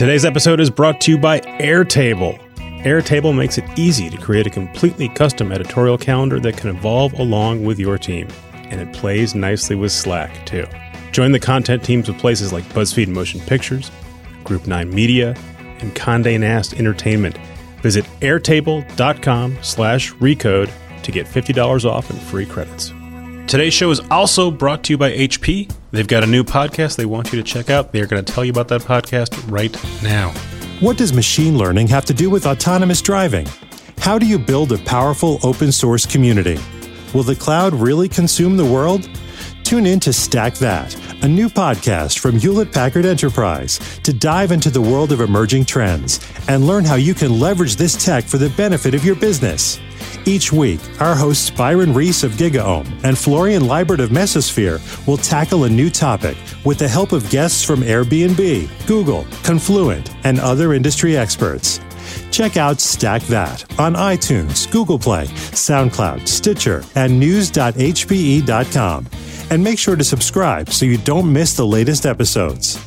Today's 0.00 0.24
episode 0.24 0.60
is 0.60 0.70
brought 0.70 0.98
to 1.02 1.10
you 1.10 1.18
by 1.18 1.40
Airtable. 1.40 2.38
Airtable 2.84 3.36
makes 3.36 3.58
it 3.58 3.78
easy 3.78 4.08
to 4.08 4.16
create 4.16 4.46
a 4.46 4.50
completely 4.50 5.10
custom 5.10 5.52
editorial 5.52 5.98
calendar 5.98 6.40
that 6.40 6.56
can 6.56 6.70
evolve 6.70 7.12
along 7.18 7.66
with 7.66 7.78
your 7.78 7.98
team. 7.98 8.26
And 8.54 8.80
it 8.80 8.94
plays 8.94 9.34
nicely 9.34 9.76
with 9.76 9.92
Slack, 9.92 10.46
too. 10.46 10.64
Join 11.12 11.32
the 11.32 11.38
content 11.38 11.84
teams 11.84 12.08
of 12.08 12.16
places 12.16 12.50
like 12.50 12.64
BuzzFeed 12.70 13.08
Motion 13.08 13.40
Pictures, 13.40 13.90
Group 14.42 14.66
9 14.66 14.88
Media, 14.88 15.36
and 15.80 15.94
Condé 15.94 16.40
Nast 16.40 16.72
Entertainment. 16.72 17.36
Visit 17.82 18.06
airtable.com 18.22 19.58
slash 19.60 20.14
recode 20.14 20.70
to 21.02 21.12
get 21.12 21.26
$50 21.26 21.84
off 21.84 22.08
and 22.08 22.18
free 22.18 22.46
credits. 22.46 22.94
Today's 23.50 23.74
show 23.74 23.90
is 23.90 23.98
also 24.12 24.48
brought 24.48 24.84
to 24.84 24.92
you 24.92 24.96
by 24.96 25.10
HP. 25.10 25.68
They've 25.90 26.06
got 26.06 26.22
a 26.22 26.26
new 26.28 26.44
podcast 26.44 26.94
they 26.94 27.04
want 27.04 27.32
you 27.32 27.36
to 27.36 27.42
check 27.42 27.68
out. 27.68 27.90
They're 27.90 28.06
going 28.06 28.24
to 28.24 28.32
tell 28.32 28.44
you 28.44 28.52
about 28.52 28.68
that 28.68 28.82
podcast 28.82 29.50
right 29.50 29.76
now. 30.04 30.30
What 30.78 30.96
does 30.96 31.12
machine 31.12 31.58
learning 31.58 31.88
have 31.88 32.04
to 32.04 32.14
do 32.14 32.30
with 32.30 32.46
autonomous 32.46 33.02
driving? 33.02 33.48
How 33.98 34.20
do 34.20 34.26
you 34.26 34.38
build 34.38 34.70
a 34.70 34.78
powerful 34.78 35.40
open 35.42 35.72
source 35.72 36.06
community? 36.06 36.60
Will 37.12 37.24
the 37.24 37.34
cloud 37.34 37.74
really 37.74 38.08
consume 38.08 38.56
the 38.56 38.64
world? 38.64 39.10
Tune 39.64 39.84
in 39.84 39.98
to 39.98 40.12
Stack 40.12 40.54
That, 40.58 40.94
a 41.24 41.28
new 41.28 41.48
podcast 41.48 42.20
from 42.20 42.38
Hewlett 42.38 42.70
Packard 42.70 43.04
Enterprise 43.04 43.80
to 44.04 44.12
dive 44.12 44.52
into 44.52 44.70
the 44.70 44.80
world 44.80 45.10
of 45.10 45.20
emerging 45.20 45.64
trends 45.64 46.24
and 46.46 46.68
learn 46.68 46.84
how 46.84 46.94
you 46.94 47.14
can 47.14 47.40
leverage 47.40 47.74
this 47.74 47.96
tech 47.96 48.22
for 48.22 48.38
the 48.38 48.50
benefit 48.50 48.94
of 48.94 49.04
your 49.04 49.16
business. 49.16 49.80
Each 50.26 50.52
week, 50.52 50.80
our 51.00 51.14
hosts 51.14 51.50
Byron 51.50 51.94
Reese 51.94 52.22
of 52.22 52.32
GigaOM 52.32 52.86
and 53.04 53.16
Florian 53.16 53.62
Leibert 53.62 54.00
of 54.00 54.10
Mesosphere 54.10 54.78
will 55.06 55.16
tackle 55.16 55.64
a 55.64 55.68
new 55.68 55.90
topic 55.90 56.36
with 56.64 56.78
the 56.78 56.88
help 56.88 57.12
of 57.12 57.28
guests 57.30 57.62
from 57.62 57.80
Airbnb, 57.80 58.86
Google, 58.86 59.26
Confluent, 59.42 60.14
and 60.24 60.38
other 60.40 60.74
industry 60.74 61.16
experts. 61.16 61.80
Check 62.30 62.56
out 62.56 62.80
Stack 62.80 63.22
That 63.22 63.64
on 63.78 63.94
iTunes, 63.94 64.70
Google 64.70 64.98
Play, 64.98 65.26
SoundCloud, 65.26 66.26
Stitcher, 66.28 66.82
and 66.94 67.18
news.hpe.com. 67.18 69.06
And 69.50 69.64
make 69.64 69.78
sure 69.78 69.96
to 69.96 70.04
subscribe 70.04 70.70
so 70.70 70.86
you 70.86 70.98
don't 70.98 71.32
miss 71.32 71.56
the 71.56 71.66
latest 71.66 72.06
episodes. 72.06 72.84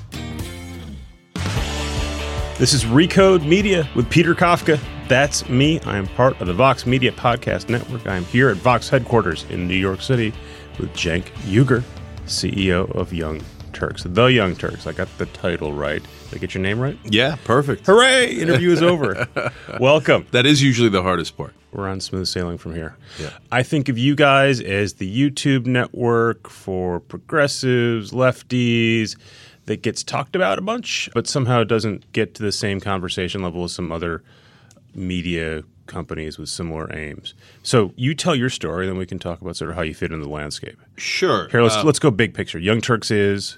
This 2.58 2.74
is 2.74 2.86
Recode 2.86 3.46
Media 3.46 3.90
with 3.96 4.10
Peter 4.10 4.34
Kafka. 4.34 4.80
That's 5.08 5.50
me. 5.50 5.82
I 5.82 5.98
am 5.98 6.08
part 6.08 6.40
of 6.40 6.48
the 6.48 6.54
Vox 6.54 6.86
Media 6.86 7.12
Podcast 7.12 7.68
Network. 7.70 8.08
I 8.08 8.16
am 8.16 8.24
here 8.26 8.50
at 8.50 8.58
Vox 8.58 8.88
headquarters 8.88 9.46
in 9.50 9.68
New 9.68 9.76
York 9.76 10.02
City 10.02 10.34
with 10.80 10.94
Cenk 10.94 11.26
Uygur, 11.46 11.84
CEO 12.26 12.90
of 12.96 13.14
Young 13.14 13.42
Turks. 13.74 14.04
The 14.04 14.26
Young 14.26 14.56
Turks. 14.56 14.88
I 14.88 14.94
got 14.94 15.10
the 15.18 15.26
title 15.28 15.74
right. 15.74 16.02
Did 16.30 16.38
I 16.38 16.40
get 16.40 16.54
your 16.54 16.64
name 16.64 16.80
right? 16.80 16.98
Yeah, 17.04 17.36
perfect. 17.44 17.86
Hooray! 17.86 18.34
Interview 18.34 18.72
is 18.72 18.82
over. 18.82 19.28
Welcome. 19.80 20.26
That 20.32 20.46
is 20.46 20.64
usually 20.64 20.90
the 20.90 21.04
hardest 21.04 21.36
part. 21.36 21.54
We're 21.74 21.90
on 21.90 22.00
smooth 22.00 22.28
sailing 22.28 22.58
from 22.58 22.74
here. 22.74 22.96
Yeah. 23.20 23.32
I 23.52 23.64
think 23.64 23.90
of 23.90 23.98
you 23.98 24.16
guys 24.16 24.62
as 24.62 24.94
the 24.94 25.32
YouTube 25.32 25.66
network 25.66 26.50
for 26.50 27.02
progressives, 27.02 28.12
lefties, 28.12 29.18
that 29.66 29.82
gets 29.82 30.04
talked 30.04 30.36
about 30.36 30.60
a 30.60 30.62
bunch, 30.62 31.10
but 31.14 31.28
somehow 31.28 31.62
it 31.62 31.68
doesn't 31.68 32.12
get 32.12 32.36
to 32.36 32.44
the 32.44 32.52
same 32.52 32.80
conversation 32.80 33.42
level 33.42 33.64
as 33.64 33.74
some 33.74 33.92
other 33.92 34.24
media 34.96 35.64
companies 35.86 36.38
with 36.38 36.50
similar 36.50 36.94
aims. 36.96 37.34
So 37.62 37.94
you 37.96 38.16
tell 38.16 38.36
your 38.36 38.50
story, 38.50 38.88
then 38.88 38.98
we 38.98 39.06
can 39.06 39.20
talk 39.20 39.42
about 39.42 39.56
sort 39.58 39.70
of 39.70 39.76
how 39.76 39.82
you 39.82 39.94
fit 39.94 40.12
in 40.12 40.22
the 40.22 40.30
landscape. 40.30 40.80
Sure. 40.98 41.50
Here, 41.50 41.62
let's 41.62 41.76
Uh, 41.76 41.84
let's 41.84 42.00
go 42.00 42.10
big 42.12 42.34
picture. 42.34 42.58
Young 42.60 42.80
Turks 42.82 43.12
is 43.12 43.58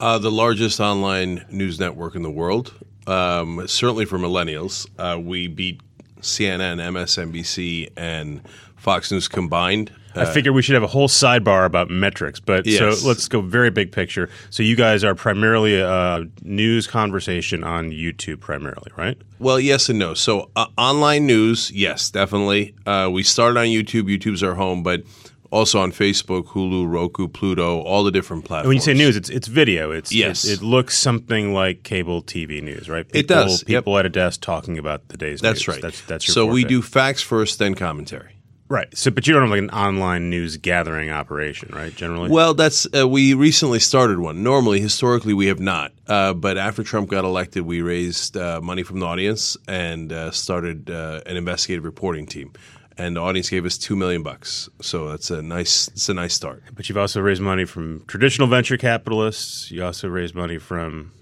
uh, 0.00 0.18
the 0.18 0.30
largest 0.30 0.80
online 0.80 1.44
news 1.50 1.78
network 1.78 2.14
in 2.14 2.22
the 2.22 2.30
world. 2.30 2.74
Um, 3.06 3.66
certainly 3.66 4.04
for 4.04 4.18
millennials, 4.18 4.86
uh, 4.98 5.18
we 5.18 5.46
beat 5.46 5.80
CNN, 6.20 6.80
MSNBC, 6.80 7.90
and 7.96 8.40
Fox 8.76 9.10
News 9.10 9.28
combined. 9.28 9.92
I 10.14 10.24
figured 10.24 10.54
we 10.54 10.62
should 10.62 10.74
have 10.74 10.82
a 10.82 10.88
whole 10.88 11.08
sidebar 11.08 11.64
about 11.64 11.88
metrics, 11.90 12.40
but 12.40 12.66
Yes. 12.66 13.00
so 13.00 13.06
let's 13.08 13.28
go 13.28 13.40
very 13.40 13.70
big 13.70 13.92
picture. 13.92 14.28
So 14.50 14.62
you 14.62 14.76
guys 14.76 15.04
are 15.04 15.14
primarily 15.14 15.78
a 15.80 16.26
news 16.42 16.86
conversation 16.86 17.62
on 17.64 17.90
YouTube, 17.90 18.40
primarily, 18.40 18.90
right? 18.96 19.16
Well, 19.38 19.60
yes 19.60 19.88
and 19.88 19.98
no. 19.98 20.14
So, 20.14 20.50
uh, 20.56 20.66
online 20.76 21.26
news, 21.26 21.70
yes, 21.72 22.10
definitely. 22.10 22.74
Uh, 22.86 23.08
we 23.12 23.22
started 23.22 23.58
on 23.58 23.66
YouTube. 23.66 24.02
YouTube's 24.04 24.42
our 24.42 24.54
home, 24.54 24.82
but 24.82 25.02
also 25.52 25.80
on 25.80 25.90
Facebook, 25.92 26.46
Hulu, 26.48 26.88
Roku, 26.88 27.26
Pluto, 27.26 27.80
all 27.80 28.04
the 28.04 28.10
different 28.12 28.44
platforms. 28.44 28.68
When 28.68 28.76
you 28.76 28.80
say 28.82 28.94
news, 28.94 29.16
it's 29.16 29.28
it's 29.30 29.48
video. 29.48 29.90
It's 29.90 30.12
Yes. 30.12 30.44
It, 30.44 30.60
it 30.60 30.62
looks 30.62 30.96
something 30.98 31.52
like 31.54 31.82
cable 31.82 32.22
TV 32.22 32.62
news, 32.62 32.88
right? 32.88 33.00
It 33.06 33.12
People- 33.28 33.36
does, 33.46 33.64
yep. 33.66 33.82
People 33.84 33.98
at 33.98 34.06
a 34.06 34.10
desk 34.10 34.40
talking 34.40 34.78
about 34.78 35.08
the 35.08 35.16
day's 35.16 35.40
that's 35.40 35.60
news. 35.60 35.68
right. 35.68 35.82
That's 35.82 36.00
that's 36.02 36.28
your 36.28 36.34
so 36.34 36.46
we 36.46 36.64
do 36.64 36.82
facts 36.82 37.22
first, 37.22 37.58
then 37.58 37.74
commentary. 37.74 38.32
Right. 38.70 38.88
So, 38.96 39.10
but 39.10 39.26
you 39.26 39.34
don't 39.34 39.42
have 39.42 39.50
like 39.50 39.58
an 39.58 39.70
online 39.70 40.30
news 40.30 40.56
gathering 40.56 41.10
operation, 41.10 41.68
right? 41.74 41.94
Generally, 41.94 42.30
Well, 42.30 42.54
that's 42.54 42.86
uh, 42.98 43.06
we 43.06 43.34
recently 43.34 43.80
started 43.80 44.18
one. 44.20 44.42
Normally, 44.42 44.80
historically, 44.80 45.34
we 45.34 45.48
have 45.48 45.60
not. 45.60 45.92
Uh, 46.06 46.32
but 46.32 46.56
after 46.56 46.82
Trump 46.82 47.10
got 47.10 47.24
elected, 47.24 47.64
we 47.64 47.82
raised 47.82 48.36
uh, 48.38 48.60
money 48.62 48.82
from 48.82 49.00
the 49.00 49.06
audience 49.06 49.58
and 49.68 50.12
uh, 50.12 50.30
started 50.30 50.88
uh, 50.88 51.20
an 51.26 51.36
investigative 51.36 51.84
reporting 51.84 52.24
team. 52.24 52.52
And 52.96 53.16
the 53.16 53.20
audience 53.20 53.48
gave 53.48 53.64
us 53.64 53.78
two 53.78 53.96
million 53.96 54.22
bucks. 54.22 54.68
So 54.82 55.08
that's 55.08 55.30
a 55.30 55.40
nice. 55.42 55.88
It's 55.88 56.08
a 56.08 56.14
nice 56.14 56.34
start. 56.34 56.62
but 56.74 56.88
you've 56.88 56.98
also 56.98 57.20
raised 57.20 57.40
money 57.40 57.64
from 57.64 58.04
traditional 58.06 58.46
venture 58.48 58.76
capitalists. 58.76 59.70
You 59.70 59.84
also 59.84 60.08
raised 60.08 60.34
money 60.34 60.58
from 60.58 61.12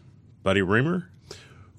Buddy 0.42 0.62
Reamer. 0.62 1.08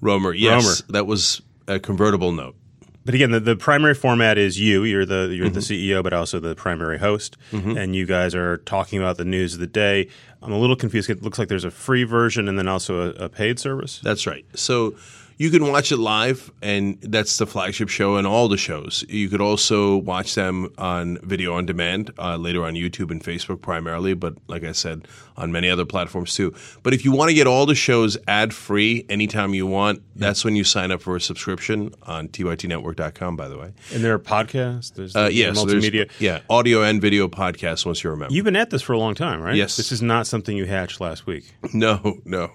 Romer, 0.00 0.32
yes, 0.32 0.64
Romer. 0.64 0.92
that 0.92 1.06
was 1.06 1.42
a 1.68 1.78
convertible 1.78 2.32
note. 2.32 2.56
But 3.04 3.14
again, 3.14 3.30
the, 3.30 3.40
the 3.40 3.56
primary 3.56 3.94
format 3.94 4.36
is 4.38 4.60
you. 4.60 4.84
You're 4.84 5.06
the 5.06 5.32
you're 5.34 5.46
Mm-hmm. 5.46 5.54
the 5.54 5.60
CEO, 5.60 6.02
but 6.02 6.12
also 6.12 6.38
the 6.38 6.54
primary 6.54 6.98
host, 6.98 7.36
and 7.50 7.96
you 7.96 8.04
guys 8.06 8.34
are 8.34 8.58
talking 8.58 8.98
about 8.98 9.16
the 9.16 9.24
news 9.24 9.54
of 9.54 9.60
the 9.60 9.66
day. 9.66 10.08
I'm 10.42 10.52
a 10.52 10.58
little 10.58 10.76
confused. 10.76 11.08
It 11.10 11.22
looks 11.22 11.38
like 11.38 11.48
there's 11.48 11.64
a 11.64 11.70
free 11.70 12.04
version 12.04 12.48
and 12.48 12.58
then 12.58 12.68
also 12.68 13.10
a, 13.12 13.24
a 13.24 13.28
paid 13.28 13.58
service. 13.58 14.00
That's 14.02 14.26
right. 14.26 14.44
So 14.54 14.94
you 15.40 15.48
can 15.50 15.66
watch 15.72 15.90
it 15.90 15.96
live, 15.96 16.52
and 16.60 17.00
that's 17.00 17.38
the 17.38 17.46
flagship 17.46 17.88
show 17.88 18.16
and 18.16 18.26
all 18.26 18.46
the 18.46 18.58
shows. 18.58 19.04
You 19.08 19.30
could 19.30 19.40
also 19.40 19.96
watch 19.96 20.34
them 20.34 20.68
on 20.76 21.16
video 21.22 21.54
on 21.54 21.64
demand 21.64 22.10
uh, 22.18 22.36
later 22.36 22.62
on 22.62 22.74
YouTube 22.74 23.10
and 23.10 23.24
Facebook 23.24 23.62
primarily, 23.62 24.12
but 24.12 24.34
like 24.48 24.64
I 24.64 24.72
said, 24.72 25.08
on 25.38 25.50
many 25.50 25.70
other 25.70 25.86
platforms 25.86 26.34
too. 26.34 26.52
But 26.82 26.92
if 26.92 27.06
you 27.06 27.12
want 27.12 27.30
to 27.30 27.34
get 27.34 27.46
all 27.46 27.64
the 27.64 27.74
shows 27.74 28.18
ad 28.28 28.52
free 28.52 29.06
anytime 29.08 29.54
you 29.54 29.66
want, 29.66 30.02
that's 30.14 30.44
when 30.44 30.56
you 30.56 30.64
sign 30.64 30.90
up 30.90 31.00
for 31.00 31.16
a 31.16 31.20
subscription 31.22 31.94
on 32.02 32.28
tytnetwork.com, 32.28 33.36
by 33.36 33.48
the 33.48 33.56
way. 33.56 33.72
And 33.94 34.04
there 34.04 34.12
are 34.12 34.18
podcasts. 34.18 34.92
There's 34.92 35.16
Uh, 35.16 35.30
yeah, 35.32 35.54
so 35.54 35.64
there's- 35.64 35.82
multimedia. 35.84 36.10
yeah, 36.18 36.40
audio 36.50 36.82
and 36.82 37.00
video 37.00 37.28
podcasts 37.28 37.86
once 37.86 38.04
you're 38.04 38.12
a 38.12 38.16
member. 38.18 38.34
You've 38.34 38.44
been 38.44 38.56
at 38.56 38.68
this 38.68 38.82
for 38.82 38.92
a 38.92 38.98
long 38.98 39.14
time, 39.14 39.40
right? 39.40 39.56
Yes. 39.56 39.76
This 39.78 39.90
is 39.90 40.02
not 40.02 40.26
something 40.26 40.54
you 40.54 40.66
hatched 40.66 41.00
last 41.00 41.26
week. 41.26 41.44
No, 41.72 42.18
no. 42.26 42.50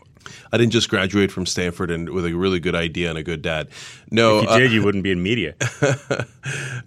I 0.51 0.57
didn't 0.57 0.71
just 0.73 0.89
graduate 0.89 1.31
from 1.31 1.45
Stanford 1.45 1.91
and 1.91 2.09
with 2.09 2.25
a 2.25 2.33
really 2.33 2.59
good 2.59 2.75
idea 2.75 3.09
and 3.09 3.17
a 3.17 3.23
good 3.23 3.41
dad. 3.41 3.69
No, 4.11 4.39
If 4.39 4.43
you 4.45 4.49
uh, 4.49 4.57
you 4.57 4.83
wouldn't 4.83 5.03
be 5.03 5.11
in 5.11 5.21
media. 5.23 5.55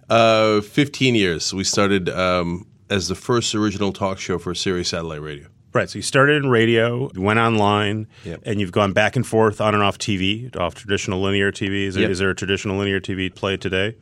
Uh, 0.09 0.61
15 0.61 1.15
years. 1.15 1.53
We 1.53 1.63
started 1.63 2.09
um, 2.09 2.65
as 2.89 3.07
the 3.09 3.15
first 3.15 3.53
original 3.53 3.91
talk 3.93 4.17
show 4.17 4.39
for 4.39 4.55
Sirius 4.55 4.89
Satellite 4.89 5.21
Radio. 5.21 5.47
right. 5.73 5.87
So 5.89 5.99
you 5.99 6.01
started 6.03 6.43
in 6.43 6.49
radio, 6.49 7.11
you 7.13 7.21
went 7.21 7.37
online, 7.39 8.07
Yep. 8.25 8.41
and 8.45 8.59
you've 8.59 8.71
gone 8.71 8.93
back 8.93 9.15
and 9.15 9.25
forth 9.27 9.61
on 9.61 9.73
and 9.75 9.83
off 9.83 9.97
TV, 9.99 10.55
off 10.55 10.73
traditional 10.75 11.21
linear 11.21 11.51
TV. 11.51 11.85
Is 11.85 11.93
there, 11.95 12.03
Yep. 12.03 12.11
is 12.11 12.19
there 12.19 12.29
a 12.31 12.35
traditional 12.35 12.77
linear 12.77 12.99
TV 12.99 13.29
play 13.33 13.55
today? 13.57 13.95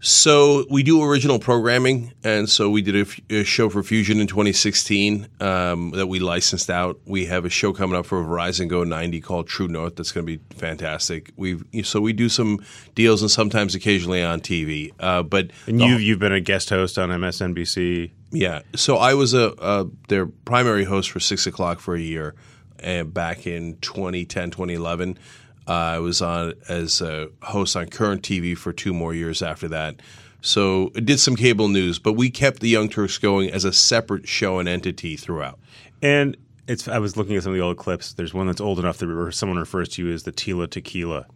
So 0.00 0.64
we 0.70 0.82
do 0.82 1.04
original 1.04 1.38
programming, 1.38 2.14
and 2.24 2.48
so 2.48 2.70
we 2.70 2.80
did 2.80 2.96
a, 2.96 3.00
f- 3.00 3.20
a 3.28 3.44
show 3.44 3.68
for 3.68 3.82
Fusion 3.82 4.18
in 4.18 4.26
2016 4.26 5.28
um, 5.40 5.90
that 5.90 6.06
we 6.06 6.18
licensed 6.20 6.70
out. 6.70 6.98
We 7.04 7.26
have 7.26 7.44
a 7.44 7.50
show 7.50 7.74
coming 7.74 7.98
up 7.98 8.06
for 8.06 8.24
Verizon 8.24 8.66
Go 8.66 8.82
90 8.82 9.20
called 9.20 9.46
True 9.46 9.68
North. 9.68 9.96
That's 9.96 10.10
going 10.10 10.26
to 10.26 10.38
be 10.38 10.42
fantastic. 10.56 11.32
We 11.36 11.58
so 11.82 12.00
we 12.00 12.14
do 12.14 12.30
some 12.30 12.64
deals 12.94 13.20
and 13.20 13.30
sometimes 13.30 13.74
occasionally 13.74 14.22
on 14.22 14.40
TV. 14.40 14.92
Uh, 14.98 15.22
but 15.22 15.50
And 15.66 15.80
you've, 15.82 16.00
you've 16.00 16.18
been 16.18 16.32
a 16.32 16.40
guest 16.40 16.70
host 16.70 16.98
on 16.98 17.10
MSNBC. 17.10 18.10
Yeah. 18.32 18.62
So 18.74 18.96
I 18.96 19.12
was 19.12 19.34
a 19.34 19.54
uh, 19.56 19.84
their 20.08 20.26
primary 20.26 20.84
host 20.84 21.10
for 21.10 21.20
six 21.20 21.46
o'clock 21.46 21.78
for 21.78 21.94
a 21.94 22.00
year, 22.00 22.34
and 22.78 23.12
back 23.12 23.46
in 23.46 23.76
2010, 23.82 24.50
2011, 24.50 25.18
uh, 25.68 25.72
I 25.72 25.98
was 25.98 26.22
on 26.22 26.54
as 26.68 27.00
a 27.00 27.28
host 27.42 27.76
on 27.76 27.88
Current 27.88 28.22
TV 28.22 28.56
for 28.56 28.72
two 28.72 28.92
more 28.92 29.14
years 29.14 29.42
after 29.42 29.68
that. 29.68 29.96
So 30.42 30.90
I 30.96 31.00
did 31.00 31.20
some 31.20 31.36
cable 31.36 31.68
news, 31.68 31.98
but 31.98 32.14
we 32.14 32.30
kept 32.30 32.60
the 32.60 32.68
Young 32.68 32.88
Turks 32.88 33.18
going 33.18 33.50
as 33.50 33.64
a 33.64 33.72
separate 33.72 34.26
show 34.26 34.58
and 34.58 34.68
entity 34.68 35.16
throughout. 35.16 35.58
And 36.02 36.36
it's 36.66 36.88
I 36.88 36.98
was 36.98 37.16
looking 37.16 37.36
at 37.36 37.42
some 37.42 37.52
of 37.52 37.56
the 37.56 37.62
old 37.62 37.76
clips. 37.76 38.12
There's 38.12 38.32
one 38.32 38.46
that's 38.46 38.60
old 38.60 38.78
enough 38.78 38.98
that 38.98 39.32
someone 39.32 39.58
refers 39.58 39.88
to 39.90 40.04
you 40.04 40.12
as 40.12 40.22
the 40.22 40.32
Tila 40.32 40.70
Tequila 40.70 41.26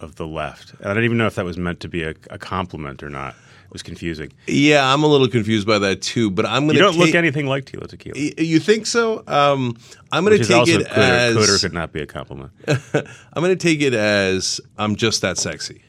of 0.00 0.16
the 0.16 0.26
left. 0.26 0.74
And 0.80 0.86
I 0.86 0.94
don't 0.94 1.04
even 1.04 1.16
know 1.16 1.26
if 1.26 1.36
that 1.36 1.44
was 1.44 1.56
meant 1.56 1.80
to 1.80 1.88
be 1.88 2.02
a, 2.02 2.14
a 2.30 2.38
compliment 2.38 3.02
or 3.02 3.08
not. 3.08 3.34
Was 3.74 3.82
confusing. 3.82 4.32
Yeah, 4.46 4.90
I'm 4.94 5.02
a 5.02 5.06
little 5.08 5.26
confused 5.28 5.66
by 5.66 5.80
that 5.80 6.00
too. 6.00 6.30
But 6.30 6.46
I'm 6.46 6.62
going 6.66 6.68
to. 6.68 6.74
You 6.76 6.80
don't 6.82 6.96
look 6.96 7.14
anything 7.16 7.46
like 7.46 7.64
Tila 7.64 7.88
Tequila. 7.88 8.14
Y- 8.16 8.32
You 8.38 8.60
think 8.60 8.86
so? 8.86 9.24
Um, 9.26 9.76
I'm 10.12 10.24
going 10.24 10.38
to 10.40 10.44
take 10.44 10.68
it 10.68 10.86
as 10.86 11.34
cooler 11.34 11.58
could 11.58 11.72
not 11.74 11.92
be 11.92 12.00
a 12.00 12.06
compliment. 12.06 12.52
I'm 12.68 13.42
going 13.42 13.50
to 13.50 13.56
take 13.56 13.80
it 13.82 13.92
as 13.92 14.60
I'm 14.78 14.94
just 14.94 15.22
that 15.22 15.38
sexy. 15.38 15.82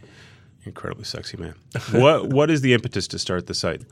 Incredibly 0.66 1.04
sexy 1.06 1.38
man. 1.38 1.54
what 1.92 2.30
what 2.30 2.50
is 2.50 2.62
the 2.62 2.74
impetus 2.74 3.08
to 3.10 3.20
start 3.20 3.46
the 3.46 3.54
site? 3.54 3.84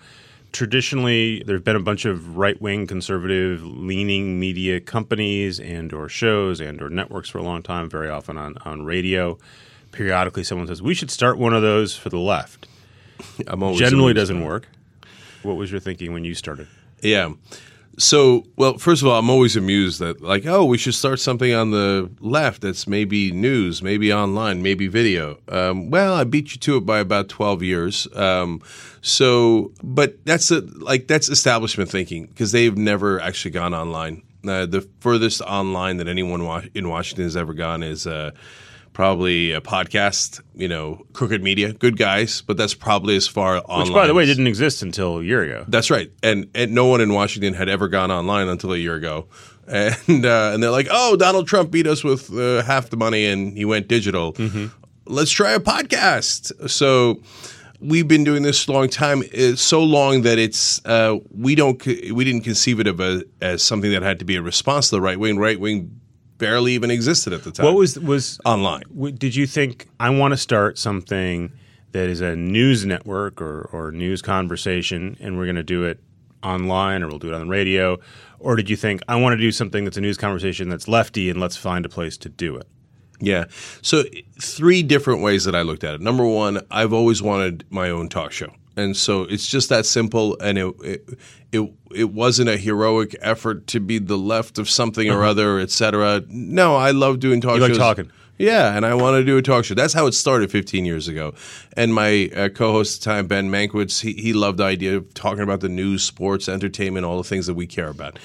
Traditionally, 0.51 1.43
there 1.45 1.55
have 1.55 1.63
been 1.63 1.75
a 1.75 1.79
bunch 1.79 2.05
of 2.05 2.35
right 2.37 2.59
wing, 2.61 2.87
conservative 2.87 3.63
leaning 3.63 4.39
media 4.39 4.79
companies 4.79 5.59
and 5.59 5.93
or 5.93 6.09
shows 6.09 6.59
and 6.59 6.81
or 6.81 6.89
networks 6.89 7.29
for 7.29 7.37
a 7.37 7.43
long 7.43 7.61
time. 7.61 7.89
Very 7.89 8.09
often 8.09 8.37
on 8.39 8.57
on 8.65 8.85
radio. 8.85 9.37
Periodically, 9.91 10.43
someone 10.43 10.65
says 10.67 10.81
we 10.81 10.95
should 10.95 11.11
start 11.11 11.37
one 11.37 11.53
of 11.53 11.61
those 11.61 11.95
for 11.95 12.09
the 12.09 12.17
left. 12.19 12.67
I'm 13.47 13.63
always 13.63 13.79
Generally, 13.79 14.13
doesn't 14.13 14.43
work. 14.43 14.67
What 15.43 15.57
was 15.57 15.71
your 15.71 15.79
thinking 15.79 16.13
when 16.13 16.23
you 16.23 16.35
started? 16.35 16.67
Yeah. 17.01 17.33
So, 17.99 18.45
well, 18.55 18.79
first 18.79 19.03
of 19.03 19.07
all, 19.07 19.19
I'm 19.19 19.29
always 19.29 19.55
amused 19.55 19.99
that, 19.99 20.19
like, 20.21 20.47
oh, 20.47 20.65
we 20.65 20.79
should 20.79 20.95
start 20.95 21.19
something 21.19 21.53
on 21.53 21.69
the 21.69 22.09
left 22.21 22.61
that's 22.61 22.87
maybe 22.87 23.31
news, 23.31 23.83
maybe 23.83 24.11
online, 24.11 24.63
maybe 24.63 24.87
video. 24.87 25.37
Um, 25.47 25.91
well, 25.91 26.15
I 26.15 26.23
beat 26.23 26.53
you 26.53 26.59
to 26.61 26.77
it 26.77 26.87
by 26.87 26.99
about 26.99 27.29
12 27.29 27.61
years. 27.61 28.07
Um, 28.15 28.63
so, 29.01 29.73
but 29.83 30.25
that's 30.25 30.49
a, 30.49 30.61
like 30.61 31.07
that's 31.07 31.29
establishment 31.29 31.87
thinking 31.89 32.25
because 32.25 32.51
they've 32.51 32.75
never 32.75 33.19
actually 33.19 33.51
gone 33.51 33.75
online. 33.75 34.23
Uh, 34.47 34.65
the 34.65 34.81
furthest 34.99 35.41
online 35.41 35.97
that 35.97 36.07
anyone 36.07 36.45
wa- 36.45 36.63
in 36.73 36.89
Washington 36.89 37.25
has 37.25 37.37
ever 37.37 37.53
gone 37.53 37.83
is 37.83 38.07
uh, 38.07 38.31
probably 38.93 39.51
a 39.51 39.61
podcast. 39.61 40.41
You 40.55 40.67
know, 40.67 41.05
Crooked 41.13 41.43
Media, 41.43 41.73
good 41.73 41.97
guys, 41.97 42.41
but 42.41 42.57
that's 42.57 42.73
probably 42.73 43.15
as 43.15 43.27
far 43.27 43.57
online. 43.57 43.87
Which, 43.87 43.93
by 43.93 44.07
the 44.07 44.13
way, 44.13 44.25
didn't 44.25 44.47
exist 44.47 44.81
until 44.81 45.19
a 45.19 45.23
year 45.23 45.43
ago. 45.43 45.65
that's 45.67 45.89
right, 45.91 46.11
and 46.21 46.49
and 46.55 46.73
no 46.73 46.85
one 46.85 47.01
in 47.01 47.13
Washington 47.13 47.53
had 47.53 47.69
ever 47.69 47.87
gone 47.87 48.11
online 48.11 48.47
until 48.47 48.73
a 48.73 48.77
year 48.77 48.95
ago, 48.95 49.27
and 49.67 50.25
uh, 50.25 50.51
and 50.53 50.63
they're 50.63 50.71
like, 50.71 50.87
oh, 50.89 51.15
Donald 51.15 51.47
Trump 51.47 51.71
beat 51.71 51.87
us 51.87 52.03
with 52.03 52.31
uh, 52.33 52.61
half 52.63 52.89
the 52.89 52.97
money, 52.97 53.25
and 53.25 53.57
he 53.57 53.65
went 53.65 53.87
digital. 53.87 54.35
Let's 55.05 55.31
try 55.31 55.51
a 55.51 55.59
podcast. 55.59 56.69
So 56.69 57.21
we've 57.83 58.07
been 58.07 58.23
doing 58.23 58.43
this 58.43 58.67
a 58.67 58.71
long 58.71 58.87
time, 58.87 59.23
it's 59.33 59.61
so 59.61 59.83
long 59.83 60.21
that 60.21 60.39
it's 60.39 60.83
uh, 60.85 61.17
we 61.31 61.55
don't 61.55 61.85
we 61.85 62.23
didn't 62.23 62.41
conceive 62.43 62.79
it 62.79 62.87
of 62.87 62.99
a, 62.99 63.23
as 63.41 63.61
something 63.61 63.91
that 63.91 64.01
had 64.01 64.19
to 64.19 64.25
be 64.25 64.35
a 64.37 64.41
response 64.41 64.89
to 64.89 64.95
the 64.95 65.01
right 65.01 65.19
wing. 65.19 65.37
Right 65.37 65.59
wing 65.59 65.99
barely 66.37 66.73
even 66.73 66.91
existed 66.91 67.33
at 67.33 67.43
the 67.43 67.51
time. 67.51 67.65
What 67.65 67.75
was 67.75 67.97
was 67.99 68.39
online? 68.45 68.83
W- 68.93 69.15
Did 69.15 69.35
you 69.35 69.45
think 69.47 69.87
I 69.99 70.09
want 70.09 70.31
to 70.33 70.37
start 70.37 70.77
something 70.77 71.51
that 71.91 72.09
is 72.09 72.21
a 72.21 72.35
news 72.35 72.85
network 72.85 73.41
or, 73.41 73.69
or 73.71 73.91
news 73.91 74.21
conversation, 74.21 75.15
and 75.19 75.37
we're 75.37 75.45
going 75.45 75.55
to 75.57 75.63
do 75.63 75.83
it 75.83 75.99
online, 76.43 77.03
or 77.03 77.07
we'll 77.07 77.19
do 77.19 77.29
it 77.29 77.33
on 77.35 77.41
the 77.41 77.47
radio, 77.47 77.99
or 78.39 78.55
did 78.55 78.69
you 78.69 78.75
think 78.75 79.01
I 79.07 79.15
want 79.15 79.33
to 79.33 79.37
do 79.37 79.51
something 79.51 79.83
that's 79.85 79.95
a 79.97 80.01
news 80.01 80.17
conversation 80.17 80.69
that's 80.69 80.87
lefty, 80.87 81.29
and 81.29 81.39
let's 81.39 81.55
find 81.55 81.85
a 81.85 81.89
place 81.89 82.17
to 82.17 82.29
do 82.29 82.55
it? 82.57 82.67
Yeah. 83.19 83.45
So 83.81 84.03
three 84.41 84.83
different 84.83 85.21
ways 85.21 85.45
that 85.45 85.55
I 85.55 85.61
looked 85.61 85.83
at 85.83 85.93
it. 85.93 86.01
Number 86.01 86.25
one, 86.25 86.59
I've 86.71 86.91
always 86.91 87.21
wanted 87.21 87.63
my 87.69 87.89
own 87.89 88.09
talk 88.09 88.31
show. 88.33 88.51
And 88.75 88.97
so 88.97 89.23
it's 89.23 89.47
just 89.47 89.69
that 89.69 89.85
simple 89.85 90.37
and 90.39 90.57
it 90.57 90.75
it 90.83 91.09
it, 91.51 91.73
it 91.93 92.11
wasn't 92.11 92.49
a 92.49 92.57
heroic 92.57 93.15
effort 93.21 93.67
to 93.67 93.79
be 93.79 93.99
the 93.99 94.17
left 94.17 94.57
of 94.57 94.69
something 94.69 95.09
or 95.09 95.23
other, 95.23 95.59
etc. 95.59 96.23
No, 96.27 96.75
I 96.75 96.91
love 96.91 97.19
doing 97.19 97.41
talk 97.41 97.55
You 97.55 97.61
like 97.61 97.73
talking. 97.75 98.11
Yeah, 98.37 98.75
and 98.75 98.85
I 98.85 98.95
want 98.95 99.15
to 99.15 99.23
do 99.23 99.37
a 99.37 99.41
talk 99.41 99.63
show. 99.63 99.75
That's 99.75 99.93
how 99.93 100.07
it 100.07 100.13
started 100.13 100.49
15 100.49 100.85
years 100.85 101.07
ago. 101.07 101.35
And 101.77 101.93
my 101.93 102.31
uh, 102.35 102.49
co-host 102.49 102.97
at 102.97 103.03
the 103.03 103.05
time, 103.05 103.27
Ben 103.27 103.49
Mankiewicz, 103.51 104.01
he, 104.01 104.13
he 104.13 104.33
loved 104.33 104.57
the 104.57 104.63
idea 104.63 104.97
of 104.97 105.13
talking 105.13 105.43
about 105.43 105.61
the 105.61 105.69
news, 105.69 106.03
sports, 106.03 106.49
entertainment, 106.49 107.05
all 107.05 107.17
the 107.17 107.23
things 107.23 107.45
that 107.45 107.53
we 107.53 107.67
care 107.67 107.89
about. 107.89 108.17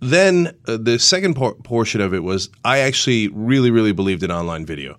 Then 0.00 0.56
uh, 0.66 0.78
the 0.78 0.98
second 0.98 1.34
por- 1.34 1.54
portion 1.56 2.00
of 2.00 2.14
it 2.14 2.20
was 2.20 2.48
I 2.64 2.78
actually 2.78 3.28
really, 3.28 3.70
really 3.70 3.92
believed 3.92 4.22
in 4.22 4.30
online 4.30 4.64
video. 4.64 4.96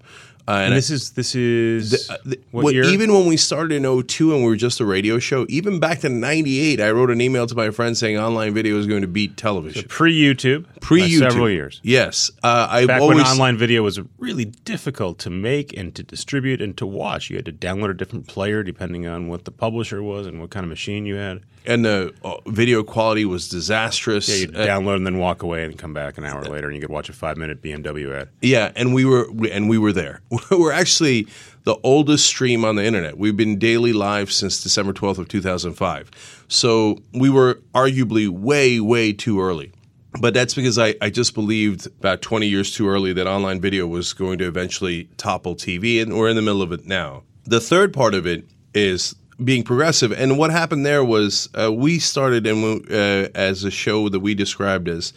Uh, 0.48 0.52
And 0.52 0.64
and 0.66 0.74
I- 0.74 0.78
this 0.78 0.90
is 0.90 1.12
this 1.12 1.36
is 1.36 2.08
the- 2.26 2.38
what 2.52 2.64
what- 2.66 2.74
even 2.76 3.14
when 3.14 3.26
we 3.28 3.38
started 3.38 3.76
in 3.76 3.86
02 3.86 4.34
and 4.34 4.44
we 4.44 4.50
were 4.50 4.56
just 4.56 4.80
a 4.80 4.86
radio 4.86 5.20
show, 5.20 5.46
even 5.50 5.80
back 5.80 6.00
to 6.02 6.10
98, 6.10 6.80
I 6.82 6.92
wrote 6.92 7.10
an 7.12 7.22
email 7.22 7.46
to 7.48 7.56
my 7.56 7.70
friend 7.72 7.98
saying 7.98 8.18
online 8.18 8.54
video 8.54 8.78
is 8.78 8.88
going 8.88 9.02
to 9.02 9.08
beat 9.08 9.38
television. 9.38 9.86
pre 9.88 10.14
YouTube, 10.18 10.66
Pre 10.82 11.02
YouTube. 11.02 11.20
several 11.20 11.50
years. 11.50 11.80
Yes. 11.84 12.32
Uh, 12.44 12.68
I've 12.70 12.88
Back 12.88 13.02
always. 13.02 13.18
when 13.18 13.26
online 13.26 13.58
video 13.58 13.84
was 13.84 14.00
really 14.20 14.46
difficult 14.66 15.20
to 15.20 15.30
make 15.30 15.76
and 15.78 15.94
to 15.96 16.04
distribute 16.04 16.62
and 16.62 16.76
to 16.78 16.86
watch, 16.86 17.30
you 17.30 17.36
had 17.36 17.46
to 17.46 17.52
download 17.54 17.90
a 17.92 17.94
different 17.94 18.28
player 18.28 18.64
depending 18.64 19.08
on 19.08 19.28
what 19.28 19.46
the 19.46 19.52
publisher 19.52 20.02
was 20.04 20.26
and 20.28 20.40
what 20.40 20.50
kind 20.50 20.64
of 20.64 20.70
machine 20.70 21.06
you 21.06 21.16
had. 21.16 21.42
and 21.64 21.86
the 21.86 22.12
uh, 22.26 22.34
video 22.48 22.82
quality 22.82 23.24
was 23.24 23.48
disastrous. 23.48 24.28
Yeah, 24.28 24.36
you'd 24.48 24.56
Uh, 24.56 24.66
download 24.66 24.96
and 24.96 25.06
then 25.06 25.20
walk 25.20 25.44
away 25.44 25.64
and 25.64 25.78
come 25.78 25.94
back 25.94 26.18
an 26.18 26.24
hour 26.26 26.44
later, 26.44 26.66
and 26.68 26.76
you 26.76 26.82
could 26.82 26.90
watch 26.90 27.08
a 27.08 27.14
five 27.14 27.38
minute 27.38 27.62
BMW 27.62 28.12
ad. 28.20 28.30
Yeah, 28.42 28.72
and 28.76 28.96
we 28.96 29.06
were 29.06 29.32
we- 29.32 29.52
and 29.52 29.70
we 29.70 29.78
were 29.78 29.94
there. 29.94 30.22
We're 30.52 30.72
actually 30.72 31.28
the 31.64 31.78
oldest 31.84 32.26
stream 32.26 32.66
on 32.66 32.76
the 32.76 32.86
internet. 32.86 33.18
We've 33.18 33.38
been 33.38 33.60
daily 33.60 33.94
live 33.94 34.32
since 34.32 34.64
December 34.64 34.94
12th 34.94 35.20
of 35.20 35.28
2005. 35.28 36.46
So 36.48 36.98
we 37.14 37.30
were 37.30 37.56
arguably 37.74 38.30
way 38.30 38.80
way 38.80 39.14
too 39.14 39.42
early. 39.42 39.72
But 40.20 40.34
that's 40.34 40.54
because 40.54 40.78
I, 40.78 40.96
I 41.02 41.10
just 41.10 41.34
believed 41.34 41.88
about 41.88 42.22
20 42.22 42.46
years 42.46 42.74
too 42.74 42.90
early 42.90 43.14
that 43.14 43.28
online 43.28 43.62
video 43.62 43.88
was 43.88 44.12
going 44.12 44.40
to 44.40 44.48
eventually 44.48 45.06
topple 45.16 45.56
TV, 45.56 46.02
and 46.02 46.18
we're 46.18 46.28
in 46.28 46.36
the 46.36 46.42
middle 46.42 46.62
of 46.62 46.74
it 46.74 46.86
now. 46.86 47.24
The 47.46 47.62
third 47.62 47.94
part 47.94 48.14
of 48.14 48.28
it 48.28 48.46
is 48.74 49.16
being 49.42 49.64
progressive. 49.64 50.12
And 50.12 50.38
what 50.38 50.52
happened 50.52 50.86
there 50.86 51.04
was 51.04 51.48
uh, 51.58 51.72
we 51.72 51.98
started 52.00 52.46
in, 52.46 52.86
uh, 52.92 53.30
as 53.34 53.64
a 53.64 53.72
show 53.72 54.10
that 54.10 54.20
we 54.20 54.36
described 54.36 54.90
as 54.90 55.14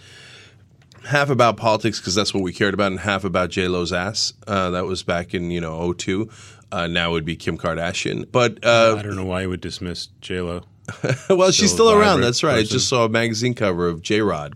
half 1.05 1.31
about 1.31 1.56
politics 1.56 2.01
because 2.01 2.15
that's 2.15 2.35
what 2.35 2.43
we 2.43 2.53
cared 2.53 2.75
about, 2.75 2.93
and 2.93 3.01
half 3.01 3.25
about 3.25 3.51
J 3.51 3.69
Lo's 3.69 3.93
ass. 3.93 4.33
Uh, 4.47 4.71
that 4.71 4.85
was 4.87 5.03
back 5.03 5.35
in 5.35 5.51
you 5.51 5.61
know 5.61 5.93
02. 5.93 6.29
Uh, 6.73 6.87
now 6.87 7.11
it 7.11 7.12
would 7.12 7.25
be 7.25 7.37
Kim 7.37 7.56
Kardashian, 7.56 8.31
but 8.31 8.65
uh, 8.65 8.97
I 8.99 9.03
don't 9.03 9.17
know 9.17 9.25
why 9.25 9.43
you 9.43 9.49
would 9.49 9.61
dismiss 9.61 10.09
J 10.21 10.41
Lo. 10.41 10.65
well, 11.31 11.51
she's 11.51 11.73
Still 11.73 11.87
still 11.87 11.93
around. 11.93 12.21
That's 12.21 12.43
right. 12.43 12.59
I 12.59 12.62
just 12.62 12.89
saw 12.89 13.06
a 13.06 13.09
magazine 13.09 13.55
cover 13.55 13.89
of 13.89 14.03
J 14.03 14.21
Rod. 14.21 14.55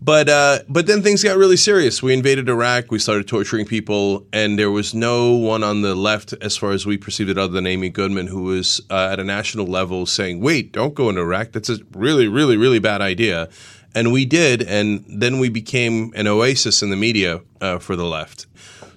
But 0.00 0.28
uh, 0.28 0.60
but 0.68 0.86
then 0.86 1.02
things 1.02 1.22
got 1.22 1.36
really 1.36 1.56
serious. 1.56 2.02
We 2.02 2.14
invaded 2.14 2.48
Iraq. 2.48 2.90
We 2.90 2.98
started 2.98 3.26
torturing 3.26 3.66
people, 3.66 4.26
and 4.32 4.58
there 4.58 4.70
was 4.70 4.94
no 4.94 5.32
one 5.32 5.62
on 5.62 5.82
the 5.82 5.94
left, 5.94 6.34
as 6.40 6.56
far 6.56 6.72
as 6.72 6.86
we 6.86 6.96
perceived 6.96 7.30
it, 7.30 7.38
other 7.38 7.52
than 7.52 7.66
Amy 7.66 7.88
Goodman, 7.90 8.26
who 8.26 8.44
was 8.44 8.80
uh, 8.90 9.08
at 9.12 9.20
a 9.20 9.24
national 9.24 9.66
level 9.66 10.06
saying, 10.06 10.40
"Wait, 10.40 10.72
don't 10.72 10.94
go 10.94 11.08
into 11.08 11.20
Iraq. 11.22 11.52
That's 11.52 11.68
a 11.68 11.78
really, 11.92 12.28
really, 12.28 12.56
really 12.56 12.78
bad 12.78 13.00
idea." 13.00 13.48
And 13.96 14.12
we 14.12 14.26
did, 14.26 14.62
and 14.62 15.04
then 15.08 15.40
we 15.40 15.48
became 15.48 16.12
an 16.14 16.26
oasis 16.26 16.82
in 16.82 16.90
the 16.90 16.96
media 16.96 17.40
uh, 17.62 17.78
for 17.78 17.96
the 17.96 18.04
left. 18.04 18.46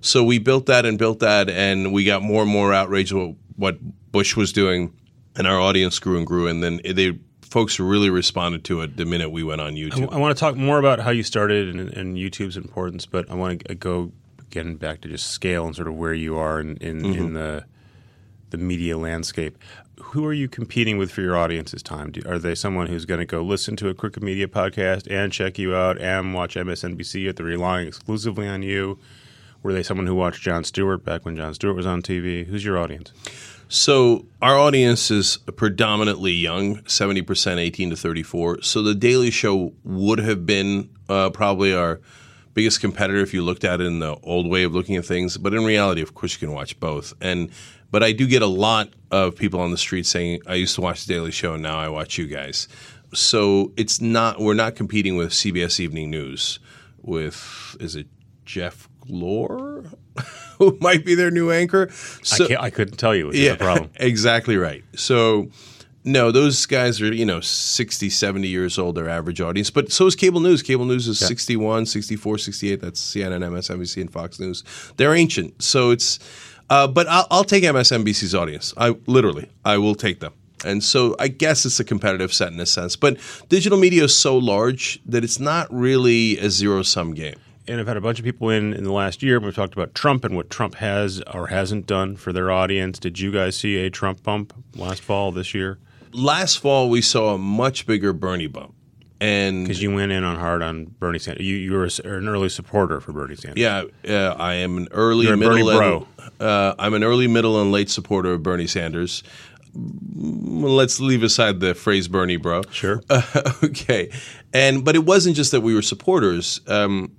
So 0.02 0.24
we 0.24 0.40
built 0.40 0.66
that 0.66 0.86
and 0.86 0.98
built 1.00 1.20
that, 1.20 1.50
and 1.50 1.92
we 1.94 2.04
got 2.04 2.22
more 2.22 2.42
and 2.44 2.52
more 2.52 2.74
outraged 2.74 3.14
at 3.16 3.36
what, 3.56 3.78
Bush 4.12 4.36
was 4.36 4.52
doing, 4.52 4.94
and 5.38 5.48
our 5.48 5.60
audience 5.60 6.00
grew 6.00 6.18
and 6.18 6.28
grew. 6.28 6.48
And 6.48 6.62
then 6.64 6.82
they 6.84 7.18
folks 7.42 7.80
really 7.80 8.10
responded 8.10 8.64
to 8.66 8.82
it 8.82 8.98
the 8.98 9.06
minute 9.06 9.30
we 9.30 9.44
went 9.44 9.62
on 9.62 9.74
YouTube. 9.76 10.12
I 10.12 10.18
want 10.18 10.36
to 10.36 10.40
talk 10.40 10.56
more 10.56 10.80
about 10.80 11.00
how 11.00 11.12
you 11.12 11.24
started 11.24 11.76
and, 11.76 11.94
and 11.94 12.18
YouTube's 12.18 12.58
importance, 12.58 13.06
but 13.06 13.30
I 13.32 13.36
want 13.36 13.66
to 13.66 13.76
go 13.76 14.12
again 14.40 14.76
back 14.76 15.02
to 15.02 15.08
just 15.08 15.28
scale 15.28 15.66
and 15.66 15.76
sort 15.76 15.88
of 15.88 15.96
where 15.96 16.14
you 16.14 16.38
are 16.38 16.60
in, 16.60 16.78
in, 16.78 17.02
Mm-hmm. 17.02 17.20
in 17.22 17.34
the 17.34 17.66
the 18.50 18.58
media 18.58 18.98
landscape. 18.98 19.58
Who 20.12 20.26
are 20.26 20.34
you 20.34 20.48
competing 20.48 20.98
with 20.98 21.12
for 21.12 21.22
your 21.22 21.38
audience's 21.38 21.84
time? 21.84 22.10
Do, 22.12 22.22
are 22.26 22.40
they 22.40 22.56
someone 22.56 22.88
who's 22.88 23.06
going 23.06 23.20
to 23.20 23.28
go 23.28 23.44
listen 23.44 23.76
to 23.76 23.90
a 23.90 23.94
Crooked 23.94 24.24
Media 24.24 24.48
podcast 24.48 25.08
and 25.08 25.32
check 25.32 25.60
you 25.60 25.76
out 25.76 26.02
and 26.02 26.34
watch 26.34 26.56
MSNBC? 26.56 27.30
Are 27.30 27.34
they 27.34 27.44
relying 27.44 27.88
exclusively 27.88 28.48
on 28.48 28.64
you? 28.64 28.98
Were 29.62 29.72
they 29.72 29.84
someone 29.84 30.08
who 30.08 30.16
watched 30.16 30.42
Jon 30.42 30.64
Stewart 30.64 31.06
back 31.06 31.26
when 31.26 31.36
Jon 31.36 31.54
Stewart 31.54 31.76
was 31.76 31.86
on 31.86 32.02
TV? 32.02 32.44
Who's 32.44 32.66
your 32.66 32.80
audience? 32.80 33.12
So 33.68 34.26
our 34.42 34.58
audience 34.58 35.12
is 35.12 35.38
predominantly 35.56 36.32
young, 36.32 36.84
seventy 36.88 37.22
percent 37.22 37.60
eighteen 37.60 37.92
to 37.92 37.96
thirty-four. 37.96 38.64
So 38.64 38.82
the 38.82 38.96
Daily 38.96 39.30
Show 39.30 39.74
would 39.84 40.18
have 40.18 40.44
been 40.44 40.90
uh, 41.08 41.30
probably 41.30 41.72
our 41.72 42.02
biggest 42.56 42.82
competitor 42.82 43.20
if 43.20 43.32
you 43.32 43.44
looked 43.44 43.64
at 43.64 43.80
it 43.80 43.86
in 43.86 44.00
the 44.00 44.16
old 44.24 44.50
way 44.50 44.64
of 44.64 44.74
looking 44.74 44.96
at 44.96 45.06
things. 45.06 45.38
But 45.38 45.54
in 45.54 45.64
reality, 45.64 46.02
of 46.02 46.16
course, 46.16 46.34
you 46.34 46.40
can 46.40 46.56
watch 46.56 46.80
both. 46.80 47.14
And 47.22 47.52
but 47.92 48.04
I 48.04 48.12
do 48.12 48.28
get 48.28 48.42
a 48.42 48.48
lot 48.48 48.90
of 49.12 49.36
people 49.36 49.60
on 49.60 49.72
the 49.72 49.78
street 49.78 50.06
saying, 50.06 50.42
"I 50.48 50.56
used 50.56 50.76
to 50.76 50.82
watch 50.82 51.06
the 51.06 51.14
Daily 51.14 51.32
Show, 51.32 51.54
and 51.54 51.64
now 51.64 51.78
I 51.80 51.90
watch 51.90 52.18
you 52.18 52.28
guys." 52.28 52.68
So 53.14 53.72
it's 53.76 54.02
not 54.02 54.40
we're 54.40 54.54
not 54.54 54.76
competing 54.76 55.18
with 55.18 55.32
CBS 55.32 55.80
Evening 55.80 56.10
News 56.10 56.60
with 57.02 57.76
is 57.80 57.96
it 57.96 58.08
Jeff 58.46 58.90
Glor 59.06 59.94
who 60.58 60.78
might 60.82 61.06
be 61.06 61.16
their 61.16 61.32
new 61.32 61.52
anchor. 61.52 61.90
So, 61.92 62.48
I, 62.52 62.66
I 62.66 62.70
couldn't 62.70 62.98
tell 62.98 63.16
you, 63.16 63.32
the 63.32 63.56
problem. 63.56 63.90
exactly 63.96 64.58
right. 64.58 64.84
So, 64.96 65.50
no, 66.04 66.32
those 66.32 66.66
guys 66.66 67.02
are, 67.02 67.14
you 67.14 67.26
know, 67.26 67.40
60, 67.40 68.10
70 68.10 68.48
years 68.48 68.78
old, 68.78 68.96
their 68.96 69.10
average 69.10 69.42
audience. 69.42 69.70
But 69.70 69.92
so 69.92 70.06
is 70.06 70.16
cable 70.16 70.40
news. 70.40 70.62
Cable 70.62 70.86
news 70.86 71.08
is 71.08 71.20
61, 71.20 71.86
64, 71.86 72.38
68. 72.38 72.82
That's 72.82 73.16
CNN, 73.16 73.44
MSNBC, 73.44 74.02
and 74.02 74.12
Fox 74.12 74.40
News. 74.40 74.64
They're 74.98 75.14
ancient. 75.14 75.62
So 75.62 75.92
it's, 75.92 76.20
uh, 76.70 76.88
but 76.88 77.08
I'll, 77.08 77.28
I'll 77.32 77.44
take 77.44 77.64
MSNBC's 77.64 78.36
audience. 78.36 78.74
I 78.78 78.96
literally, 79.06 79.50
I 79.66 79.78
will 79.78 79.96
take 79.96 80.20
them. 80.20 80.34
And 80.66 80.84
so 80.84 81.16
I 81.20 81.30
guess 81.30 81.66
it's 81.66 81.80
a 81.80 81.84
competitive 81.84 82.34
set 82.34 82.52
in 82.52 82.60
a 82.60 82.66
sense. 82.66 82.96
But 82.96 83.18
digital 83.48 83.78
media 83.78 84.04
is 84.04 84.16
so 84.16 84.38
large 84.38 85.02
that 85.06 85.24
it's 85.24 85.40
not 85.40 85.68
really 85.74 86.38
a 86.38 86.50
zero 86.50 86.84
sum 86.84 87.14
game. 87.14 87.36
And 87.68 87.80
I've 87.80 87.88
had 87.88 87.98
a 87.98 88.02
bunch 88.02 88.20
of 88.20 88.26
people 88.26 88.50
in 88.50 88.74
in 88.74 88.84
the 88.84 88.92
last 88.92 89.22
year. 89.22 89.40
We've 89.40 89.56
talked 89.56 89.74
about 89.74 89.94
Trump 89.94 90.26
and 90.26 90.36
what 90.36 90.50
Trump 90.50 90.76
has 90.76 91.22
or 91.34 91.48
hasn't 91.48 91.86
done 91.86 92.16
for 92.16 92.34
their 92.34 92.52
audience. 92.52 93.00
Did 93.00 93.20
you 93.20 93.32
guys 93.32 93.56
see 93.56 93.78
a 93.78 93.90
Trump 93.90 94.24
bump 94.24 94.54
last 94.76 95.02
fall 95.02 95.32
this 95.32 95.54
year? 95.54 95.78
Last 96.12 96.58
fall, 96.58 96.90
we 96.90 97.02
saw 97.02 97.36
a 97.36 97.38
much 97.38 97.86
bigger 97.86 98.12
Bernie 98.12 98.48
bump. 98.48 98.74
And 99.22 99.66
Because 99.66 99.82
you 99.82 99.94
went 99.94 100.12
in 100.12 100.24
on 100.24 100.38
hard 100.38 100.62
on 100.62 100.86
Bernie 100.86 101.20
Sanders. 101.20 101.46
You, 101.46 101.56
you 101.56 101.74
were 101.74 101.84
an 101.84 102.28
early 102.28 102.48
supporter 102.48 103.02
for 103.02 103.12
Bernie 103.12 103.36
Sanders. 103.36 103.62
Yeah, 103.62 103.84
uh, 104.08 104.36
I 104.38 104.54
am 104.56 104.78
an 104.78 104.88
early 104.92 105.26
You're 105.26 105.36
middle 105.36 105.66
Bernie 105.66 106.06
and, 106.20 106.32
uh, 106.40 106.76
I'm 106.80 106.94
an 106.94 107.04
early 107.04 107.28
middle 107.28 107.62
and 107.62 107.72
late 107.72 107.90
supporter 107.90 108.32
of 108.34 108.44
Bernie 108.44 108.68
Sanders. 108.68 109.24
Mm, 109.78 110.64
Let's 110.64 111.00
leave 111.00 111.24
aside 111.24 111.60
the 111.60 111.76
phrase 111.76 112.08
Bernie 112.08 112.38
bro. 112.38 112.62
Sure. 112.72 113.02
okay. 113.64 114.10
And 114.54 114.86
but 114.86 114.96
it 114.96 115.06
wasn't 115.06 115.36
just 115.36 115.52
that 115.52 115.62
we 115.62 115.76
were 115.76 115.82
supporters. 115.82 116.62
Um, 116.68 117.12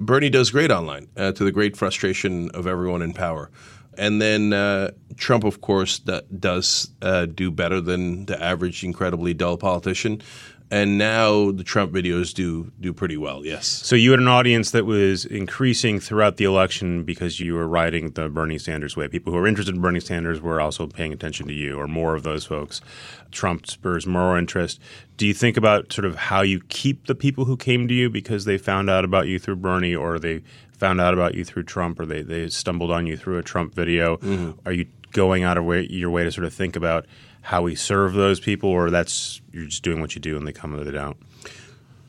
Bernie 0.00 0.30
does 0.30 0.50
great 0.50 0.70
online 0.70 1.08
uh, 1.16 1.32
to 1.32 1.44
the 1.44 1.52
great 1.52 1.76
frustration 1.76 2.50
of 2.52 2.66
everyone 2.66 3.02
in 3.02 3.12
power. 3.12 3.50
And 3.98 4.22
then 4.22 4.52
uh, 4.54 4.92
Trump, 5.16 5.44
of 5.44 5.60
course, 5.60 5.98
d- 5.98 6.20
does 6.38 6.90
uh, 7.02 7.26
do 7.26 7.50
better 7.50 7.82
than 7.82 8.24
the 8.24 8.42
average 8.42 8.82
incredibly 8.82 9.34
dull 9.34 9.58
politician. 9.58 10.22
And 10.72 10.98
now 10.98 11.50
the 11.50 11.64
Trump 11.64 11.92
videos 11.92 12.32
do 12.32 12.70
do 12.78 12.92
pretty 12.92 13.16
well. 13.16 13.44
Yes. 13.44 13.66
So 13.66 13.96
you 13.96 14.12
had 14.12 14.20
an 14.20 14.28
audience 14.28 14.70
that 14.70 14.86
was 14.86 15.24
increasing 15.24 15.98
throughout 15.98 16.36
the 16.36 16.44
election 16.44 17.02
because 17.02 17.40
you 17.40 17.54
were 17.54 17.66
riding 17.66 18.12
the 18.12 18.28
Bernie 18.28 18.58
Sanders 18.58 18.96
way. 18.96 19.08
People 19.08 19.32
who 19.32 19.38
were 19.40 19.48
interested 19.48 19.74
in 19.74 19.80
Bernie 19.80 19.98
Sanders 19.98 20.40
were 20.40 20.60
also 20.60 20.86
paying 20.86 21.12
attention 21.12 21.48
to 21.48 21.52
you, 21.52 21.76
or 21.78 21.88
more 21.88 22.14
of 22.14 22.22
those 22.22 22.44
folks. 22.44 22.80
Trump 23.32 23.66
spurs 23.66 24.06
more 24.06 24.38
interest. 24.38 24.80
Do 25.16 25.26
you 25.26 25.34
think 25.34 25.56
about 25.56 25.92
sort 25.92 26.04
of 26.04 26.14
how 26.14 26.42
you 26.42 26.60
keep 26.68 27.06
the 27.06 27.16
people 27.16 27.46
who 27.46 27.56
came 27.56 27.88
to 27.88 27.94
you 27.94 28.08
because 28.08 28.44
they 28.44 28.56
found 28.56 28.88
out 28.88 29.04
about 29.04 29.26
you 29.26 29.40
through 29.40 29.56
Bernie, 29.56 29.94
or 29.94 30.20
they 30.20 30.42
found 30.78 31.00
out 31.00 31.14
about 31.14 31.34
you 31.34 31.44
through 31.44 31.64
Trump, 31.64 31.98
or 31.98 32.06
they, 32.06 32.22
they 32.22 32.48
stumbled 32.48 32.92
on 32.92 33.06
you 33.06 33.16
through 33.16 33.38
a 33.38 33.42
Trump 33.42 33.74
video? 33.74 34.18
Mm-hmm. 34.18 34.52
Are 34.64 34.72
you 34.72 34.86
going 35.12 35.42
out 35.42 35.58
of 35.58 35.64
way, 35.64 35.86
your 35.90 36.10
way 36.10 36.22
to 36.22 36.30
sort 36.30 36.44
of 36.44 36.54
think 36.54 36.76
about 36.76 37.06
how 37.42 37.62
we 37.62 37.74
serve 37.74 38.14
those 38.14 38.40
people, 38.40 38.70
or 38.70 38.90
that's 38.90 39.40
you're 39.52 39.66
just 39.66 39.82
doing 39.82 40.00
what 40.00 40.14
you 40.14 40.20
do 40.20 40.36
and 40.36 40.46
they 40.46 40.52
come 40.52 40.74
or 40.74 40.84
they 40.84 40.90
don't? 40.90 41.16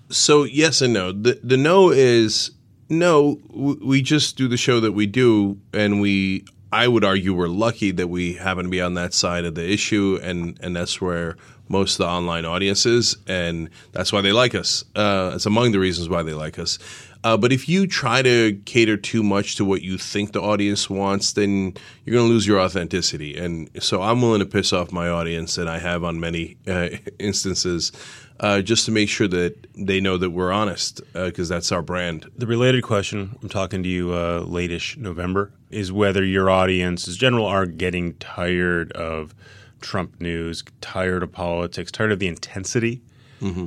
So 0.09 0.43
yes 0.43 0.81
and 0.81 0.93
no. 0.93 1.11
The 1.11 1.39
the 1.43 1.57
no 1.57 1.91
is 1.91 2.51
no. 2.89 3.39
We 3.53 4.01
just 4.01 4.37
do 4.37 4.47
the 4.47 4.57
show 4.57 4.79
that 4.79 4.91
we 4.91 5.05
do, 5.05 5.59
and 5.73 6.01
we. 6.01 6.45
I 6.73 6.87
would 6.87 7.03
argue 7.03 7.33
we're 7.33 7.47
lucky 7.47 7.91
that 7.91 8.07
we 8.07 8.33
happen 8.33 8.63
to 8.63 8.69
be 8.69 8.79
on 8.79 8.93
that 8.93 9.13
side 9.13 9.43
of 9.43 9.55
the 9.55 9.69
issue, 9.69 10.19
and 10.21 10.57
and 10.61 10.75
that's 10.75 11.01
where 11.01 11.35
most 11.67 11.93
of 11.93 11.97
the 11.99 12.07
online 12.07 12.45
audience 12.45 12.85
is, 12.85 13.17
and 13.27 13.69
that's 13.93 14.11
why 14.11 14.21
they 14.21 14.31
like 14.31 14.53
us. 14.55 14.83
Uh, 14.95 15.31
it's 15.35 15.45
among 15.45 15.71
the 15.71 15.79
reasons 15.79 16.09
why 16.09 16.21
they 16.21 16.33
like 16.33 16.59
us. 16.59 16.77
Uh, 17.23 17.37
but 17.37 17.51
if 17.51 17.69
you 17.69 17.85
try 17.85 18.21
to 18.21 18.53
cater 18.65 18.97
too 18.97 19.21
much 19.21 19.55
to 19.55 19.65
what 19.65 19.81
you 19.81 19.97
think 19.97 20.33
the 20.33 20.41
audience 20.41 20.89
wants, 20.89 21.33
then 21.33 21.73
you're 22.03 22.15
going 22.15 22.27
to 22.27 22.33
lose 22.33 22.47
your 22.47 22.59
authenticity. 22.59 23.37
And 23.37 23.69
so 23.81 24.01
I'm 24.01 24.21
willing 24.21 24.39
to 24.39 24.45
piss 24.45 24.73
off 24.73 24.91
my 24.91 25.07
audience, 25.07 25.57
and 25.57 25.69
I 25.69 25.77
have 25.77 26.03
on 26.03 26.19
many 26.19 26.57
uh, 26.67 26.89
instances, 27.19 27.91
uh, 28.39 28.61
just 28.61 28.85
to 28.85 28.91
make 28.91 29.07
sure 29.07 29.27
that 29.27 29.67
they 29.75 30.01
know 30.01 30.17
that 30.17 30.31
we're 30.31 30.51
honest, 30.51 31.01
because 31.13 31.47
that's 31.47 31.71
our 31.71 31.83
brand. 31.83 32.27
The 32.35 32.47
related 32.47 32.81
question, 32.81 33.37
I'm 33.41 33.49
talking 33.49 33.83
to 33.83 33.89
you 33.89 34.13
uh, 34.13 34.39
late-ish 34.39 34.97
November, 34.97 35.51
is 35.69 35.91
whether 35.91 36.23
your 36.23 36.49
audience, 36.49 37.07
as 37.07 37.17
general, 37.17 37.45
are 37.45 37.67
getting 37.67 38.15
tired 38.15 38.91
of 38.93 39.35
Trump 39.79 40.19
news, 40.19 40.63
tired 40.79 41.21
of 41.21 41.31
politics, 41.31 41.91
tired 41.91 42.11
of 42.11 42.19
the 42.19 42.27
intensity. 42.27 43.01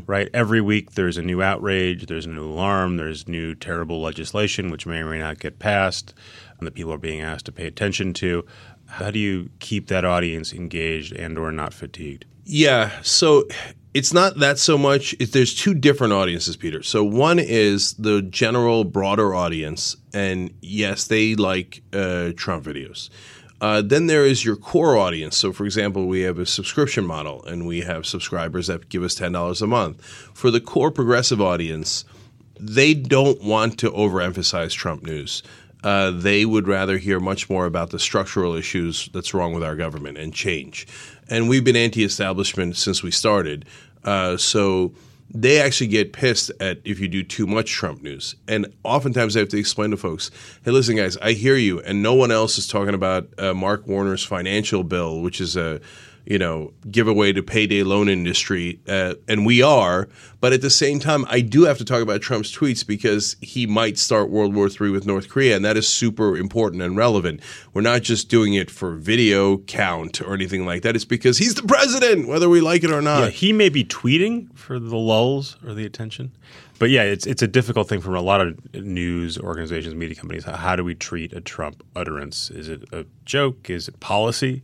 Right, 0.06 0.28
every 0.32 0.60
week 0.60 0.92
there's 0.92 1.16
a 1.16 1.22
new 1.22 1.42
outrage, 1.42 2.06
there's 2.06 2.26
a 2.26 2.30
new 2.30 2.48
alarm, 2.48 2.96
there's 2.96 3.26
new 3.26 3.54
terrible 3.54 4.00
legislation 4.00 4.70
which 4.70 4.86
may 4.86 4.98
or 4.98 5.10
may 5.10 5.18
not 5.18 5.40
get 5.40 5.58
passed, 5.58 6.14
and 6.58 6.66
that 6.66 6.74
people 6.74 6.92
are 6.92 6.98
being 6.98 7.20
asked 7.20 7.46
to 7.46 7.52
pay 7.52 7.66
attention 7.66 8.12
to. 8.14 8.46
How 8.86 9.10
do 9.10 9.18
you 9.18 9.50
keep 9.58 9.88
that 9.88 10.04
audience 10.04 10.52
engaged 10.52 11.12
and/or 11.12 11.50
not 11.50 11.74
fatigued? 11.74 12.24
Yeah, 12.44 12.90
so 13.02 13.48
it's 13.94 14.12
not 14.12 14.38
that 14.38 14.58
so 14.58 14.76
much. 14.76 15.14
It, 15.18 15.32
there's 15.32 15.54
two 15.54 15.74
different 15.74 16.12
audiences, 16.12 16.56
Peter. 16.56 16.82
So 16.82 17.02
one 17.02 17.38
is 17.38 17.94
the 17.94 18.22
general, 18.22 18.84
broader 18.84 19.34
audience, 19.34 19.96
and 20.12 20.52
yes, 20.60 21.06
they 21.06 21.34
like 21.34 21.82
uh, 21.92 22.32
Trump 22.36 22.64
videos. 22.64 23.08
Uh, 23.60 23.80
then 23.80 24.06
there 24.06 24.26
is 24.26 24.44
your 24.44 24.56
core 24.56 24.96
audience. 24.96 25.36
So, 25.36 25.52
for 25.52 25.64
example, 25.64 26.06
we 26.06 26.20
have 26.22 26.38
a 26.38 26.46
subscription 26.46 27.06
model, 27.06 27.44
and 27.44 27.66
we 27.66 27.80
have 27.80 28.04
subscribers 28.04 28.66
that 28.66 28.88
give 28.88 29.02
us 29.02 29.14
ten 29.14 29.32
dollars 29.32 29.62
a 29.62 29.66
month. 29.66 30.04
For 30.34 30.50
the 30.50 30.60
core 30.60 30.90
progressive 30.90 31.40
audience, 31.40 32.04
they 32.60 32.94
don't 32.94 33.42
want 33.42 33.78
to 33.78 33.90
overemphasize 33.90 34.72
Trump 34.72 35.02
news. 35.02 35.42
Uh, 35.82 36.10
they 36.10 36.44
would 36.44 36.66
rather 36.66 36.98
hear 36.98 37.20
much 37.20 37.50
more 37.50 37.66
about 37.66 37.90
the 37.90 37.98
structural 37.98 38.54
issues 38.54 39.08
that's 39.12 39.34
wrong 39.34 39.52
with 39.52 39.62
our 39.62 39.76
government 39.76 40.18
and 40.18 40.32
change. 40.32 40.86
And 41.28 41.48
we've 41.48 41.64
been 41.64 41.76
anti-establishment 41.76 42.76
since 42.76 43.02
we 43.02 43.10
started. 43.10 43.66
Uh, 44.02 44.36
so 44.36 44.92
they 45.30 45.60
actually 45.60 45.88
get 45.88 46.12
pissed 46.12 46.50
at 46.60 46.80
if 46.84 47.00
you 47.00 47.08
do 47.08 47.22
too 47.22 47.46
much 47.46 47.70
Trump 47.70 48.02
news. 48.02 48.36
And 48.46 48.66
oftentimes 48.84 49.36
I 49.36 49.40
have 49.40 49.48
to 49.50 49.58
explain 49.58 49.90
to 49.90 49.96
folks, 49.96 50.30
hey, 50.64 50.70
listen, 50.70 50.96
guys, 50.96 51.16
I 51.18 51.32
hear 51.32 51.56
you, 51.56 51.80
and 51.80 52.02
no 52.02 52.14
one 52.14 52.30
else 52.30 52.58
is 52.58 52.68
talking 52.68 52.94
about 52.94 53.28
uh, 53.38 53.54
Mark 53.54 53.86
Warner's 53.86 54.24
financial 54.24 54.84
bill, 54.84 55.22
which 55.22 55.40
is 55.40 55.56
a 55.56 55.80
you 56.26 56.38
know, 56.38 56.72
giveaway 56.90 57.32
to 57.32 57.42
payday 57.42 57.82
loan 57.82 58.08
industry, 58.08 58.80
uh, 58.88 59.14
and 59.28 59.44
we 59.44 59.62
are. 59.62 60.08
But 60.40 60.52
at 60.52 60.60
the 60.60 60.70
same 60.70 60.98
time, 60.98 61.24
I 61.28 61.40
do 61.40 61.64
have 61.64 61.78
to 61.78 61.84
talk 61.84 62.02
about 62.02 62.20
Trump's 62.20 62.54
tweets 62.54 62.86
because 62.86 63.36
he 63.40 63.66
might 63.66 63.98
start 63.98 64.30
World 64.30 64.54
War 64.54 64.68
III 64.68 64.90
with 64.90 65.06
North 65.06 65.28
Korea, 65.28 65.56
and 65.56 65.64
that 65.64 65.76
is 65.76 65.88
super 65.88 66.36
important 66.36 66.82
and 66.82 66.96
relevant. 66.96 67.40
We're 67.72 67.82
not 67.82 68.02
just 68.02 68.28
doing 68.28 68.54
it 68.54 68.70
for 68.70 68.94
video 68.94 69.58
count 69.58 70.20
or 70.20 70.34
anything 70.34 70.66
like 70.66 70.82
that. 70.82 70.96
It's 70.96 71.04
because 71.04 71.38
he's 71.38 71.54
the 71.54 71.62
president, 71.62 72.28
whether 72.28 72.48
we 72.48 72.60
like 72.60 72.84
it 72.84 72.90
or 72.90 73.02
not. 73.02 73.20
Yeah, 73.20 73.30
he 73.30 73.52
may 73.52 73.68
be 73.68 73.84
tweeting 73.84 74.54
for 74.56 74.78
the 74.78 74.96
lulls 74.96 75.56
or 75.66 75.74
the 75.74 75.86
attention. 75.86 76.32
But 76.78 76.90
yeah, 76.90 77.02
it's 77.02 77.26
it's 77.26 77.42
a 77.42 77.46
difficult 77.46 77.88
thing 77.88 78.00
for 78.00 78.14
a 78.14 78.20
lot 78.20 78.40
of 78.40 78.74
news 78.74 79.38
organizations, 79.38 79.94
media 79.94 80.16
companies. 80.16 80.44
How 80.44 80.74
do 80.76 80.84
we 80.84 80.94
treat 80.94 81.32
a 81.32 81.40
Trump 81.40 81.82
utterance? 81.94 82.50
Is 82.50 82.68
it 82.68 82.84
a 82.92 83.06
joke? 83.24 83.70
Is 83.70 83.88
it 83.88 84.00
policy? 84.00 84.62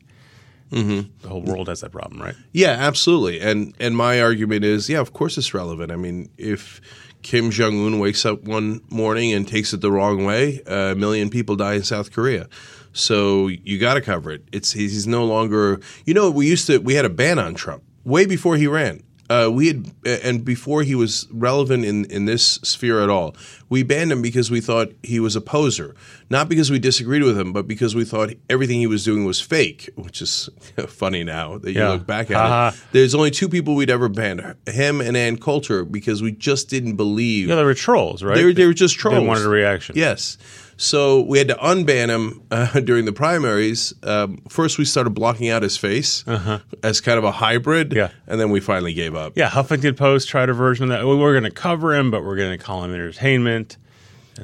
Mm-hmm. 0.71 1.11
The 1.23 1.29
whole 1.29 1.43
world 1.43 1.69
has 1.69 1.81
that 1.81 1.91
problem, 1.91 2.23
right? 2.23 2.37
Yeah, 2.53 2.71
absolutely. 2.71 3.41
And 3.41 3.75
and 3.81 3.97
my 3.97 4.21
argument 4.21 4.65
is, 4.65 4.89
yeah, 4.89 5.01
of 5.01 5.13
course 5.13 5.37
it's 5.37 5.53
relevant. 5.53 5.91
I 5.91 5.97
mean, 5.97 6.31
if 6.39 6.81
Kim 7.23 7.51
Jong 7.51 7.85
Un 7.85 7.99
wakes 7.99 8.25
up 8.25 8.45
one 8.45 8.81
morning 8.89 9.33
and 9.33 9.47
takes 9.47 9.73
it 9.73 9.81
the 9.81 9.91
wrong 9.91 10.25
way, 10.25 10.61
a 10.67 10.95
million 10.95 11.29
people 11.29 11.57
die 11.57 11.75
in 11.75 11.83
South 11.83 12.13
Korea. 12.13 12.49
So 12.93 13.49
you 13.49 13.79
got 13.79 13.95
to 13.95 14.01
cover 14.01 14.31
it. 14.31 14.45
It's 14.53 14.73
he's 14.73 15.07
no 15.07 15.25
longer. 15.25 15.81
You 16.07 16.15
know, 16.15 16.31
we 16.31 16.49
used 16.49 16.67
to 16.69 16.79
we 16.79 16.95
had 16.95 17.05
a 17.05 17.11
ban 17.11 17.39
on 17.39 17.55
Trump 17.55 17.83
way 18.05 18.27
before 18.27 18.57
he 18.57 18.67
ran. 18.67 19.03
Uh, 19.31 19.49
we 19.49 19.69
had 19.69 19.91
and 20.05 20.45
before 20.45 20.83
he 20.83 20.95
was 20.97 21.29
relevant 21.31 21.85
in 21.85 22.05
in 22.07 22.25
this 22.25 22.59
sphere 22.65 23.01
at 23.01 23.09
all, 23.09 23.37
we 23.69 23.85
banned 23.85 24.11
him 24.11 24.21
because 24.23 24.51
we 24.51 24.61
thought 24.61 24.89
he 25.05 25.21
was 25.21 25.37
a 25.37 25.41
poser, 25.41 25.95
not 26.31 26.49
because 26.49 26.69
we 26.69 26.81
disagreed 26.81 27.23
with 27.23 27.39
him, 27.39 27.53
but 27.53 27.69
because 27.69 27.95
we 27.95 28.05
thought 28.05 28.31
everything 28.49 28.81
he 28.81 28.89
was 28.89 29.05
doing 29.05 29.25
was 29.25 29.41
fake, 29.41 29.89
which 29.95 30.21
is 30.21 30.51
funny 30.89 31.23
now 31.23 31.59
that 31.59 31.71
you 31.73 31.79
Yeah. 31.79 31.91
look 31.91 32.07
back 32.09 32.29
at 32.33 32.37
Ha 32.37 32.69
it. 32.75 32.81
There's 32.91 33.15
only 33.15 33.31
two 33.31 33.49
people 33.49 33.77
we'd 33.77 33.89
ever 33.89 34.09
banned: 34.09 34.57
him 34.67 35.01
and 35.01 35.17
Ann 35.17 35.37
Coulter, 35.39 35.85
because 35.85 36.23
we 36.23 36.33
just 36.33 36.69
didn't 36.69 36.97
believe 36.97 37.49
Yeah, 37.49 37.55
they 37.55 37.65
were 37.65 37.73
trolls, 37.75 38.25
right? 38.25 38.35
they 38.35 38.45
were, 38.45 38.53
they 38.53 38.67
were 38.67 38.75
just 38.75 38.97
trolls. 38.99 39.21
They 39.21 39.25
wanted 39.27 39.47
a 39.47 39.49
reaction. 39.49 39.95
Yes. 39.97 40.39
So 40.83 41.21
we 41.21 41.37
had 41.37 41.49
to 41.49 41.57
unban 41.57 42.09
him 42.09 42.43
uh, 42.51 42.81
during 42.85 43.05
the 43.05 43.13
primaries. 43.13 43.93
Um, 44.03 44.39
first, 44.49 44.79
we 44.79 44.87
started 44.87 45.11
blocking 45.11 45.51
out 45.51 45.63
his 45.63 45.77
face 45.77 46.25
as 46.83 47.03
kind 47.03 47.19
of 47.19 47.25
a 47.25 47.33
hybrid, 47.33 47.93
Uh-huh. 47.97 48.09
Yeah. 48.09 48.19
and 48.27 48.41
then 48.41 48.51
we 48.51 48.61
finally 48.61 48.95
gave 48.95 49.15
up. 49.15 49.35
Yeah, 49.37 49.51
Huffington 49.51 49.95
Post 49.95 50.31
tried 50.31 50.49
a 50.49 50.55
version 50.55 50.85
of 50.85 50.89
that. 50.99 51.07
We're 51.07 51.33
going 51.39 51.45
to 51.45 51.51
cover 51.51 51.95
him, 51.95 52.11
but 52.11 52.25
we're 52.25 52.37
going 52.37 52.57
to 52.59 52.65
call 52.65 52.83
him 52.83 52.95
entertainment. 52.95 53.77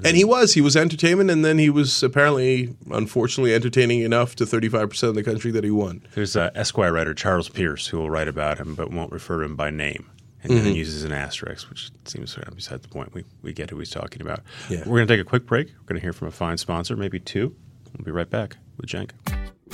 And 0.04 0.14
he 0.14 0.24
was. 0.24 0.52
He 0.52 0.60
was 0.60 0.76
entertainment, 0.76 1.30
and 1.30 1.42
then 1.42 1.56
he 1.56 1.70
was 1.70 2.02
apparently, 2.02 2.74
unfortunately, 2.90 3.54
entertaining 3.54 4.00
enough 4.02 4.36
to 4.36 4.44
35% 4.44 5.02
of 5.04 5.14
the 5.14 5.22
country 5.22 5.50
that 5.52 5.64
he 5.64 5.70
won. 5.70 6.02
There's 6.14 6.36
a 6.36 6.52
Esquire 6.54 6.92
writer, 6.92 7.14
Charles 7.14 7.48
Pierce, 7.48 7.86
who 7.86 7.96
will 7.96 8.10
write 8.10 8.28
about 8.28 8.58
him 8.58 8.74
but 8.74 8.90
won't 8.90 9.10
refer 9.10 9.38
to 9.38 9.44
him 9.46 9.56
by 9.56 9.70
name. 9.70 10.10
And 10.50 10.58
then 10.58 10.66
mm-hmm. 10.66 10.76
uses 10.76 11.04
an 11.04 11.12
asterisk, 11.12 11.68
which 11.68 11.90
seems 12.04 12.32
sort 12.32 12.48
of 12.48 12.54
beside 12.54 12.82
the 12.82 12.88
point. 12.88 13.14
We, 13.14 13.24
we 13.42 13.52
get 13.52 13.70
who 13.70 13.78
he's 13.78 13.90
talking 13.90 14.22
about. 14.22 14.40
Yeah. 14.68 14.78
We're 14.80 14.96
going 14.96 15.08
to 15.08 15.16
take 15.16 15.20
a 15.20 15.28
quick 15.28 15.46
break. 15.46 15.68
We're 15.68 15.86
going 15.86 16.00
to 16.00 16.02
hear 16.02 16.12
from 16.12 16.28
a 16.28 16.32
fine 16.32 16.56
sponsor, 16.58 16.96
maybe 16.96 17.18
two. 17.20 17.54
We'll 17.96 18.04
be 18.04 18.10
right 18.10 18.28
back 18.28 18.56
with 18.76 18.90
Cenk. 18.90 19.10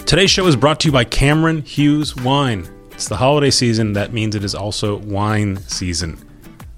Today's 0.07 0.31
show 0.31 0.47
is 0.47 0.57
brought 0.57 0.81
to 0.81 0.88
you 0.88 0.93
by 0.93 1.05
Cameron 1.05 1.62
Hughes 1.62 2.17
Wine. 2.17 2.69
It's 2.93 3.09
the 3.09 3.17
holiday 3.17 3.50
season. 3.50 3.95
That 3.95 4.12
means 4.12 4.35
it 4.35 4.45
is 4.45 4.55
also 4.55 4.99
wine 4.99 5.57
season. 5.57 6.19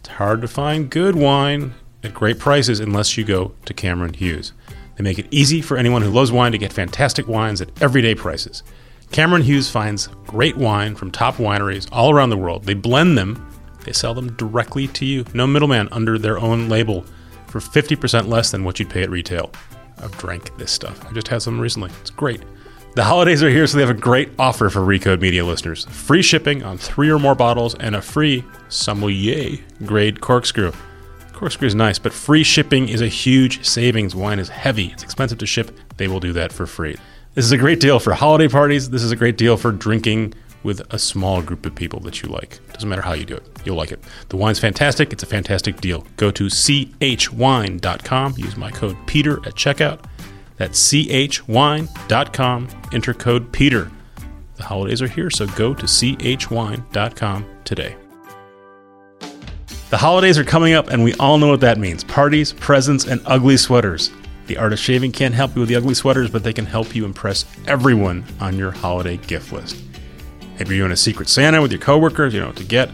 It's 0.01 0.09
hard 0.09 0.41
to 0.43 0.49
find 0.49 0.91
good 0.91 1.17
wine 1.17 1.75
at 2.03 2.15
great 2.15 2.39
prices 2.39 2.81
unless 2.81 3.17
you 3.17 3.25
go 3.25 3.53
to 3.65 3.75
Cameron 3.75 4.15
Hughes. 4.15 4.53
They 4.97 5.03
make 5.05 5.19
it 5.19 5.27
easy 5.31 5.61
for 5.61 5.77
anyone 5.77 6.03
who 6.03 6.11
loves 6.11 6.31
wine 6.31 6.53
to 6.53 6.59
get 6.59 6.73
fantastic 6.73 7.27
wines 7.27 7.61
at 7.61 7.83
everyday 7.83 8.15
prices. 8.15 8.63
Cameron 9.11 9.43
Hughes 9.43 9.71
finds 9.71 10.09
great 10.27 10.57
wine 10.57 10.95
from 10.95 11.11
top 11.11 11.37
wineries 11.37 11.89
all 11.93 12.11
around 12.13 12.31
the 12.31 12.37
world. 12.37 12.65
They 12.65 12.75
blend 12.75 13.19
them, 13.19 13.49
they 13.85 13.93
sell 13.93 14.15
them 14.15 14.33
directly 14.33 14.89
to 14.89 15.05
you. 15.05 15.25
No 15.35 15.47
middleman 15.47 15.89
under 15.93 16.19
their 16.19 16.39
own 16.39 16.69
label 16.69 17.05
for 17.47 17.61
50% 17.61 18.27
less 18.27 18.51
than 18.51 18.65
what 18.65 18.79
you'd 18.79 18.91
pay 18.91 19.03
at 19.03 19.11
retail. 19.11 19.53
I've 20.03 20.17
drank 20.19 20.57
this 20.59 20.73
stuff. 20.73 21.05
I 21.07 21.13
just 21.13 21.29
had 21.29 21.43
some 21.43 21.61
recently. 21.61 21.91
It's 22.01 22.11
great. 22.11 22.43
The 22.95 23.05
holidays 23.05 23.43
are 23.43 23.51
here, 23.51 23.67
so 23.67 23.77
they 23.77 23.85
have 23.85 23.97
a 23.97 24.01
great 24.01 24.31
offer 24.39 24.71
for 24.71 24.81
Recode 24.81 25.21
Media 25.21 25.45
listeners 25.45 25.85
free 25.87 26.23
shipping 26.23 26.63
on 26.63 26.79
three 26.79 27.11
or 27.11 27.19
more 27.19 27.35
bottles 27.35 27.75
and 27.75 27.97
a 27.97 28.03
free 28.03 28.45
sommelier 28.69 29.59
grade 29.85 30.21
corkscrew. 30.21 30.73
Corkscrew 31.33 31.67
is 31.67 31.75
nice, 31.75 31.99
but 31.99 32.13
free 32.13 32.45
shipping 32.45 32.89
is 32.89 33.01
a 33.01 33.09
huge 33.09 33.65
savings. 33.65 34.15
Wine 34.15 34.39
is 34.39 34.49
heavy, 34.49 34.93
it's 34.93 35.03
expensive 35.03 35.39
to 35.39 35.47
ship. 35.47 35.77
They 35.97 36.07
will 36.07 36.21
do 36.21 36.33
that 36.35 36.53
for 36.53 36.67
free. 36.67 36.97
This 37.35 37.45
is 37.45 37.51
a 37.51 37.59
great 37.59 37.81
deal 37.81 37.99
for 37.99 38.13
holiday 38.13 38.47
parties. 38.47 38.91
This 38.91 39.03
is 39.03 39.11
a 39.11 39.17
great 39.17 39.37
deal 39.37 39.57
for 39.57 39.73
drinking 39.73 40.35
with 40.65 40.81
a 40.93 40.99
small 40.99 41.43
group 41.43 41.65
of 41.65 41.75
people 41.75 42.01
that 42.01 42.23
you 42.23 42.29
like. 42.29 42.59
Doesn't 42.73 42.89
matter 42.89 43.03
how 43.03 43.13
you 43.13 43.25
do 43.25 43.37
it, 43.37 43.47
you'll 43.65 43.77
like 43.77 43.93
it. 43.93 44.03
The 44.31 44.37
wine's 44.37 44.59
fantastic. 44.59 45.13
It's 45.13 45.23
a 45.23 45.27
fantastic 45.27 45.81
deal. 45.81 46.05
Go 46.17 46.33
to 46.33 46.47
chwine.com. 46.47 48.35
Use 48.37 48.57
my 48.57 48.71
code 48.71 48.97
Peter 49.07 49.35
at 49.47 49.55
checkout. 49.55 50.05
That's 50.57 50.93
chwine.com. 50.93 52.69
Enter 52.93 53.15
code 53.15 53.53
Peter. 53.53 53.91
The 54.57 54.63
holidays 54.63 55.03
are 55.03 55.09
here, 55.09 55.31
so 55.31 55.47
go 55.49 55.75
to 55.75 55.85
chwine.com 55.85 57.47
today. 57.65 57.97
The 59.91 59.99
holidays 59.99 60.39
are 60.39 60.45
coming 60.45 60.75
up, 60.75 60.89
and 60.89 61.05
we 61.05 61.15
all 61.15 61.39
know 61.39 61.49
what 61.49 61.61
that 61.61 61.79
means 61.79 62.03
parties, 62.03 62.53
presents, 62.53 63.05
and 63.05 63.21
ugly 63.27 63.57
sweaters. 63.57 64.11
The 64.47 64.57
Art 64.57 64.73
of 64.73 64.79
Shaving 64.79 65.13
can't 65.13 65.35
help 65.35 65.55
you 65.55 65.61
with 65.61 65.69
the 65.69 65.77
ugly 65.77 65.95
sweaters, 65.95 66.31
but 66.31 66.43
they 66.43 66.53
can 66.53 66.67
help 66.67 66.95
you 66.95 67.05
impress 67.05 67.45
everyone 67.67 68.25
on 68.41 68.59
your 68.59 68.71
holiday 68.71 69.17
gift 69.17 69.53
list. 69.53 69.77
Maybe 70.59 70.77
you're 70.77 70.85
doing 70.85 70.93
a 70.93 70.97
secret 70.97 71.29
Santa 71.29 71.61
with 71.61 71.73
your 71.73 71.81
coworkers, 71.81 72.35
you 72.35 72.41
know 72.41 72.47
what 72.49 72.57
to 72.57 72.65
get. 72.65 72.91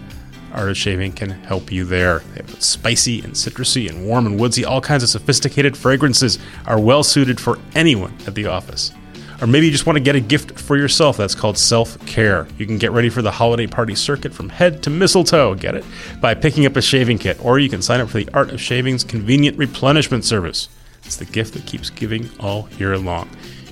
Art 0.52 0.70
of 0.70 0.76
Shaving 0.76 1.12
can 1.12 1.30
help 1.30 1.70
you 1.70 1.84
there. 1.84 2.20
They 2.34 2.42
have 2.42 2.62
spicy 2.62 3.20
and 3.20 3.34
citrusy 3.34 3.88
and 3.88 4.06
warm 4.06 4.26
and 4.26 4.38
woodsy, 4.38 4.64
all 4.64 4.80
kinds 4.80 5.02
of 5.02 5.08
sophisticated 5.08 5.76
fragrances 5.76 6.38
are 6.66 6.80
well 6.80 7.02
suited 7.02 7.40
for 7.40 7.58
anyone 7.74 8.16
at 8.26 8.34
the 8.34 8.46
office. 8.46 8.92
Or 9.40 9.46
maybe 9.46 9.66
you 9.66 9.72
just 9.72 9.86
want 9.86 9.96
to 9.96 10.02
get 10.02 10.16
a 10.16 10.20
gift 10.20 10.58
for 10.58 10.76
yourself. 10.76 11.16
That's 11.16 11.34
called 11.34 11.56
self 11.56 12.04
care. 12.06 12.46
You 12.58 12.66
can 12.66 12.76
get 12.76 12.92
ready 12.92 13.08
for 13.08 13.22
the 13.22 13.30
holiday 13.30 13.66
party 13.66 13.94
circuit 13.94 14.34
from 14.34 14.50
head 14.50 14.82
to 14.82 14.90
mistletoe, 14.90 15.54
get 15.54 15.74
it? 15.74 15.84
By 16.20 16.34
picking 16.34 16.66
up 16.66 16.76
a 16.76 16.82
shaving 16.82 17.18
kit. 17.18 17.42
Or 17.42 17.58
you 17.58 17.70
can 17.70 17.80
sign 17.80 18.00
up 18.00 18.10
for 18.10 18.18
the 18.22 18.28
Art 18.34 18.50
of 18.50 18.60
Shaving's 18.60 19.02
convenient 19.02 19.56
replenishment 19.56 20.26
service. 20.26 20.68
It's 21.04 21.16
the 21.16 21.24
gift 21.24 21.54
that 21.54 21.64
keeps 21.64 21.88
giving 21.88 22.28
all 22.38 22.68
year 22.78 22.98
long. 22.98 23.30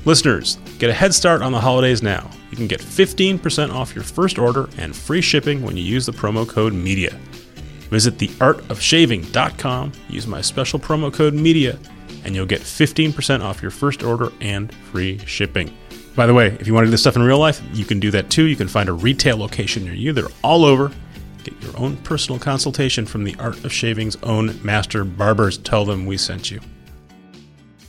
Listeners, 0.08 0.56
get 0.78 0.88
a 0.88 0.94
head 0.94 1.12
start 1.12 1.42
on 1.42 1.52
the 1.52 1.60
holidays 1.60 2.02
now. 2.02 2.30
You 2.50 2.56
can 2.56 2.66
get 2.66 2.80
15% 2.80 3.74
off 3.74 3.94
your 3.94 4.02
first 4.02 4.38
order 4.38 4.70
and 4.78 4.96
free 4.96 5.20
shipping 5.20 5.60
when 5.60 5.76
you 5.76 5.84
use 5.84 6.06
the 6.06 6.12
promo 6.12 6.48
code 6.48 6.72
MEDIA. 6.72 7.12
Visit 7.90 8.16
theartofshaving.com, 8.16 9.92
use 10.08 10.26
my 10.26 10.40
special 10.40 10.78
promo 10.78 11.12
code 11.12 11.34
MEDIA, 11.34 11.78
and 12.24 12.34
you'll 12.34 12.46
get 12.46 12.62
15% 12.62 13.42
off 13.42 13.60
your 13.60 13.70
first 13.70 14.02
order 14.02 14.32
and 14.40 14.74
free 14.74 15.18
shipping. 15.26 15.76
By 16.16 16.26
the 16.26 16.32
way, 16.32 16.56
if 16.58 16.66
you 16.66 16.72
want 16.72 16.84
to 16.84 16.86
do 16.86 16.92
this 16.92 17.02
stuff 17.02 17.16
in 17.16 17.22
real 17.22 17.38
life, 17.38 17.60
you 17.74 17.84
can 17.84 18.00
do 18.00 18.10
that 18.12 18.30
too. 18.30 18.46
You 18.46 18.56
can 18.56 18.66
find 18.66 18.88
a 18.88 18.94
retail 18.94 19.36
location 19.36 19.84
near 19.84 19.92
you. 19.92 20.14
They're 20.14 20.24
all 20.42 20.64
over. 20.64 20.90
Get 21.44 21.62
your 21.62 21.78
own 21.78 21.98
personal 21.98 22.40
consultation 22.40 23.04
from 23.04 23.24
the 23.24 23.36
Art 23.38 23.62
of 23.62 23.74
Shaving's 23.74 24.16
own 24.22 24.58
master 24.64 25.04
barbers. 25.04 25.58
Tell 25.58 25.84
them 25.84 26.06
we 26.06 26.16
sent 26.16 26.50
you. 26.50 26.60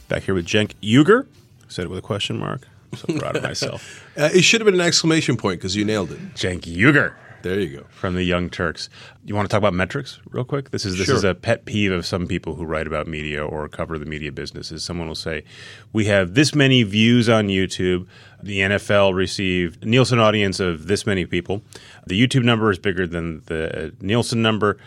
Back 0.09 0.23
here 0.23 0.33
with 0.33 0.47
Cenk 0.47 0.73
Uygur. 0.83 1.25
Said 1.69 1.85
it 1.85 1.89
with 1.89 1.99
a 1.99 2.01
question 2.03 2.37
mark. 2.37 2.67
I'm 2.91 2.97
so 2.97 3.19
proud 3.19 3.35
of 3.37 3.43
myself. 3.43 4.05
Uh, 4.19 4.27
it 4.33 4.41
should 4.41 4.59
have 4.59 4.65
been 4.65 4.73
an 4.73 4.81
exclamation 4.85 5.37
point 5.37 5.59
because 5.61 5.77
you 5.77 5.85
nailed 5.85 6.11
it. 6.11 6.19
Cenk 6.33 6.63
Uygur 6.63 7.13
There 7.41 7.57
you 7.57 7.77
go. 7.77 7.85
from 7.89 8.15
the 8.15 8.23
Young 8.23 8.49
Turks. 8.49 8.89
You 9.23 9.33
want 9.33 9.47
to 9.47 9.49
talk 9.49 9.59
about 9.59 9.73
metrics 9.73 10.19
real 10.29 10.43
quick? 10.43 10.71
This 10.71 10.83
is 10.83 10.97
this 10.97 11.05
Sure. 11.05 11.15
is 11.15 11.23
a 11.23 11.33
pet 11.33 11.63
peeve 11.63 11.93
of 11.93 12.05
some 12.05 12.27
people 12.27 12.55
who 12.55 12.65
write 12.65 12.85
about 12.85 13.07
media 13.07 13.45
or 13.45 13.69
cover 13.69 13.97
the 13.97 14.05
media 14.05 14.33
business. 14.33 14.73
Is 14.73 14.83
someone 14.83 15.07
will 15.07 15.15
say, 15.15 15.45
"We 15.93 16.05
have 16.05 16.33
this 16.33 16.53
many 16.53 16.83
views 16.83 17.29
on 17.29 17.47
YouTube. 17.47 18.07
The 18.43 18.59
NFL 18.59 19.13
received 19.13 19.83
a 19.83 19.87
Nielsen 19.87 20.19
audience 20.19 20.59
of 20.59 20.87
this 20.87 21.05
many 21.05 21.25
people. 21.25 21.61
The 22.07 22.19
YouTube 22.21 22.43
number 22.43 22.69
is 22.71 22.77
bigger 22.79 23.07
than 23.07 23.41
the 23.45 23.85
uh, 23.85 23.89
Nielsen 24.01 24.41
number. 24.41 24.77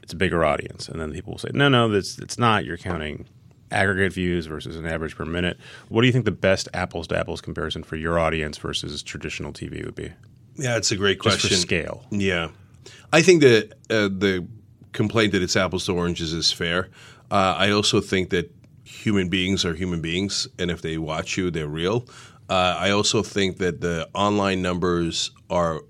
It's 0.00 0.12
a 0.12 0.16
bigger 0.16 0.44
audience." 0.44 0.88
And 0.88 1.00
then 1.00 1.12
people 1.12 1.32
will 1.32 1.38
say, 1.40 1.50
"No, 1.54 1.68
no, 1.68 1.88
that's 1.88 2.20
it's 2.20 2.38
not. 2.38 2.64
You're 2.64 2.76
counting." 2.78 3.26
Aggregate 3.70 4.12
views 4.12 4.46
versus 4.46 4.76
an 4.76 4.86
average 4.86 5.16
per 5.16 5.24
minute. 5.24 5.58
What 5.88 6.00
do 6.02 6.06
you 6.06 6.12
think 6.12 6.24
the 6.24 6.30
best 6.30 6.68
apples 6.74 7.06
to 7.08 7.18
apples 7.18 7.40
comparison 7.40 7.82
for 7.82 7.96
your 7.96 8.18
audience 8.18 8.58
versus 8.58 9.02
traditional 9.02 9.52
TV 9.52 9.84
would 9.84 9.94
be? 9.94 10.12
Yeah, 10.56 10.76
it's 10.76 10.90
a 10.90 10.96
great 10.96 11.18
question. 11.18 11.50
for 11.50 11.56
scale. 11.56 12.04
Yeah, 12.10 12.48
I 13.12 13.22
think 13.22 13.42
that 13.42 13.72
uh, 13.88 14.08
the 14.08 14.46
complaint 14.92 15.32
that 15.32 15.42
it's 15.42 15.56
apples 15.56 15.86
to 15.86 15.92
oranges 15.92 16.32
is 16.32 16.52
fair. 16.52 16.88
Uh, 17.30 17.54
I 17.56 17.70
also 17.70 18.00
think 18.00 18.30
that 18.30 18.52
human 18.84 19.28
beings 19.28 19.64
are 19.64 19.74
human 19.74 20.00
beings, 20.00 20.48
and 20.58 20.70
if 20.70 20.82
they 20.82 20.98
watch 20.98 21.36
you, 21.36 21.50
they're 21.50 21.68
real. 21.68 22.06
Uh, 22.48 22.76
I 22.78 22.90
also 22.90 23.22
think 23.22 23.58
that 23.58 23.80
the 23.80 24.08
online 24.12 24.60
numbers 24.60 25.30
are 25.48 25.82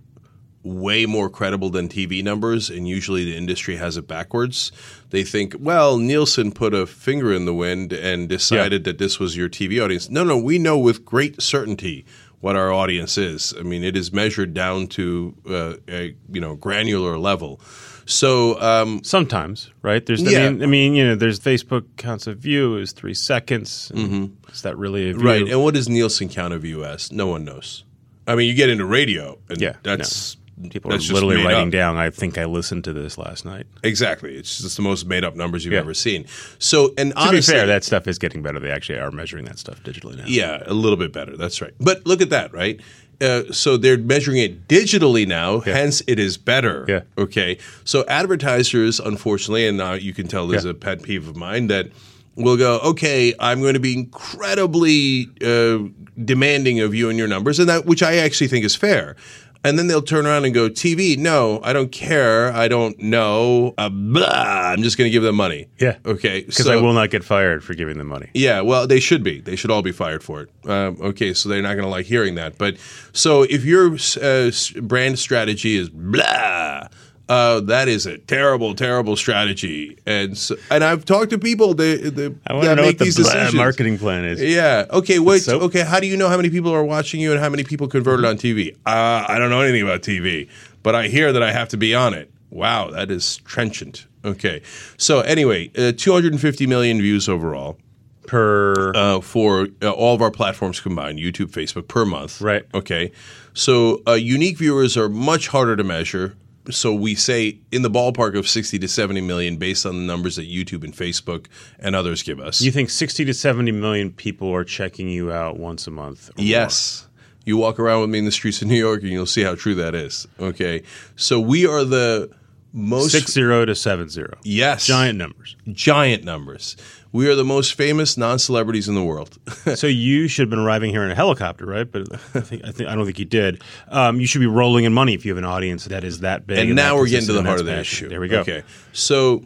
way 0.62 1.06
more 1.06 1.30
credible 1.30 1.70
than 1.70 1.88
TV 1.88 2.22
numbers, 2.22 2.68
and 2.68 2.86
usually 2.86 3.24
the 3.24 3.36
industry 3.36 3.76
has 3.76 3.96
it 3.96 4.06
backwards. 4.06 4.70
They 5.10 5.24
think, 5.24 5.54
well, 5.58 5.96
Nielsen 5.96 6.52
put 6.52 6.74
a 6.74 6.86
finger 6.86 7.32
in 7.32 7.46
the 7.46 7.54
wind 7.54 7.92
and 7.92 8.28
decided 8.28 8.84
that 8.84 8.98
this 8.98 9.18
was 9.18 9.36
your 9.36 9.48
TV 9.48 9.82
audience. 9.82 10.10
No, 10.10 10.22
no, 10.24 10.36
we 10.36 10.58
know 10.58 10.78
with 10.78 11.04
great 11.04 11.40
certainty 11.40 12.04
what 12.40 12.56
our 12.56 12.72
audience 12.72 13.16
is. 13.18 13.54
I 13.58 13.62
mean, 13.62 13.82
it 13.84 13.96
is 13.96 14.12
measured 14.12 14.52
down 14.54 14.86
to 14.88 15.34
uh, 15.48 15.74
a 15.88 16.14
you 16.30 16.40
know 16.40 16.56
granular 16.56 17.18
level. 17.18 17.60
So 18.06 18.60
um, 18.60 19.04
Sometimes, 19.04 19.70
right? 19.82 20.04
There's, 20.04 20.26
I 20.26 20.30
Yeah. 20.30 20.50
mean, 20.50 20.62
I 20.62 20.66
mean, 20.66 20.94
you 20.94 21.06
know, 21.06 21.14
there's 21.14 21.38
Facebook 21.38 21.84
counts 21.96 22.26
of 22.26 22.38
view 22.38 22.76
is 22.76 22.92
three 22.92 23.14
seconds. 23.14 23.92
and 23.94 24.36
Is 24.52 24.62
that 24.62 24.76
really 24.76 25.02
a 25.10 25.12
view? 25.12 25.18
Mm-hmm. 25.18 25.26
right, 25.26 25.48
and 25.48 25.62
what 25.62 25.74
does 25.74 25.88
Nielsen 25.88 26.28
count 26.28 26.52
of 26.52 26.64
you 26.64 26.84
as? 26.84 27.12
No 27.12 27.26
one 27.28 27.44
knows. 27.44 27.84
I 28.26 28.34
mean, 28.36 28.48
you 28.48 28.54
get 28.54 28.68
into 28.68 28.84
radio, 28.84 29.38
and 29.48 29.60
Yeah, 29.60 29.74
that's 29.82 30.36
People 30.68 30.90
that's 30.90 31.08
are 31.10 31.14
literally 31.14 31.36
writing 31.44 31.68
up. 31.68 31.72
down. 31.72 31.96
I 31.96 32.10
think 32.10 32.36
I 32.36 32.44
listened 32.44 32.84
to 32.84 32.92
this 32.92 33.16
last 33.16 33.44
night. 33.44 33.66
Exactly, 33.82 34.34
it's 34.36 34.58
just 34.60 34.76
the 34.76 34.82
most 34.82 35.06
made 35.06 35.24
up 35.24 35.34
numbers 35.36 35.64
you've 35.64 35.72
Yeah. 35.74 35.80
ever 35.80 35.94
seen. 35.94 36.26
So, 36.58 36.92
and 36.98 37.12
To 37.12 37.18
honestly, 37.18 37.54
be 37.54 37.58
fair, 37.58 37.66
that 37.66 37.84
stuff 37.84 38.06
is 38.06 38.18
getting 38.18 38.42
better. 38.42 38.60
They 38.60 38.70
actually 38.70 38.98
are 38.98 39.10
measuring 39.10 39.44
that 39.46 39.58
stuff 39.58 39.82
digitally 39.82 40.16
now. 40.18 40.24
Yeah, 40.26 40.62
a 40.66 40.74
little 40.74 40.98
bit 40.98 41.12
better. 41.12 41.36
That's 41.36 41.60
right. 41.62 41.72
But 41.80 42.04
look 42.06 42.20
at 42.20 42.30
that, 42.30 42.52
right? 42.52 42.80
Uh, 43.20 43.52
so 43.52 43.76
they're 43.76 43.98
measuring 43.98 44.38
it 44.38 44.66
digitally 44.66 45.26
now, 45.26 45.60
hence 45.60 46.02
it 46.06 46.18
is 46.18 46.36
better. 46.38 46.86
Yeah. 46.88 47.00
Okay. 47.18 47.58
So 47.84 48.04
advertisers, 48.08 48.98
unfortunately, 48.98 49.66
and 49.66 49.76
now 49.76 49.92
you 49.92 50.12
can 50.14 50.26
tell 50.26 50.46
there's 50.46 50.64
Yeah. 50.64 50.70
a 50.70 50.74
pet 50.74 51.02
peeve 51.02 51.28
of 51.28 51.36
mine 51.36 51.66
that 51.66 51.88
will 52.36 52.56
go, 52.56 52.78
okay, 52.78 53.34
I'm 53.38 53.60
going 53.60 53.74
to 53.74 53.80
be 53.80 53.92
incredibly 53.94 55.28
uh, 55.44 55.78
demanding 56.24 56.80
of 56.80 56.94
you 56.94 57.08
and 57.10 57.18
your 57.18 57.28
numbers, 57.28 57.58
and 57.58 57.68
that 57.68 57.84
which 57.86 58.02
I 58.02 58.16
actually 58.16 58.48
think 58.48 58.64
is 58.64 58.74
fair. 58.74 59.16
And 59.62 59.78
then 59.78 59.88
they'll 59.88 60.00
turn 60.00 60.26
around 60.26 60.46
and 60.46 60.54
go, 60.54 60.70
TV, 60.70 61.18
no, 61.18 61.60
I 61.62 61.74
don't 61.74 61.92
care. 61.92 62.50
I 62.52 62.66
don't 62.66 62.98
know. 62.98 63.74
Uh, 63.76 63.90
blah, 63.90 64.72
I'm 64.72 64.82
just 64.82 64.96
going 64.96 65.06
to 65.06 65.12
give 65.12 65.22
them 65.22 65.36
money. 65.36 65.68
Yeah. 65.78 65.98
Okay. 66.06 66.42
Because 66.42 66.66
I 66.66 66.76
will 66.76 66.94
not 66.94 67.10
get 67.10 67.24
fired 67.24 67.62
for 67.62 67.74
giving 67.74 67.98
them 67.98 68.06
money. 68.06 68.30
Yeah, 68.32 68.62
well, 68.62 68.86
they 68.86 69.00
should 69.00 69.22
be. 69.22 69.40
They 69.40 69.56
should 69.56 69.70
all 69.70 69.82
be 69.82 69.92
fired 69.92 70.22
for 70.22 70.42
it. 70.42 70.50
Um, 70.64 70.96
okay, 71.00 71.34
so 71.34 71.48
they're 71.48 71.60
not 71.60 71.74
going 71.74 71.84
to 71.84 71.90
like 71.90 72.06
hearing 72.06 72.36
that. 72.36 72.56
But 72.56 72.78
so 73.12 73.42
if 73.42 73.64
your 73.64 73.96
uh, 74.22 74.50
brand 74.82 75.18
strategy 75.18 75.76
is 75.76 75.90
blah, 75.90 76.88
uh, 77.30 77.60
that 77.60 77.86
is 77.86 78.06
a 78.06 78.18
terrible, 78.18 78.74
terrible 78.74 79.14
strategy. 79.14 79.96
And 80.04 80.36
so, 80.36 80.56
and 80.68 80.82
I've 80.82 81.04
talked 81.04 81.30
to 81.30 81.38
people 81.38 81.74
that, 81.74 82.16
that, 82.16 82.36
I 82.44 82.54
want 82.54 82.64
to 82.64 82.74
know 82.74 82.82
make 82.82 82.86
what 82.86 82.98
the 82.98 83.04
these 83.04 83.16
blah 83.16 83.32
decisions. 83.32 83.54
marketing 83.54 83.98
plan 83.98 84.24
is. 84.24 84.42
Yeah. 84.42 84.86
Okay. 84.90 85.20
Wait. 85.20 85.42
soap? 85.42 85.62
Okay. 85.62 85.82
How 85.82 86.00
do 86.00 86.08
you 86.08 86.16
know 86.16 86.28
how 86.28 86.36
many 86.36 86.50
people 86.50 86.74
are 86.74 86.82
watching 86.82 87.20
you 87.20 87.30
and 87.30 87.40
how 87.40 87.48
many 87.48 87.62
people 87.62 87.86
converted 87.86 88.24
on 88.24 88.36
TV? 88.36 88.74
Uh, 88.84 89.24
I 89.28 89.38
don't 89.38 89.48
know 89.48 89.60
anything 89.60 89.82
about 89.82 90.02
TV, 90.02 90.48
but 90.82 90.96
I 90.96 91.06
hear 91.06 91.32
that 91.32 91.42
I 91.42 91.52
have 91.52 91.68
to 91.68 91.76
be 91.76 91.94
on 91.94 92.14
it. 92.14 92.32
Wow, 92.50 92.90
that 92.90 93.12
is 93.12 93.36
trenchant. 93.38 94.06
Okay. 94.24 94.60
So 94.96 95.20
anyway, 95.20 95.70
uh, 95.78 95.92
250 95.96 96.66
million 96.66 96.98
views 96.98 97.28
overall 97.28 97.78
Per 98.26 98.92
uh, 98.94 99.20
for 99.20 99.68
uh, 99.82 99.90
all 99.90 100.16
of 100.16 100.22
our 100.22 100.30
platforms 100.32 100.80
combined, 100.80 101.20
YouTube, 101.20 101.50
Facebook, 101.52 101.86
per 101.86 102.04
month. 102.04 102.40
Right. 102.40 102.64
Okay. 102.74 103.12
So 103.54 104.02
uh, 104.06 104.12
unique 104.14 104.58
viewers 104.58 104.96
are 104.96 105.08
much 105.08 105.48
harder 105.48 105.76
to 105.76 105.84
measure. 105.84 106.36
So 106.68 106.92
we 106.94 107.14
say 107.14 107.58
in 107.72 107.82
the 107.82 107.90
ballpark 107.90 108.36
of 108.36 108.46
60 108.46 108.78
to 108.78 108.88
70 108.88 109.22
million 109.22 109.56
based 109.56 109.86
on 109.86 109.94
the 109.96 110.02
numbers 110.02 110.36
that 110.36 110.48
YouTube 110.48 110.84
and 110.84 110.92
Facebook 110.94 111.46
and 111.78 111.96
others 111.96 112.22
give 112.22 112.38
us. 112.38 112.60
you 112.60 112.70
think 112.70 112.90
sixty 112.90 113.24
to 113.24 113.32
seventy 113.34 113.72
million 113.72 114.10
people 114.12 114.54
are 114.54 114.64
checking 114.64 115.08
you 115.08 115.32
out 115.32 115.58
once 115.58 115.86
a 115.86 115.90
month? 115.90 116.28
or 116.28 116.32
more? 116.36 116.46
Yes. 116.46 117.06
You 117.46 117.56
walk 117.56 117.80
around 117.80 118.02
with 118.02 118.10
me 118.10 118.18
in 118.18 118.26
the 118.26 118.30
streets 118.32 118.60
of 118.60 118.68
New 118.68 118.76
York 118.78 119.00
and 119.02 119.10
you'll 119.10 119.24
see 119.26 119.42
how 119.42 119.54
true 119.54 119.74
that 119.76 119.94
is. 119.94 120.28
Okay. 120.38 120.82
So 121.16 121.40
we 121.40 121.66
are 121.66 121.84
the 121.84 122.30
most 122.72 123.12
Six 123.12 123.32
zero 123.32 123.64
to 123.64 123.74
seven 123.74 124.08
zero. 124.08 124.36
yes, 124.44 124.86
Giant 124.86 125.18
numbers. 125.18 125.56
giant 125.72 126.24
numbers. 126.24 126.76
We 127.12 127.28
are 127.28 127.34
the 127.34 127.44
most 127.44 127.74
famous 127.74 128.16
non-celebrities 128.16 128.86
in 128.88 128.94
the 128.94 129.02
world. 129.02 129.36
so 129.74 129.88
you 129.88 130.28
should 130.28 130.44
have 130.44 130.50
been 130.50 130.60
arriving 130.60 130.90
here 130.92 131.02
in 131.02 131.10
a 131.10 131.14
helicopter, 131.16 131.66
right? 131.66 131.90
But 131.90 132.06
I 132.12 132.40
think 132.40 132.64
I, 132.64 132.70
think, 132.70 132.88
I 132.88 132.94
don't 132.94 133.04
think 133.04 133.18
you 133.18 133.24
did. 133.24 133.62
Um, 133.88 134.20
you 134.20 134.26
should 134.28 134.38
be 134.38 134.46
rolling 134.46 134.84
in 134.84 134.92
money 134.92 135.14
if 135.14 135.24
you 135.24 135.32
have 135.32 135.38
an 135.38 135.44
audience 135.44 135.86
that 135.86 136.04
is 136.04 136.20
that 136.20 136.46
big. 136.46 136.58
and 136.60 136.70
that 136.70 136.74
now 136.82 136.96
we're 136.96 137.08
getting 137.08 137.26
to 137.26 137.32
the 137.32 137.42
heart 137.42 137.58
of 137.58 137.66
the 137.66 137.78
issue. 137.80 138.08
There 138.08 138.20
we 138.20 138.28
go. 138.28 138.40
Okay, 138.42 138.62
so 138.92 139.42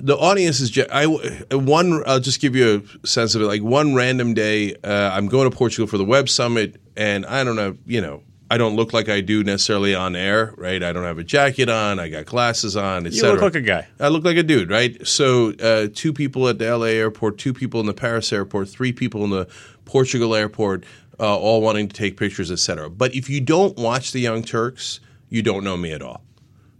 the 0.00 0.16
audience 0.16 0.60
is. 0.60 0.78
I 0.92 1.06
one. 1.06 2.04
I'll 2.06 2.20
just 2.20 2.40
give 2.40 2.54
you 2.54 2.86
a 3.02 3.06
sense 3.06 3.34
of 3.34 3.42
it. 3.42 3.46
Like 3.46 3.62
one 3.62 3.96
random 3.96 4.34
day, 4.34 4.74
uh, 4.84 5.10
I'm 5.12 5.26
going 5.26 5.50
to 5.50 5.56
Portugal 5.56 5.88
for 5.88 5.98
the 5.98 6.04
Web 6.04 6.28
Summit, 6.28 6.80
and 6.96 7.26
I 7.26 7.42
don't 7.42 7.56
know. 7.56 7.76
You 7.84 8.00
know, 8.00 8.22
I 8.50 8.58
don't 8.58 8.74
look 8.74 8.92
like 8.92 9.08
I 9.08 9.20
do 9.20 9.44
necessarily 9.44 9.94
on 9.94 10.16
air, 10.16 10.52
right? 10.56 10.82
I 10.82 10.92
don't 10.92 11.04
have 11.04 11.18
a 11.18 11.24
jacket 11.24 11.68
on. 11.68 12.00
I 12.00 12.08
got 12.08 12.26
glasses 12.26 12.76
on, 12.76 13.06
etc. 13.06 13.28
You 13.28 13.32
look 13.34 13.42
like 13.42 13.54
a 13.54 13.60
guy. 13.60 13.86
I 14.00 14.08
look 14.08 14.24
like 14.24 14.36
a 14.36 14.42
dude, 14.42 14.70
right? 14.70 15.06
So, 15.06 15.52
uh, 15.52 15.86
two 15.94 16.12
people 16.12 16.48
at 16.48 16.58
the 16.58 16.76
LA 16.76 16.86
airport, 16.86 17.38
two 17.38 17.54
people 17.54 17.78
in 17.78 17.86
the 17.86 17.94
Paris 17.94 18.32
airport, 18.32 18.68
three 18.68 18.92
people 18.92 19.22
in 19.22 19.30
the 19.30 19.48
Portugal 19.84 20.34
airport, 20.34 20.84
uh, 21.20 21.38
all 21.38 21.62
wanting 21.62 21.88
to 21.88 21.94
take 21.94 22.16
pictures, 22.16 22.50
etc. 22.50 22.90
But 22.90 23.14
if 23.14 23.30
you 23.30 23.40
don't 23.40 23.76
watch 23.78 24.10
the 24.10 24.20
Young 24.20 24.42
Turks, 24.42 24.98
you 25.28 25.42
don't 25.42 25.62
know 25.62 25.76
me 25.76 25.92
at 25.92 26.02
all. 26.02 26.22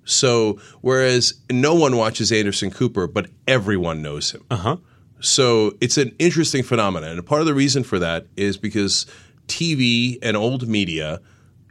So, 0.05 0.59
whereas 0.81 1.35
no 1.51 1.75
one 1.75 1.97
watches 1.97 2.33
Anderson 2.33 2.73
Cooper, 2.73 3.07
but 3.07 3.29
everyone 3.47 4.03
knows 4.03 4.33
him. 4.33 4.45
Uh 4.51 4.57
huh. 4.57 4.77
So 5.21 5.77
it's 5.81 5.99
an 5.99 6.15
interesting 6.19 6.63
phenomenon. 6.63 7.11
And 7.11 7.27
part 7.27 7.43
of 7.43 7.47
the 7.47 7.55
reason 7.55 7.85
for 7.85 7.99
that 7.99 8.27
is 8.37 8.57
because 8.57 9.07
TV 9.47 10.19
and 10.23 10.37
old 10.37 10.67
media 10.67 11.21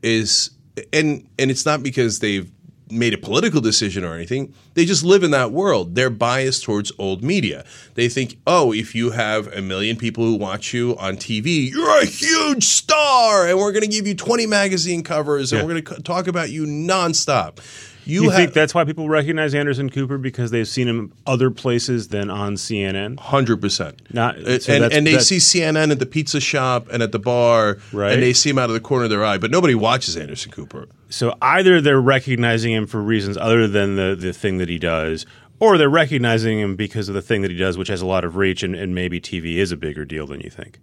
is 0.04 0.52
and 0.94 1.28
and 1.38 1.52
it's 1.52 1.66
not 1.66 1.84
because 1.84 2.20
they've 2.20 2.50
made 2.92 3.14
a 3.14 3.18
political 3.20 3.62
decision 3.62 4.04
or 4.04 4.16
anything. 4.16 4.52
They 4.74 4.84
just 4.84 5.04
live 5.04 5.22
in 5.22 5.30
that 5.32 5.52
world. 5.52 5.94
They're 5.94 6.10
biased 6.10 6.64
towards 6.64 6.92
old 6.98 7.24
media. 7.24 7.64
They 7.94 8.10
think, 8.10 8.38
"Oh, 8.48 8.74
if 8.74 8.96
you 8.96 9.12
have 9.12 9.46
a 9.54 9.62
million 9.62 9.96
people 9.96 10.24
who 10.24 10.34
watch 10.36 10.74
you 10.74 10.98
on 10.98 11.18
TV, 11.18 11.70
you're 11.70 12.00
a 12.02 12.06
huge 12.06 12.64
star 12.64 13.48
and 13.48 13.60
we're 13.60 13.72
going 13.74 13.84
to 13.84 13.88
give 13.88 14.08
you 14.08 14.16
20 14.16 14.48
magazine 14.48 15.04
covers 15.04 15.52
and 15.52 15.60
Yeah. 15.62 15.66
we're 15.68 15.82
going 15.82 15.98
to 15.98 16.02
talk 16.04 16.28
about 16.28 16.50
you 16.50 16.66
nonstop." 16.66 17.60
You, 18.10 18.24
You, 18.24 18.32
think 18.32 18.54
that's 18.54 18.74
why 18.74 18.84
people 18.84 19.08
recognize 19.08 19.54
Anderson 19.54 19.90
Cooper 19.90 20.18
because 20.18 20.52
they've 20.52 20.68
seen 20.68 20.88
him 20.88 21.14
other 21.26 21.52
places 21.52 22.10
than 22.10 22.30
on 22.30 22.56
CNN? 22.56 23.20
Hundred 23.20 23.62
percent. 23.62 24.02
Not- 24.14 24.38
and, 24.38 24.62
so 24.62 24.74
and, 24.74 24.92
and 24.92 25.08
they 25.08 25.20
see 25.20 25.38
CNN 25.38 25.92
at 25.92 26.00
the 26.00 26.06
pizza 26.06 26.40
shop 26.40 26.88
and 26.92 27.04
at 27.04 27.12
the 27.12 27.20
bar, 27.20 27.78
Right. 27.94 28.14
And 28.14 28.24
they 28.24 28.34
see 28.34 28.50
him 28.50 28.58
out 28.58 28.70
of 28.70 28.74
the 28.74 28.80
corner 28.80 29.06
of 29.06 29.10
their 29.10 29.24
eye, 29.24 29.38
but 29.38 29.52
nobody 29.52 29.76
watches 29.76 30.18
Anderson 30.18 30.52
Cooper. 30.52 30.88
So 31.10 31.36
either 31.42 31.82
they're 31.82 32.02
recognizing 32.02 32.74
him 32.74 32.88
for 32.88 33.02
reasons 33.02 33.38
other 33.38 33.68
than 33.68 33.96
the, 33.96 34.16
the 34.20 34.34
thing 34.34 34.58
that 34.60 34.70
he 34.70 34.78
does, 34.78 35.26
or 35.60 35.78
they're 35.78 35.90
recognizing 35.90 36.60
him 36.60 36.76
because 36.76 37.10
of 37.10 37.16
the 37.16 37.22
thing 37.22 37.42
that 37.42 37.52
he 37.52 37.58
does, 37.58 37.78
which 37.78 37.88
has 37.90 38.02
a 38.02 38.06
lot 38.06 38.24
of 38.24 38.36
reach, 38.36 38.64
and, 38.64 38.76
and 38.76 38.96
maybe 38.96 39.20
TV 39.20 39.56
is 39.56 39.72
a 39.72 39.78
bigger 39.78 40.06
deal 40.06 40.26
than 40.28 40.40
you 40.42 40.50
think. 40.50 40.80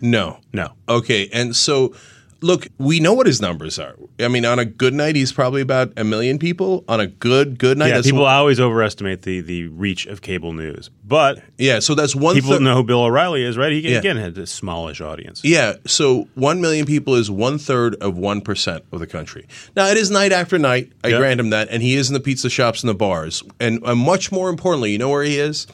No, 0.00 0.40
No. 0.52 0.72
Okay, 0.88 1.28
and 1.32 1.54
so 1.54 1.94
look, 2.42 2.68
we 2.78 3.00
know 3.00 3.12
what 3.14 3.26
his 3.26 3.40
numbers 3.40 3.78
are. 3.78 3.96
I 4.18 4.28
mean, 4.28 4.44
on 4.44 4.58
a 4.58 4.64
good 4.64 4.94
night, 4.94 5.16
he's 5.16 5.32
probably 5.32 5.60
about 5.62 5.92
a 5.96 6.04
million 6.04 6.38
people. 6.38 6.84
On 6.88 7.00
a 7.00 7.06
good 7.06 7.58
good 7.58 7.76
night, 7.78 7.88
Yeah, 7.88 8.02
people 8.02 8.20
one- 8.22 8.32
always 8.32 8.58
overestimate 8.60 9.22
the, 9.22 9.40
the 9.40 9.68
reach 9.68 10.06
of 10.06 10.22
cable 10.22 10.52
news. 10.52 10.90
But 11.04 11.42
yeah. 11.58 11.80
So 11.80 11.94
that's 11.94 12.14
one. 12.16 12.34
people 12.34 12.50
thir- 12.52 12.60
know 12.60 12.76
who 12.76 12.84
Bill 12.84 13.02
O'Reilly 13.02 13.44
is, 13.44 13.56
right? 13.56 13.72
He 13.72 13.80
Yeah. 13.80 13.98
again 13.98 14.16
had 14.16 14.36
a 14.38 14.46
smallish 14.46 15.00
audience. 15.00 15.42
Yeah, 15.44 15.74
so 15.86 16.28
one 16.34 16.60
million 16.60 16.86
people 16.86 17.14
is 17.16 17.30
one 17.30 17.58
third 17.58 17.94
of 17.96 18.16
one 18.16 18.40
percent 18.40 18.84
of 18.92 19.00
the 19.00 19.06
country. 19.06 19.46
Now 19.76 19.88
it 19.88 19.96
is 19.96 20.10
night 20.10 20.32
after 20.32 20.58
night. 20.58 20.92
I 21.04 21.08
Yeah. 21.08 21.18
grant 21.18 21.40
him 21.40 21.50
that, 21.50 21.68
and 21.70 21.82
he 21.82 21.94
is 21.94 22.08
in 22.08 22.14
the 22.14 22.20
pizza 22.20 22.48
shops 22.48 22.82
and 22.82 22.88
the 22.88 22.94
bars. 22.94 23.42
And 23.58 23.80
uh, 23.84 23.94
much 23.94 24.30
more 24.32 24.48
importantly, 24.48 24.92
you 24.92 24.98
know 24.98 25.08
where 25.10 25.24
he 25.24 25.38
is? 25.38 25.66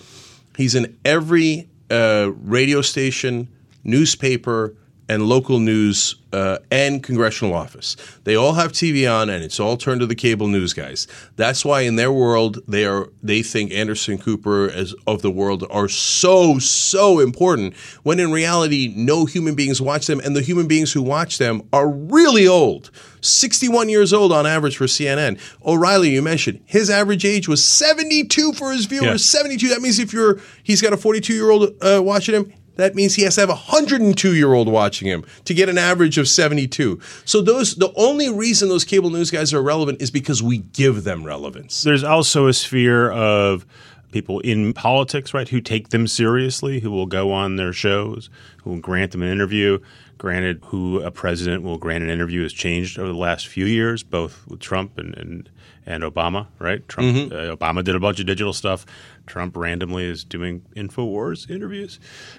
He's 0.56 0.74
in 0.74 0.96
every 1.04 1.68
uh, 1.90 2.30
radio 2.42 2.80
station, 2.80 3.48
newspaper, 3.84 4.74
and 5.08 5.22
local 5.22 5.58
news 5.58 6.16
uh, 6.32 6.58
and 6.70 7.02
congressional 7.02 7.54
office. 7.54 7.96
They 8.24 8.34
all 8.34 8.54
have 8.54 8.72
TV 8.72 9.10
on, 9.10 9.30
and 9.30 9.42
it's 9.42 9.60
all 9.60 9.76
turned 9.76 10.00
to 10.00 10.06
the 10.06 10.14
cable 10.14 10.48
news 10.48 10.72
guys. 10.72 11.06
That's 11.36 11.64
why 11.64 11.82
in 11.82 11.96
their 11.96 12.12
world 12.12 12.58
they 12.66 12.84
are 12.84 13.08
they 13.22 13.42
think 13.42 13.72
Anderson 13.72 14.18
Cooper 14.18 14.68
as 14.70 14.94
of 15.06 15.22
the 15.22 15.30
world 15.30 15.64
are 15.70 15.88
so 15.88 16.58
so 16.58 17.20
important. 17.20 17.74
When 18.02 18.20
in 18.20 18.32
reality, 18.32 18.92
no 18.96 19.24
human 19.24 19.54
beings 19.54 19.80
watch 19.80 20.06
them, 20.06 20.20
and 20.20 20.34
the 20.34 20.42
human 20.42 20.66
beings 20.66 20.92
who 20.92 21.02
watch 21.02 21.38
them 21.38 21.62
are 21.72 21.88
really 21.88 22.46
old. 22.46 22.90
61 23.20 23.88
years 23.88 24.12
old 24.12 24.32
on 24.32 24.46
average 24.46 24.76
for 24.76 24.84
CNN. 24.84 25.40
O'Reilly, 25.64 26.10
you 26.10 26.22
mentioned 26.22 26.60
his 26.64 26.90
average 26.90 27.24
age 27.24 27.48
was 27.48 27.64
72 27.64 28.52
for 28.52 28.72
his 28.72 28.86
viewers. 28.86 29.06
Yeah. 29.06 29.40
72. 29.40 29.68
That 29.68 29.80
means 29.80 29.98
if 29.98 30.12
you're 30.12 30.40
he's 30.62 30.82
got 30.82 30.92
a 30.92 30.96
42 30.96 31.32
year 31.32 31.50
old 31.50 31.74
uh, 31.82 32.00
watching 32.02 32.34
him, 32.34 32.52
that 32.76 32.94
means 32.94 33.14
he 33.14 33.22
has 33.22 33.34
to 33.34 33.42
have 33.42 33.50
a 33.50 33.54
102 33.54 34.34
year 34.34 34.54
old 34.54 34.68
watching 34.68 35.08
him 35.08 35.24
to 35.44 35.54
get 35.54 35.68
an 35.68 35.78
average 35.78 36.18
of 36.18 36.28
72. 36.28 37.00
So 37.24 37.42
those 37.42 37.74
the 37.74 37.92
only 37.96 38.28
reason 38.28 38.68
those 38.68 38.84
cable 38.84 39.10
news 39.10 39.30
guys 39.30 39.52
are 39.52 39.62
relevant 39.62 40.00
is 40.00 40.10
because 40.10 40.42
we 40.42 40.58
give 40.58 41.04
them 41.04 41.24
relevance. 41.24 41.82
There's 41.82 42.04
also 42.04 42.46
a 42.46 42.52
sphere 42.52 43.10
of 43.10 43.66
people 44.12 44.40
in 44.40 44.72
politics, 44.72 45.34
right, 45.34 45.48
who 45.48 45.60
take 45.60 45.90
them 45.90 46.06
seriously, 46.06 46.80
who 46.80 46.90
will 46.90 47.06
go 47.06 47.32
on 47.32 47.56
their 47.56 47.72
shows, 47.72 48.30
who 48.62 48.70
will 48.70 48.80
grant 48.80 49.12
them 49.12 49.22
an 49.22 49.30
interview. 49.30 49.78
Granted, 50.18 50.60
who 50.66 51.02
a 51.02 51.10
president 51.10 51.62
will 51.62 51.76
grant 51.76 52.02
an 52.02 52.08
interview 52.08 52.42
has 52.42 52.54
changed 52.54 52.98
over 52.98 53.08
the 53.08 53.18
last 53.18 53.46
few 53.46 53.66
years, 53.66 54.02
both 54.02 54.46
with 54.46 54.60
Trump 54.60 54.96
and 54.96 55.14
and, 55.14 55.50
and 55.86 56.02
Obama, 56.02 56.48
right? 56.58 56.86
Trump, 56.88 57.16
Mm-hmm. 57.16 57.32
uh, 57.32 57.56
Obama 57.56 57.84
did 57.84 57.94
a 57.94 58.00
bunch 58.00 58.18
of 58.20 58.26
digital 58.26 58.52
stuff. 58.52 58.84
Trump 59.26 59.56
randomly 59.56 60.04
is 60.04 60.22
doing 60.24 60.62
Infowars 60.76 61.48
interviews. 61.50 61.98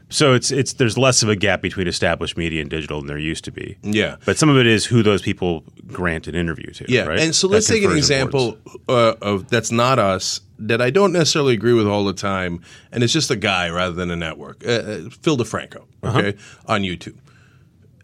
So 0.10 0.34
it's 0.34 0.52
it's 0.52 0.74
there's 0.74 0.98
less 0.98 1.24
of 1.24 1.30
a 1.30 1.36
gap 1.36 1.62
between 1.62 1.88
established 1.88 2.38
media 2.38 2.62
and 2.62 2.70
digital 2.70 3.00
than 3.00 3.08
there 3.08 3.18
used 3.18 3.44
to 3.46 3.52
be. 3.52 3.78
Yeah. 3.82 4.18
but 4.26 4.38
some 4.38 4.50
of 4.50 4.58
it 4.58 4.68
is 4.68 4.86
who 4.86 5.04
those 5.04 5.22
people 5.22 5.64
grant 5.88 6.28
an 6.28 6.36
interview 6.36 6.72
to. 6.74 6.86
Yeah, 6.88 7.04
right? 7.06 7.20
and 7.20 7.34
so 7.36 7.48
let's 7.48 7.68
take 7.68 7.84
an 7.84 7.96
example 7.96 8.58
uh, 8.88 9.16
of 9.22 9.50
that's 9.50 9.72
not 9.72 10.00
us 10.00 10.42
that 10.60 10.82
I 10.82 10.90
don't 10.90 11.14
necessarily 11.14 11.54
agree 11.54 11.74
with 11.74 11.88
all 11.88 12.04
the 12.06 12.14
time, 12.14 12.62
and 12.92 13.04
it's 13.04 13.14
just 13.14 13.30
a 13.30 13.36
guy 13.36 13.70
rather 13.70 13.94
than 13.94 14.10
a 14.10 14.16
network. 14.16 14.66
Uh, 14.66 14.72
uh, 14.72 15.10
Phil 15.22 15.38
DeFranco, 15.38 15.84
okay, 16.04 16.36
on 16.66 16.82
YouTube. 16.82 17.16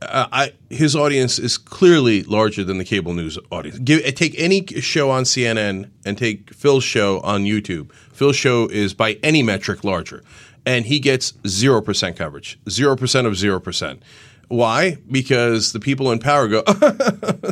Uh, 0.10 0.28
I 0.32 0.54
his 0.70 0.96
audience 0.96 1.39
is 1.39 1.58
clearly 1.58 2.24
larger 2.24 2.63
than 2.63 2.78
the 2.78 2.86
cable 2.86 3.13
news 3.13 3.38
audience. 3.52 3.80
Give 3.80 4.04
take 4.16 4.34
any 4.38 4.66
show 4.68 5.10
on 5.10 5.24
CNN 5.24 5.89
and 6.06 6.18
take 6.18 6.54
Phil's 6.54 6.84
show 6.84 7.20
on 7.22 7.44
YouTube. 7.44 7.92
Phil's 8.13 8.36
show 8.36 8.68
is 8.68 8.94
by 8.94 9.18
any 9.24 9.44
metric 9.44 9.84
larger, 9.84 10.24
and 10.66 10.86
he 10.86 11.00
gets 11.00 11.34
zero 11.48 11.82
percent 11.82 12.16
coverage, 12.16 12.60
zero 12.70 12.96
percent 12.96 13.28
of 13.28 13.36
zero 13.38 13.60
percent. 13.60 14.04
Why? 14.50 14.98
Because 15.10 15.72
the 15.72 15.80
people 15.80 16.12
in 16.12 16.20
power 16.20 16.48
go, 16.48 16.62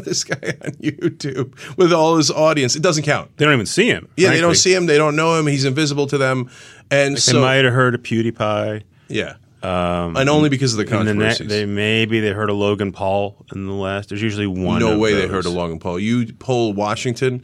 this 0.04 0.24
guy 0.24 0.56
on 0.64 0.72
YouTube 0.74 1.56
with 1.78 1.92
all 1.92 2.18
his 2.18 2.30
audience. 2.30 2.76
It 2.76 2.84
doesn't 2.84 3.04
count. 3.04 3.36
They 3.38 3.46
don't 3.46 3.54
even 3.56 3.66
see 3.66 3.88
him. 3.88 4.08
Yeah, 4.18 4.30
they 4.30 4.42
don't 4.42 4.56
see 4.56 4.74
him. 4.74 4.86
They 4.86 4.98
don't 4.98 5.16
know 5.16 5.40
him. 5.40 5.48
He's 5.48 5.66
invisible 5.66 6.06
to 6.08 6.18
them, 6.18 6.52
and 6.92 7.16
They 7.16 7.20
so 7.20 7.42
might 7.42 7.64
have 7.66 7.74
heard 7.74 7.96
of 7.96 8.04
PewDiePie. 8.04 8.84
yeah, 9.08 9.36
and 9.64 10.30
only 10.30 10.50
because 10.50 10.74
of 10.78 10.86
the 10.86 10.98
And 10.98 11.08
then 11.08 11.18
that, 11.20 11.38
controversies. 11.38 11.48
they 11.48 11.66
maybe 11.66 12.20
they 12.20 12.32
heard 12.32 12.50
of 12.50 12.56
Logan 12.58 12.92
Paul 12.92 13.46
in 13.54 13.68
the 13.68 13.74
last. 13.74 14.10
There's 14.10 14.22
usually 14.22 14.48
one. 14.48 14.80
no 14.80 14.98
way 14.98 15.14
they 15.14 15.28
heard 15.28 15.46
of 15.46 15.54
Logan 15.54 15.80
Paul. 15.80 16.00
You 16.00 16.34
poll 16.34 16.74
Washington, 16.74 17.44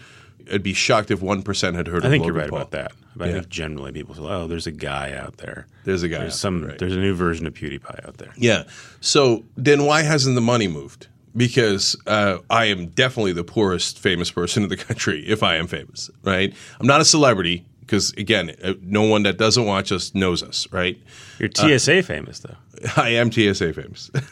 I'd 0.51 0.63
be 0.63 0.73
shocked 0.73 1.11
if 1.11 1.21
one 1.21 1.43
percent 1.43 1.75
had 1.75 1.87
heard. 1.87 2.03
I 2.03 2.07
of 2.07 2.11
think 2.11 2.21
Logan 2.23 2.35
you're 2.35 2.43
right 2.43 2.49
Paul. 2.49 2.59
about 2.59 2.71
that. 2.71 2.91
But 3.15 3.29
I 3.29 3.33
think 3.33 3.49
generally 3.49 3.91
people 3.91 4.13
say, 4.13 4.21
"Oh, 4.21 4.45
there's 4.47 4.67
a 4.67 4.71
guy 4.71 5.13
out 5.13 5.37
there. 5.37 5.65
There's 5.85 6.03
a 6.03 6.07
guy. 6.09 6.19
There's 6.19 6.33
out 6.33 6.37
some. 6.39 6.59
there, 6.61 6.69
right. 6.69 6.79
There's 6.79 6.95
a 6.95 6.99
new 6.99 7.15
version 7.15 7.47
of 7.47 7.53
PewDiePie 7.53 8.07
out 8.07 8.17
there." 8.17 8.31
Yeah. 8.37 8.63
So 9.01 9.43
then 9.55 9.85
why 9.85 10.03
hasn't 10.03 10.35
the 10.35 10.41
money 10.41 10.67
moved? 10.67 11.07
Because 11.35 11.95
uh, 12.07 12.39
I 12.49 12.65
am 12.65 12.87
definitely 12.87 13.33
the 13.33 13.43
poorest 13.43 13.99
famous 13.99 14.31
person 14.31 14.63
in 14.63 14.69
the 14.69 14.77
country, 14.77 15.23
if 15.27 15.43
I 15.43 15.55
am 15.55 15.67
famous, 15.67 16.09
right? 16.23 16.53
I'm 16.79 16.87
not 16.87 17.01
a 17.01 17.05
celebrity 17.05 17.65
because, 17.87 18.11
again, 18.13 18.53
uh, 18.63 18.73
no 18.81 19.03
one 19.03 19.23
that 19.23 19.37
doesn't 19.37 19.65
watch 19.65 19.93
us 19.93 20.13
knows 20.13 20.43
us, 20.43 20.67
right? 20.71 21.01
You're 21.39 21.49
TSA 21.53 22.03
famous 22.03 22.39
though. 22.39 22.55
I 22.97 23.09
am 23.09 23.31
TSA 23.31 23.73
famous. 23.73 24.11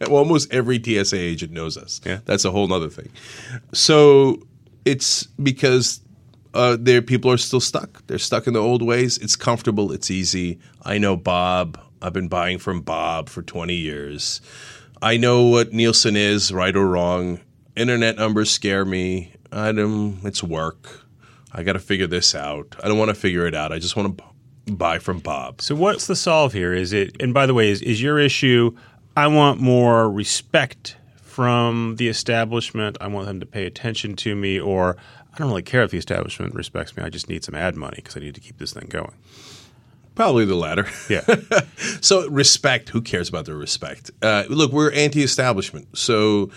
well, 0.00 0.16
almost 0.16 0.52
every 0.52 0.82
TSA 0.82 1.18
agent 1.18 1.52
knows 1.52 1.76
us. 1.76 2.00
Yeah. 2.04 2.20
That's 2.24 2.44
a 2.44 2.50
whole 2.50 2.72
other 2.72 2.88
thing. 2.88 3.10
So 3.72 4.42
it's 4.84 5.24
because 5.24 6.00
uh, 6.54 6.76
there 6.80 7.02
people 7.02 7.30
are 7.30 7.36
still 7.36 7.60
stuck. 7.60 8.06
They're 8.06 8.18
stuck 8.18 8.46
in 8.46 8.54
the 8.54 8.60
old 8.60 8.82
ways. 8.82 9.18
It's 9.18 9.36
comfortable. 9.36 9.92
It's 9.92 10.10
easy. 10.10 10.58
I 10.82 10.98
know 10.98 11.16
Bob. 11.16 11.78
I've 12.00 12.12
been 12.12 12.28
buying 12.28 12.58
from 12.58 12.80
Bob 12.82 13.28
for 13.28 13.42
20 13.42 13.74
years. 13.74 14.40
I 15.00 15.16
know 15.16 15.44
what 15.44 15.72
Nielsen 15.72 16.16
is, 16.16 16.52
right 16.52 16.74
or 16.74 16.86
wrong. 16.86 17.40
Internet 17.76 18.16
numbers 18.16 18.50
scare 18.50 18.84
me. 18.84 19.32
I 19.50 19.72
don't, 19.72 20.20
it's 20.24 20.42
work. 20.42 21.03
I 21.54 21.62
got 21.62 21.74
to 21.74 21.78
figure 21.78 22.06
this 22.06 22.34
out. 22.34 22.74
I 22.82 22.88
don't 22.88 22.98
want 22.98 23.10
to 23.10 23.14
figure 23.14 23.46
it 23.46 23.54
out. 23.54 23.72
I 23.72 23.78
just 23.78 23.96
want 23.96 24.18
to 24.18 24.24
b- 24.24 24.72
buy 24.72 24.98
from 24.98 25.20
Bob. 25.20 25.62
So 25.62 25.74
what's 25.74 26.06
the 26.06 26.16
solve 26.16 26.52
here? 26.52 26.74
Is 26.74 26.92
it? 26.92 27.16
And 27.20 27.32
by 27.32 27.46
the 27.46 27.54
way, 27.54 27.70
is 27.70 27.80
is 27.82 28.02
your 28.02 28.18
issue? 28.18 28.76
I 29.16 29.28
want 29.28 29.60
more 29.60 30.10
respect 30.10 30.96
from 31.22 31.96
the 31.96 32.08
establishment. 32.08 32.96
I 33.00 33.06
want 33.06 33.26
them 33.26 33.40
to 33.40 33.46
pay 33.46 33.66
attention 33.66 34.16
to 34.16 34.34
me, 34.34 34.58
or 34.58 34.96
I 35.32 35.38
don't 35.38 35.48
really 35.48 35.62
care 35.62 35.82
if 35.84 35.92
the 35.92 35.98
establishment 35.98 36.54
respects 36.54 36.96
me. 36.96 37.04
I 37.04 37.08
just 37.08 37.28
need 37.28 37.44
some 37.44 37.54
ad 37.54 37.76
money 37.76 37.96
because 37.96 38.16
I 38.16 38.20
need 38.20 38.34
to 38.34 38.40
keep 38.40 38.58
this 38.58 38.72
thing 38.72 38.88
going. 38.88 39.14
Probably 40.14 40.44
the 40.44 40.54
latter. 40.54 40.86
Yeah. 41.08 41.24
so 42.00 42.28
respect. 42.28 42.88
Who 42.90 43.00
cares 43.00 43.28
about 43.28 43.46
their 43.46 43.56
respect? 43.56 44.10
Uh, 44.22 44.44
look, 44.48 44.72
we're 44.72 44.92
anti-establishment, 44.92 45.98
so 45.98 46.50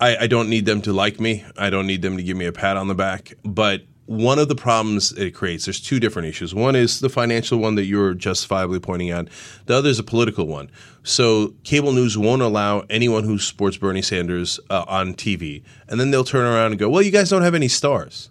I, 0.00 0.16
I 0.16 0.26
don't 0.26 0.48
need 0.48 0.66
them 0.66 0.82
to 0.82 0.92
like 0.92 1.20
me. 1.20 1.44
I 1.56 1.70
don't 1.70 1.86
need 1.86 2.02
them 2.02 2.16
to 2.16 2.22
give 2.22 2.36
me 2.36 2.46
a 2.46 2.52
pat 2.52 2.76
on 2.76 2.88
the 2.88 2.94
back. 2.94 3.34
But 3.44 3.82
one 4.06 4.38
of 4.38 4.48
the 4.48 4.54
problems 4.54 5.12
it 5.12 5.32
creates, 5.34 5.66
there's 5.66 5.80
two 5.80 6.00
different 6.00 6.28
issues. 6.28 6.54
One 6.54 6.74
is 6.76 7.00
the 7.00 7.08
financial 7.08 7.58
one 7.58 7.74
that 7.74 7.84
you're 7.84 8.14
justifiably 8.14 8.80
pointing 8.80 9.10
out. 9.10 9.28
The 9.66 9.74
other 9.76 9.90
is 9.90 9.98
a 9.98 10.04
political 10.04 10.46
one. 10.46 10.70
So 11.02 11.54
cable 11.64 11.92
news 11.92 12.16
won't 12.16 12.42
allow 12.42 12.84
anyone 12.88 13.24
who 13.24 13.38
supports 13.38 13.76
Bernie 13.76 14.02
Sanders 14.02 14.58
uh, 14.70 14.84
on 14.88 15.14
TV, 15.14 15.62
and 15.88 16.00
then 16.00 16.10
they'll 16.10 16.24
turn 16.24 16.46
around 16.46 16.72
and 16.72 16.78
go, 16.78 16.88
"Well, 16.88 17.02
you 17.02 17.10
guys 17.10 17.30
don't 17.30 17.42
have 17.42 17.54
any 17.54 17.68
stars." 17.68 18.30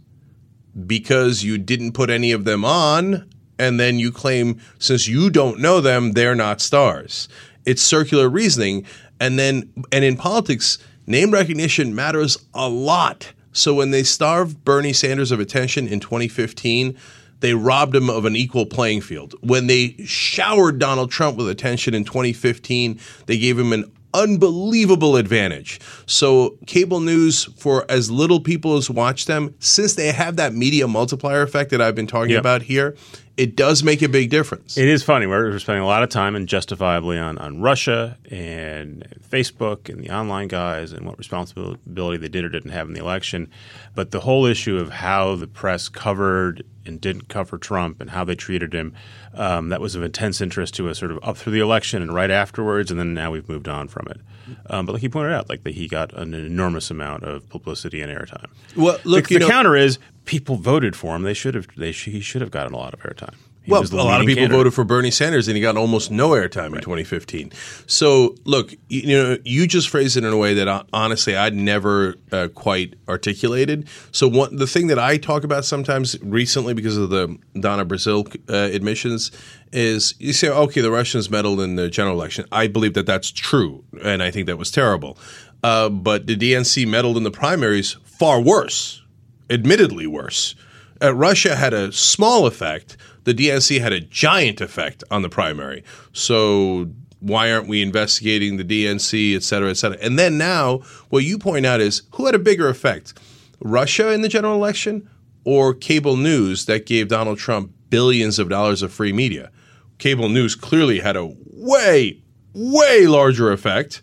because 0.85 1.43
you 1.43 1.57
didn't 1.57 1.93
put 1.93 2.09
any 2.09 2.31
of 2.31 2.43
them 2.45 2.65
on, 2.65 3.29
and 3.57 3.79
then 3.79 3.99
you 3.99 4.11
claim 4.11 4.59
since 4.79 5.07
you 5.07 5.29
don't 5.29 5.59
know 5.59 5.79
them, 5.79 6.11
they're 6.11 6.35
not 6.35 6.59
stars. 6.59 7.29
It's 7.65 7.81
circular 7.81 8.29
reasoning, 8.29 8.85
and 9.19 9.39
then 9.39 9.71
and 9.91 10.03
in 10.03 10.17
politics, 10.17 10.77
name 11.07 11.31
recognition 11.31 11.95
matters 11.95 12.37
a 12.53 12.67
lot. 12.67 13.31
So 13.55 13.73
when 13.73 13.91
they 13.91 14.03
starved 14.03 14.63
Bernie 14.65 14.93
Sanders 14.93 15.31
of 15.31 15.39
attention 15.39 15.87
in 15.87 15.99
2015, 16.01 16.95
they 17.39 17.53
robbed 17.53 17.95
him 17.95 18.09
of 18.09 18.25
an 18.25 18.35
equal 18.35 18.65
playing 18.65 19.01
field. 19.01 19.33
When 19.41 19.67
they 19.67 19.95
showered 20.05 20.77
Donald 20.77 21.09
Trump 21.09 21.37
with 21.37 21.47
attention 21.49 21.93
in 21.93 22.03
2015, 22.03 22.99
they 23.27 23.37
gave 23.37 23.57
him 23.57 23.71
an 23.71 23.85
unbelievable 24.13 25.15
advantage. 25.15 25.79
So, 26.05 26.57
cable 26.65 26.99
news, 26.99 27.45
for 27.57 27.85
as 27.89 28.09
little 28.11 28.39
people 28.39 28.77
as 28.77 28.89
watch 28.89 29.25
them, 29.25 29.53
since 29.59 29.95
they 29.95 30.11
have 30.11 30.35
that 30.37 30.53
media 30.53 30.87
multiplier 30.87 31.41
effect 31.41 31.71
that 31.71 31.81
I've 31.81 31.95
been 31.95 32.07
talking 32.07 32.31
Yep. 32.31 32.39
about 32.39 32.61
here, 32.63 32.95
it 33.37 33.55
does 33.55 33.83
make 33.83 34.01
a 34.01 34.07
big 34.07 34.29
difference. 34.29 34.77
It 34.77 34.87
is 34.87 35.03
funny. 35.03 35.27
We're, 35.27 35.49
we're 35.49 35.59
spending 35.59 35.83
a 35.83 35.87
lot 35.87 36.03
of 36.03 36.09
time 36.09 36.35
and 36.35 36.47
justifiably 36.47 37.17
on, 37.17 37.37
on 37.37 37.61
Russia 37.61 38.17
and 38.31 39.05
Facebook 39.29 39.89
and 39.89 40.01
the 40.01 40.09
online 40.09 40.47
guys 40.47 40.93
and 40.93 41.05
what 41.05 41.17
responsibility 41.17 42.17
they 42.17 42.29
did 42.29 42.45
or 42.45 42.49
didn't 42.49 42.71
have 42.71 42.87
in 42.87 42.93
the 42.93 43.01
election. 43.01 43.49
But 43.93 44.11
the 44.11 44.21
whole 44.21 44.45
issue 44.45 44.77
of 44.77 44.89
how 44.89 45.35
the 45.35 45.47
press 45.47 45.89
covered 45.89 46.63
and 46.85 47.01
didn't 47.01 47.27
cover 47.27 47.57
Trump 47.57 47.99
and 47.99 48.09
how 48.09 48.23
they 48.23 48.35
treated 48.35 48.73
him, 48.73 48.93
um, 49.33 49.69
that 49.69 49.81
was 49.81 49.95
of 49.95 50.03
intense 50.03 50.39
interest 50.39 50.75
to 50.75 50.87
us 50.89 50.99
sort 50.99 51.11
of 51.11 51.19
up 51.21 51.35
through 51.35 51.53
the 51.53 51.59
election 51.59 52.01
and 52.01 52.13
right 52.13 52.31
afterwards. 52.31 52.89
And 52.89 52.99
then 52.99 53.13
now 53.13 53.31
we've 53.31 53.49
moved 53.49 53.67
on 53.67 53.89
from 53.89 54.07
it. 54.09 54.21
Um, 54.67 54.85
but 54.85 54.93
like 54.93 55.01
he 55.01 55.09
pointed 55.09 55.33
out, 55.33 55.49
like 55.49 55.63
that 55.63 55.73
he 55.73 55.87
got 55.87 56.13
an 56.13 56.33
enormous 56.33 56.91
amount 56.91 57.23
of 57.23 57.49
publicity 57.49 58.01
and 58.01 58.15
airtime. 58.15 58.47
Well, 58.77 58.99
look, 59.03 59.27
the, 59.27 59.35
the 59.35 59.39
know- 59.41 59.49
counter 59.49 59.75
is 59.75 59.99
people 60.25 60.57
voted 60.57 60.95
for 60.95 61.15
him. 61.15 61.23
They 61.23 61.33
should 61.33 61.55
have. 61.55 61.67
They 61.77 61.91
sh- 61.91 62.05
he 62.05 62.19
should 62.19 62.41
have 62.41 62.51
gotten 62.51 62.73
a 62.73 62.77
lot 62.77 62.93
of 62.93 63.01
airtime. 63.01 63.35
He 63.65 63.71
well, 63.71 63.81
a 63.81 63.95
lot 63.95 64.21
of 64.21 64.27
people 64.27 64.41
candidate. 64.41 64.51
voted 64.51 64.73
for 64.75 64.83
Bernie 64.83 65.09
Sanders, 65.09 65.47
and 65.47 65.57
he 65.57 65.61
got 65.61 65.75
almost 65.75 66.11
no 66.11 66.29
airtime 66.29 66.75
in 66.75 66.81
2015. 66.81 67.51
So, 67.87 68.35
look, 68.43 68.71
you, 68.89 69.01
you 69.01 69.17
know, 69.17 69.37
you 69.43 69.65
just 69.65 69.89
phrased 69.89 70.17
it 70.17 70.23
in 70.23 70.31
a 70.31 70.37
way 70.37 70.53
that 70.53 70.67
uh, 70.67 70.83
honestly 70.93 71.35
I'd 71.35 71.55
never 71.55 72.13
uh, 72.31 72.49
quite 72.53 72.93
articulated. 73.07 73.87
So, 74.11 74.27
one, 74.27 74.55
the 74.55 74.67
thing 74.67 74.85
that 74.87 74.99
I 74.99 75.17
talk 75.17 75.43
about 75.43 75.65
sometimes 75.65 76.15
recently 76.21 76.75
because 76.75 76.95
of 76.95 77.09
the 77.09 77.39
Donna 77.59 77.87
Brazile 77.87 78.39
uh, 78.47 78.71
admissions 78.71 79.31
is 79.71 80.13
you 80.19 80.33
say, 80.33 80.47
okay, 80.47 80.81
the 80.81 80.91
Russians 80.91 81.31
meddled 81.31 81.59
in 81.59 81.75
the 81.75 81.89
general 81.89 82.13
election. 82.13 82.45
I 82.51 82.67
believe 82.67 82.93
that 82.93 83.07
that's 83.07 83.31
true, 83.31 83.83
and 84.03 84.21
I 84.21 84.29
think 84.29 84.45
that 84.45 84.59
was 84.59 84.69
terrible. 84.69 85.17
Uh, 85.63 85.89
but 85.89 86.27
the 86.27 86.37
DNC 86.37 86.87
meddled 86.87 87.17
in 87.17 87.23
the 87.23 87.31
primaries 87.31 87.93
far 88.03 88.39
worse 88.39 89.01
admittedly 89.49 90.07
worse. 90.07 90.55
Uh, 91.01 91.13
Russia 91.13 91.55
had 91.55 91.73
a 91.73 91.91
small 91.91 92.47
effect. 92.47 92.97
The 93.25 93.33
DNC 93.33 93.81
had 93.81 93.93
a 93.93 93.99
giant 93.99 94.61
effect 94.61 95.03
on 95.11 95.21
the 95.21 95.29
primary. 95.29 95.83
So 96.13 96.89
why 97.19 97.51
aren't 97.51 97.67
we 97.67 97.81
investigating 97.81 98.57
the 98.57 98.63
DNC, 98.63 99.35
et 99.35 99.43
cetera, 99.43 99.69
et 99.69 99.77
cetera? 99.77 99.97
And 100.01 100.17
then 100.19 100.37
now, 100.37 100.79
what 101.09 101.23
you 101.23 101.37
point 101.37 101.65
out 101.65 101.81
is 101.81 102.03
who 102.11 102.27
had 102.27 102.35
a 102.35 102.39
bigger 102.39 102.69
effect, 102.69 103.17
Russia 103.59 104.11
in 104.11 104.21
the 104.21 104.27
general 104.27 104.55
election 104.55 105.09
or 105.43 105.73
cable 105.73 106.17
news 106.17 106.65
that 106.65 106.85
gave 106.85 107.07
Donald 107.07 107.37
Trump 107.37 107.71
billions 107.89 108.37
of 108.39 108.49
dollars 108.49 108.81
of 108.81 108.93
free 108.93 109.13
media? 109.13 109.51
Cable 109.97 110.29
news 110.29 110.55
clearly 110.55 110.99
had 110.99 111.15
a 111.15 111.33
way, 111.51 112.21
way 112.53 113.07
larger 113.07 113.51
effect, 113.51 114.01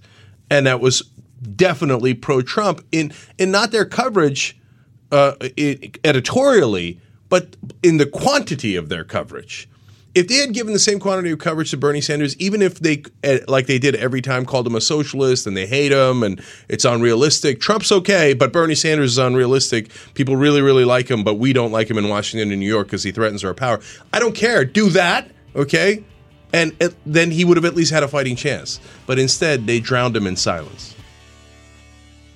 and 0.51 0.67
that 0.67 0.81
was 0.81 1.03
definitely 1.55 2.15
pro-Trump 2.15 2.85
in 2.93 3.13
in 3.39 3.51
not 3.51 3.71
their 3.73 3.85
coverage 3.85 4.59
uh, 5.13 5.35
editorially, 6.05 6.99
but 7.29 7.57
in 7.83 7.99
the 7.99 8.07
quantity 8.07 8.75
of 8.77 8.89
their 8.89 9.05
coverage. 9.05 9.69
If 10.15 10.29
they 10.29 10.35
had 10.35 10.53
given 10.53 10.75
the 10.75 10.79
same 10.79 11.01
quantity 11.01 11.31
of 11.31 11.39
coverage 11.39 11.71
to 11.71 11.79
Bernie 11.79 12.03
Sanders, 12.03 12.37
even 12.37 12.61
if 12.61 12.81
they, 12.81 13.03
eh, 13.23 13.39
like 13.49 13.67
they 13.67 13.79
did 13.79 13.95
every 13.95 14.21
time, 14.21 14.45
called 14.45 14.67
him 14.67 14.75
a 14.75 14.81
socialist 14.81 15.47
and 15.47 15.57
they 15.57 15.67
hate 15.67 15.91
him 15.91 16.23
and 16.23 16.43
it's 16.69 16.85
unrealistic, 16.85 17.61
Trump's 17.61 17.91
okay, 17.91 18.35
but 18.35 18.53
Bernie 18.53 18.75
Sanders 18.75 19.13
is 19.13 19.19
unrealistic. 19.19 19.91
People 20.13 20.37
really, 20.37 20.61
really 20.61 20.85
like 20.85 21.11
him, 21.11 21.25
but 21.25 21.35
we 21.35 21.55
don't 21.55 21.73
like 21.73 21.89
him 21.89 21.97
in 21.97 22.09
Washington 22.09 22.51
and 22.51 22.61
New 22.61 22.67
York 22.67 22.89
because 22.89 23.03
he 23.03 23.13
threatens 23.13 23.43
our 23.43 23.55
power. 23.55 23.81
I 24.13 24.19
don't 24.19 24.35
care. 24.35 24.67
Do 24.67 24.91
that, 24.91 25.31
okay? 25.57 26.05
And 26.53 26.73
then 27.07 27.31
he 27.31 27.47
would 27.47 27.57
have 27.57 27.65
at 27.65 27.75
least 27.75 27.93
had 27.93 28.03
a 28.03 28.09
fighting 28.09 28.37
chance. 28.37 28.81
But 29.07 29.19
instead, 29.19 29.67
they 29.67 29.81
drowned 29.81 30.15
him 30.15 30.27
in 30.27 30.37
silence. 30.37 30.95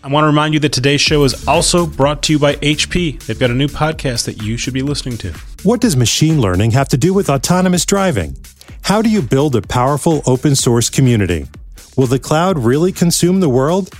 I 0.06 0.08
want 0.08 0.22
to 0.22 0.28
remind 0.28 0.54
you 0.54 0.60
that 0.60 0.72
today's 0.72 1.00
show 1.00 1.24
is 1.24 1.48
also 1.48 1.84
brought 1.84 2.22
to 2.22 2.32
you 2.32 2.38
by 2.38 2.54
HP. 2.54 3.20
They've 3.24 3.36
got 3.36 3.50
a 3.50 3.54
new 3.54 3.66
podcast 3.66 4.26
that 4.26 4.40
you 4.40 4.56
should 4.56 4.72
be 4.72 4.82
listening 4.82 5.18
to. 5.18 5.32
What 5.64 5.80
does 5.80 5.96
machine 5.96 6.40
learning 6.40 6.70
have 6.70 6.88
to 6.90 6.96
do 6.96 7.12
with 7.12 7.28
autonomous 7.28 7.84
driving? 7.84 8.36
How 8.82 9.02
do 9.02 9.10
you 9.10 9.20
build 9.20 9.56
a 9.56 9.62
powerful 9.62 10.22
open 10.24 10.54
source 10.54 10.90
community? 10.90 11.48
Will 11.96 12.06
the 12.06 12.20
cloud 12.20 12.56
really 12.56 12.92
consume 12.92 13.40
the 13.40 13.48
world? 13.48 13.92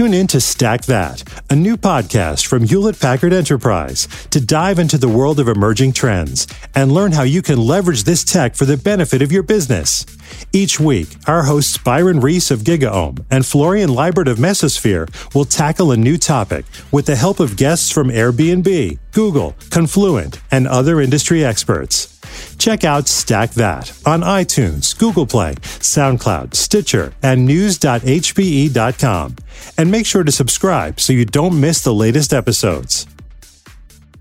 Tune 0.00 0.14
in 0.14 0.28
to 0.28 0.40
Stack 0.40 0.86
That, 0.86 1.22
a 1.50 1.54
new 1.54 1.76
podcast 1.76 2.46
from 2.46 2.64
Hewlett 2.64 2.98
Packard 2.98 3.34
Enterprise 3.34 4.08
to 4.30 4.40
dive 4.40 4.78
into 4.78 4.96
the 4.96 5.10
world 5.10 5.38
of 5.38 5.46
emerging 5.46 5.92
trends 5.92 6.46
and 6.74 6.90
learn 6.90 7.12
how 7.12 7.22
you 7.22 7.42
can 7.42 7.58
leverage 7.58 8.04
this 8.04 8.24
tech 8.24 8.54
for 8.54 8.64
the 8.64 8.78
benefit 8.78 9.20
of 9.20 9.30
your 9.30 9.42
business. 9.42 10.06
Each 10.54 10.80
week, 10.80 11.08
our 11.26 11.42
hosts 11.42 11.76
Byron 11.76 12.20
Reese 12.20 12.50
of 12.50 12.60
GigaOM 12.60 13.26
and 13.30 13.44
Florian 13.44 13.90
Leibert 13.90 14.26
of 14.26 14.38
Mesosphere 14.38 15.06
will 15.34 15.44
tackle 15.44 15.92
a 15.92 15.98
new 15.98 16.16
topic 16.16 16.64
with 16.90 17.04
the 17.04 17.16
help 17.16 17.38
of 17.38 17.58
guests 17.58 17.90
from 17.90 18.08
Airbnb, 18.08 18.98
Google, 19.12 19.54
Confluent, 19.68 20.40
and 20.50 20.66
other 20.66 21.02
industry 21.02 21.44
experts. 21.44 22.19
Check 22.60 22.84
out 22.84 23.08
Stack 23.08 23.52
That 23.52 23.90
on 24.04 24.20
iTunes, 24.20 24.96
Google 24.96 25.24
Play, 25.24 25.54
SoundCloud, 25.54 26.54
Stitcher, 26.54 27.14
and 27.22 27.46
news.hpe.com. 27.46 29.36
And 29.78 29.90
make 29.90 30.04
sure 30.04 30.22
to 30.22 30.30
subscribe 30.30 31.00
so 31.00 31.14
you 31.14 31.24
don't 31.24 31.58
miss 31.58 31.82
the 31.82 31.94
latest 31.94 32.34
episodes. 32.34 33.06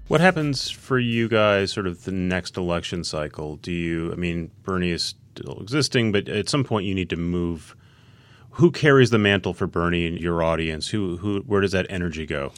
What 0.07 0.21
happens 0.21 0.69
for 0.69 0.97
you 0.97 1.27
guys 1.27 1.73
sort 1.73 1.85
of 1.85 2.05
the 2.05 2.13
next 2.13 2.55
election 2.55 3.03
cycle? 3.03 3.57
Do 3.57 3.73
you, 3.73 4.13
I 4.13 4.15
mean, 4.15 4.51
Bernie 4.63 4.91
is 4.91 5.15
still 5.35 5.59
existing, 5.59 6.13
but 6.13 6.29
at 6.29 6.47
some 6.47 6.63
point 6.63 6.85
you 6.85 6.95
need 6.95 7.09
to 7.09 7.17
move. 7.17 7.75
Who 8.51 8.71
carries 8.71 9.09
the 9.09 9.19
mantle 9.19 9.53
for 9.53 9.67
Bernie 9.67 10.05
in 10.05 10.15
your 10.15 10.41
audience? 10.41 10.87
Who, 10.87 11.17
who, 11.17 11.41
where 11.41 11.59
does 11.59 11.73
that 11.73 11.87
energy 11.89 12.25
go? 12.25 12.53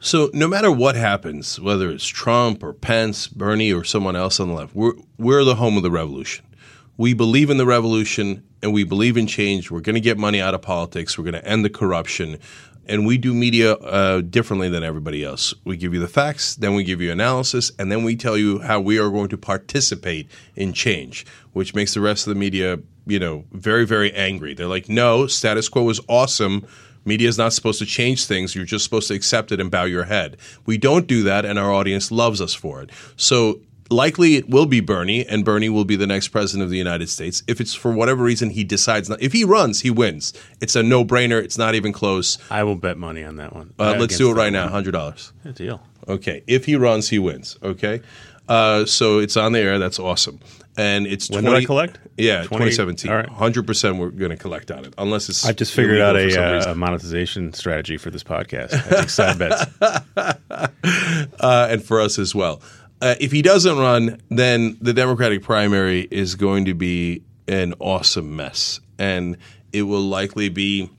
So 0.00 0.30
no 0.32 0.46
matter 0.46 0.70
what 0.70 0.94
happens, 0.94 1.58
whether 1.58 1.90
it's 1.90 2.06
Trump 2.06 2.62
or 2.62 2.72
Pence, 2.72 3.28
Bernie 3.28 3.72
or 3.72 3.82
someone 3.82 4.14
else 4.14 4.38
on 4.38 4.48
the 4.48 4.54
left, 4.54 4.74
we're 4.74 4.94
we're 5.18 5.44
the 5.44 5.56
home 5.56 5.76
of 5.76 5.82
the 5.82 5.90
revolution. 5.90 6.44
We 6.96 7.14
believe 7.14 7.50
in 7.50 7.56
the 7.56 7.66
revolution 7.66 8.42
and 8.62 8.72
we 8.72 8.84
believe 8.84 9.16
in 9.16 9.26
change. 9.26 9.70
We're 9.70 9.80
going 9.80 9.94
to 9.94 10.00
get 10.00 10.18
money 10.18 10.40
out 10.40 10.54
of 10.54 10.62
politics. 10.62 11.16
We're 11.16 11.24
going 11.24 11.34
to 11.34 11.46
end 11.46 11.64
the 11.64 11.70
corruption. 11.70 12.38
And 12.88 13.04
we 13.04 13.18
do 13.18 13.34
media 13.34 13.72
uh, 13.74 14.20
differently 14.20 14.68
than 14.68 14.84
everybody 14.84 15.24
else. 15.24 15.52
We 15.64 15.76
give 15.76 15.92
you 15.92 15.98
the 15.98 16.08
facts, 16.08 16.54
then 16.54 16.74
we 16.74 16.84
give 16.84 17.00
you 17.00 17.10
analysis, 17.10 17.72
and 17.80 17.90
then 17.90 18.04
we 18.04 18.14
tell 18.14 18.36
you 18.36 18.60
how 18.60 18.78
we 18.80 18.98
are 19.00 19.10
going 19.10 19.28
to 19.30 19.36
participate 19.36 20.30
in 20.54 20.72
change, 20.72 21.26
which 21.52 21.74
makes 21.74 21.94
the 21.94 22.00
rest 22.00 22.28
of 22.28 22.34
the 22.34 22.38
media, 22.38 22.78
you 23.06 23.18
know, 23.18 23.44
very, 23.50 23.84
very 23.84 24.12
angry. 24.12 24.54
They're 24.54 24.68
like, 24.68 24.88
no, 24.88 25.26
status 25.26 25.68
quo 25.68 25.88
is 25.90 26.00
awesome. 26.08 26.64
Media 27.06 27.28
is 27.28 27.38
not 27.38 27.52
supposed 27.52 27.78
to 27.78 27.86
change 27.86 28.26
things. 28.26 28.54
You're 28.54 28.64
just 28.64 28.84
supposed 28.84 29.08
to 29.08 29.14
accept 29.14 29.52
it 29.52 29.60
and 29.60 29.70
bow 29.70 29.84
your 29.84 30.04
head. 30.04 30.36
We 30.66 30.76
don't 30.76 31.06
do 31.06 31.22
that, 31.22 31.44
and 31.44 31.58
our 31.58 31.72
audience 31.72 32.10
loves 32.10 32.40
us 32.40 32.52
for 32.52 32.82
it. 32.82 32.90
So 33.16 33.60
likely 33.90 34.36
it 34.36 34.48
will 34.48 34.66
be 34.66 34.80
Bernie, 34.80 35.24
and 35.26 35.44
Bernie 35.44 35.68
will 35.68 35.84
be 35.84 35.96
the 35.96 36.06
next 36.06 36.28
president 36.28 36.64
of 36.64 36.70
the 36.70 36.76
United 36.78 37.08
States. 37.08 37.42
If 37.46 37.60
it's 37.60 37.74
for 37.74 37.92
whatever 37.92 38.24
reason 38.24 38.50
he 38.50 38.64
decides 38.64 39.08
not, 39.08 39.22
if 39.22 39.32
he 39.32 39.44
runs, 39.44 39.80
he 39.80 39.90
wins. 39.90 40.32
It's 40.60 40.76
a 40.76 40.82
no 40.82 41.04
brainer. 41.04 41.42
It's 41.42 41.58
not 41.58 41.74
even 41.74 41.92
close. 41.92 42.38
I 42.50 42.64
will 42.64 42.76
bet 42.76 42.98
money 42.98 43.22
on 43.24 43.36
that 43.36 43.54
one. 43.54 43.72
Uh, 43.78 43.96
let's 43.98 44.16
do 44.18 44.30
it 44.30 44.34
right 44.34 44.52
now. 44.52 44.68
Hundred 44.68 44.92
dollars. 44.92 45.32
Good 45.42 45.54
deal. 45.54 45.80
Okay. 46.08 46.42
If 46.46 46.66
he 46.66 46.76
runs, 46.76 47.08
he 47.08 47.18
wins. 47.18 47.58
Okay. 47.62 48.02
Uh, 48.48 48.84
so 48.84 49.18
it's 49.18 49.36
on 49.36 49.52
the 49.52 49.58
air. 49.60 49.78
That's 49.78 49.98
awesome. 49.98 50.40
And 50.76 51.06
it's 51.06 51.30
When 51.30 51.42
20, 51.42 51.56
did 51.56 51.62
I 51.62 51.66
collect? 51.66 51.98
Yeah, 52.16 52.44
20 52.44 52.70
2017. 52.70 53.10
all 53.10 53.16
right. 53.16 53.28
100% 53.28 53.98
we're 53.98 54.10
going 54.10 54.30
to 54.30 54.36
collect 54.36 54.70
on 54.70 54.84
it, 54.84 54.94
unless 54.98 55.28
it's. 55.28 55.44
I've 55.44 55.56
just 55.56 55.72
figured 55.72 56.00
out 56.00 56.16
illegal 56.16 56.42
for 56.42 56.60
some 56.62 56.68
a, 56.68 56.72
uh, 56.72 56.74
monetization 56.74 57.52
strategy 57.52 57.96
for 57.96 58.10
this 58.10 58.22
podcast. 58.22 58.74
I 58.74 59.00
take 59.00 59.10
side 59.10 59.38
bets. 59.38 59.66
uh, 61.40 61.68
and 61.70 61.82
for 61.84 62.00
us 62.00 62.18
as 62.18 62.34
well. 62.34 62.60
Uh, 63.00 63.14
if 63.20 63.30
he 63.32 63.42
doesn't 63.42 63.76
run, 63.76 64.20
then 64.30 64.76
the 64.80 64.94
Democratic 64.94 65.42
primary 65.42 66.08
is 66.10 66.34
going 66.34 66.64
to 66.64 66.74
be 66.74 67.22
an 67.46 67.74
awesome 67.78 68.36
mess, 68.36 68.80
and 68.98 69.36
it 69.72 69.82
will 69.82 70.00
likely 70.02 70.48
be 70.48 70.90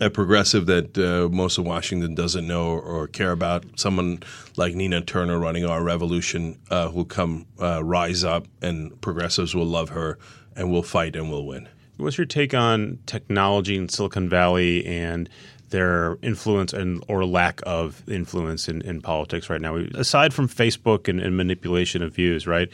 a 0.00 0.10
progressive 0.10 0.66
that 0.66 0.96
uh, 0.96 1.28
most 1.34 1.58
of 1.58 1.64
Washington 1.64 2.14
doesn't 2.14 2.46
know 2.46 2.78
or, 2.78 3.08
care 3.08 3.32
about. 3.32 3.64
Someone 3.78 4.22
like 4.56 4.74
Nina 4.74 5.00
Turner 5.00 5.38
running 5.38 5.64
our 5.64 5.82
revolution 5.82 6.58
uh, 6.70 6.90
will 6.92 7.04
come 7.04 7.46
uh, 7.60 7.82
rise 7.82 8.22
up, 8.22 8.46
and 8.62 8.98
progressives 9.00 9.54
will 9.54 9.66
love 9.66 9.90
her, 9.90 10.18
and 10.54 10.70
we'll 10.70 10.82
fight 10.82 11.16
and 11.16 11.30
we'll 11.30 11.44
win. 11.44 11.68
What's 11.96 12.16
your 12.16 12.26
take 12.26 12.54
on 12.54 12.98
technology 13.06 13.76
in 13.76 13.88
Silicon 13.88 14.28
Valley 14.28 14.86
and 14.86 15.28
their 15.68 16.18
influence 16.22 16.72
and 16.72 17.04
or 17.08 17.24
lack 17.24 17.60
of 17.64 18.02
influence 18.08 18.68
in, 18.68 18.80
in 18.82 19.02
politics 19.02 19.50
right 19.50 19.60
now? 19.60 19.76
Aside 19.76 20.32
from 20.32 20.48
Facebook 20.48 21.08
and, 21.08 21.20
and 21.20 21.36
manipulation 21.36 22.02
of 22.02 22.14
views, 22.14 22.46
right? 22.46 22.70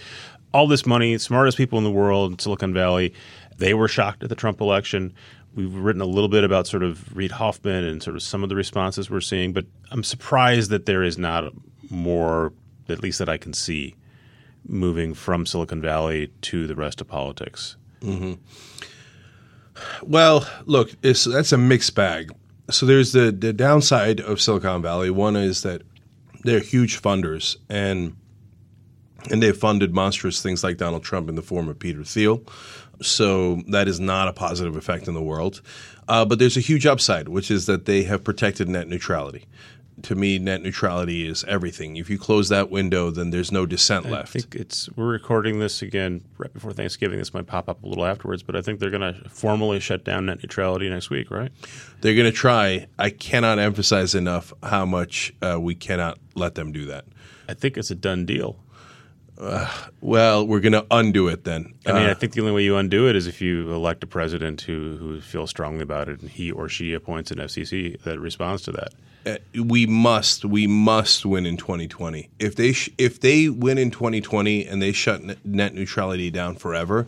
All 0.54 0.68
this 0.68 0.86
money, 0.86 1.18
smartest 1.18 1.58
people 1.58 1.76
in 1.76 1.84
the 1.84 1.90
world, 1.90 2.40
Silicon 2.40 2.72
Valley, 2.72 3.12
they 3.58 3.74
were 3.74 3.88
shocked 3.88 4.22
at 4.22 4.28
the 4.28 4.34
Trump 4.34 4.60
election. 4.60 5.12
We've 5.56 5.74
written 5.74 6.02
a 6.02 6.06
little 6.06 6.28
bit 6.28 6.44
about 6.44 6.66
sort 6.66 6.82
of 6.82 7.16
Reid 7.16 7.32
Hoffman 7.32 7.82
and 7.82 8.02
sort 8.02 8.14
of 8.14 8.22
some 8.22 8.42
of 8.42 8.50
the 8.50 8.54
responses 8.54 9.10
we're 9.10 9.22
seeing, 9.22 9.54
but 9.54 9.64
I'm 9.90 10.04
surprised 10.04 10.70
that 10.70 10.84
there 10.84 11.02
is 11.02 11.16
not 11.16 11.52
more, 11.90 12.52
at 12.88 13.02
least 13.02 13.18
that 13.18 13.28
I 13.30 13.38
can 13.38 13.54
see, 13.54 13.96
moving 14.68 15.14
from 15.14 15.46
Silicon 15.46 15.80
Valley 15.80 16.30
to 16.42 16.66
the 16.66 16.74
rest 16.74 17.00
of 17.00 17.08
politics. 17.08 17.76
Mm-hmm. 18.00 18.34
Well, 20.02 20.46
look, 20.66 20.90
that's 21.00 21.52
a 21.52 21.58
mixed 21.58 21.94
bag. 21.94 22.32
So 22.70 22.84
there's 22.84 23.12
the, 23.12 23.32
the 23.32 23.52
downside 23.52 24.20
of 24.20 24.40
Silicon 24.40 24.82
Valley. 24.82 25.10
One 25.10 25.36
is 25.36 25.62
that 25.62 25.82
they're 26.42 26.60
huge 26.60 27.00
funders, 27.00 27.56
and 27.68 28.16
and 29.30 29.42
they've 29.42 29.56
funded 29.56 29.92
monstrous 29.92 30.40
things 30.40 30.62
like 30.62 30.76
Donald 30.76 31.02
Trump 31.02 31.28
in 31.28 31.34
the 31.34 31.42
form 31.42 31.68
of 31.68 31.78
Peter 31.78 32.04
Thiel. 32.04 32.42
So 33.02 33.62
that 33.68 33.88
is 33.88 34.00
not 34.00 34.28
a 34.28 34.32
positive 34.32 34.76
effect 34.76 35.08
in 35.08 35.14
the 35.14 35.22
world. 35.22 35.62
Uh, 36.08 36.24
but 36.24 36.38
there's 36.38 36.56
a 36.56 36.60
huge 36.60 36.86
upside, 36.86 37.28
which 37.28 37.50
is 37.50 37.66
that 37.66 37.84
they 37.84 38.04
have 38.04 38.22
protected 38.22 38.68
net 38.68 38.88
neutrality. 38.88 39.46
To 40.02 40.14
me, 40.14 40.38
net 40.38 40.62
neutrality 40.62 41.26
is 41.26 41.42
everything. 41.44 41.96
If 41.96 42.10
you 42.10 42.18
close 42.18 42.50
that 42.50 42.70
window, 42.70 43.10
then 43.10 43.30
there's 43.30 43.50
no 43.50 43.64
dissent 43.64 44.04
I 44.06 44.10
left. 44.10 44.32
think 44.32 44.54
it's 44.54 44.90
we're 44.94 45.06
recording 45.06 45.58
this 45.58 45.80
again 45.80 46.22
right 46.36 46.52
before 46.52 46.74
Thanksgiving. 46.74 47.18
This 47.18 47.32
might 47.32 47.46
pop 47.46 47.68
up 47.68 47.82
a 47.82 47.88
little 47.88 48.04
afterwards, 48.04 48.42
but 48.42 48.54
I 48.56 48.60
think 48.60 48.78
they're 48.78 48.90
going 48.90 49.14
to 49.14 49.28
formally 49.30 49.80
shut 49.80 50.04
down 50.04 50.26
net 50.26 50.42
neutrality 50.42 50.90
next 50.90 51.08
week, 51.08 51.30
right? 51.30 51.50
They're 52.02 52.14
going 52.14 52.30
to 52.30 52.36
try. 52.36 52.88
I 52.98 53.08
cannot 53.08 53.58
emphasize 53.58 54.14
enough 54.14 54.52
how 54.62 54.84
much 54.84 55.32
uh, 55.40 55.58
we 55.58 55.74
cannot 55.74 56.18
let 56.34 56.56
them 56.56 56.72
do 56.72 56.84
that. 56.86 57.06
I 57.48 57.54
think 57.54 57.78
it's 57.78 57.90
a 57.90 57.94
done 57.94 58.26
deal. 58.26 58.58
Well, 60.00 60.46
we're 60.46 60.60
going 60.60 60.72
to 60.72 60.86
undo 60.90 61.28
it 61.28 61.44
then. 61.44 61.74
I 61.86 61.92
mean, 61.92 62.06
Uh, 62.06 62.10
I 62.10 62.14
think 62.14 62.32
the 62.32 62.40
only 62.40 62.52
way 62.52 62.62
you 62.64 62.76
undo 62.76 63.08
it 63.08 63.16
is 63.16 63.26
if 63.26 63.40
you 63.40 63.70
elect 63.72 64.02
a 64.04 64.06
president 64.06 64.62
who 64.62 64.96
who 64.96 65.20
feels 65.20 65.50
strongly 65.50 65.82
about 65.82 66.08
it, 66.08 66.20
and 66.20 66.30
he 66.30 66.50
or 66.50 66.68
she 66.68 66.92
appoints 66.92 67.30
an 67.30 67.38
FCC 67.38 68.00
that 68.04 68.18
responds 68.20 68.62
to 68.62 68.72
that. 68.72 68.92
uh, 69.26 69.36
we 69.64 69.86
must, 69.86 70.44
we 70.44 70.66
must 70.68 71.26
win 71.26 71.46
in 71.46 71.56
2020. 71.56 72.28
If 72.38 72.54
they 72.54 72.72
sh- 72.72 72.90
if 72.96 73.20
they 73.20 73.48
win 73.48 73.76
in 73.78 73.90
2020 73.90 74.64
and 74.66 74.80
they 74.80 74.92
shut 74.92 75.22
net, 75.24 75.38
net 75.44 75.74
neutrality 75.74 76.30
down 76.30 76.54
forever, 76.54 77.06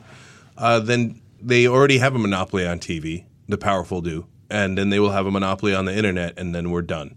uh, 0.56 0.80
then 0.80 1.20
they 1.40 1.66
already 1.68 1.98
have 1.98 2.14
a 2.16 2.18
monopoly 2.18 2.66
on 2.66 2.80
TV. 2.80 3.24
The 3.48 3.56
powerful 3.58 4.00
do, 4.02 4.26
and 4.50 4.76
then 4.76 4.90
they 4.90 4.98
will 4.98 5.12
have 5.12 5.26
a 5.26 5.30
monopoly 5.30 5.72
on 5.74 5.84
the 5.86 5.96
internet, 5.96 6.36
and 6.36 6.54
then 6.54 6.70
we're 6.70 6.82
done. 6.82 7.14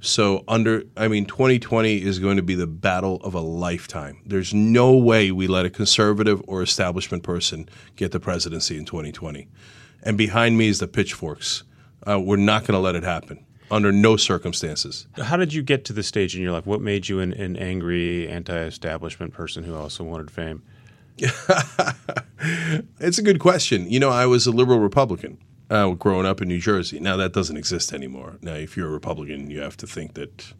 So 0.00 0.44
under, 0.48 0.84
I 0.96 1.08
mean, 1.08 1.26
2020 1.26 2.02
is 2.02 2.18
going 2.18 2.36
to 2.36 2.42
be 2.42 2.54
the 2.54 2.66
battle 2.66 3.16
of 3.16 3.34
a 3.34 3.40
lifetime. 3.40 4.20
There's 4.24 4.54
no 4.54 4.96
way 4.96 5.30
we 5.30 5.46
let 5.46 5.66
a 5.66 5.70
conservative 5.70 6.42
or 6.46 6.62
establishment 6.62 7.22
person 7.22 7.68
get 7.96 8.12
the 8.12 8.20
presidency 8.20 8.78
in 8.78 8.86
2020. 8.86 9.46
And 10.02 10.16
behind 10.16 10.56
me 10.56 10.68
is 10.68 10.78
the 10.78 10.88
pitchforks. 10.88 11.64
Uh, 12.08 12.18
we're 12.18 12.36
not 12.36 12.62
going 12.62 12.72
to 12.72 12.78
let 12.78 12.94
it 12.94 13.02
happen 13.02 13.44
under 13.70 13.92
no 13.92 14.16
circumstances. 14.16 15.06
How 15.16 15.36
did 15.36 15.52
you 15.52 15.62
get 15.62 15.84
to 15.84 15.92
this 15.92 16.06
stage 16.06 16.34
in 16.34 16.42
your 16.42 16.52
life? 16.52 16.66
What 16.66 16.80
made 16.80 17.08
you 17.08 17.20
an, 17.20 17.34
an 17.34 17.56
angry 17.56 18.26
anti-establishment 18.26 19.34
person 19.34 19.64
who 19.64 19.74
also 19.76 20.02
wanted 20.02 20.30
fame? 20.30 20.62
It's 22.98 23.18
a 23.18 23.22
good 23.22 23.38
question. 23.38 23.90
You 23.90 24.00
know, 24.00 24.08
I 24.08 24.24
was 24.24 24.46
a 24.46 24.50
liberal 24.50 24.78
Republican 24.78 25.36
uh, 25.70 25.90
growing 25.90 26.26
up 26.26 26.42
in 26.42 26.48
New 26.48 26.58
Jersey. 26.58 27.00
Now 27.00 27.16
that 27.16 27.32
doesn't 27.32 27.56
exist 27.56 27.92
anymore. 27.92 28.36
Now, 28.42 28.54
if 28.54 28.76
you're 28.76 28.88
a 28.88 28.92
Republican, 28.92 29.50
you 29.50 29.60
have 29.60 29.76
to 29.78 29.86
think 29.86 30.14
that 30.14 30.52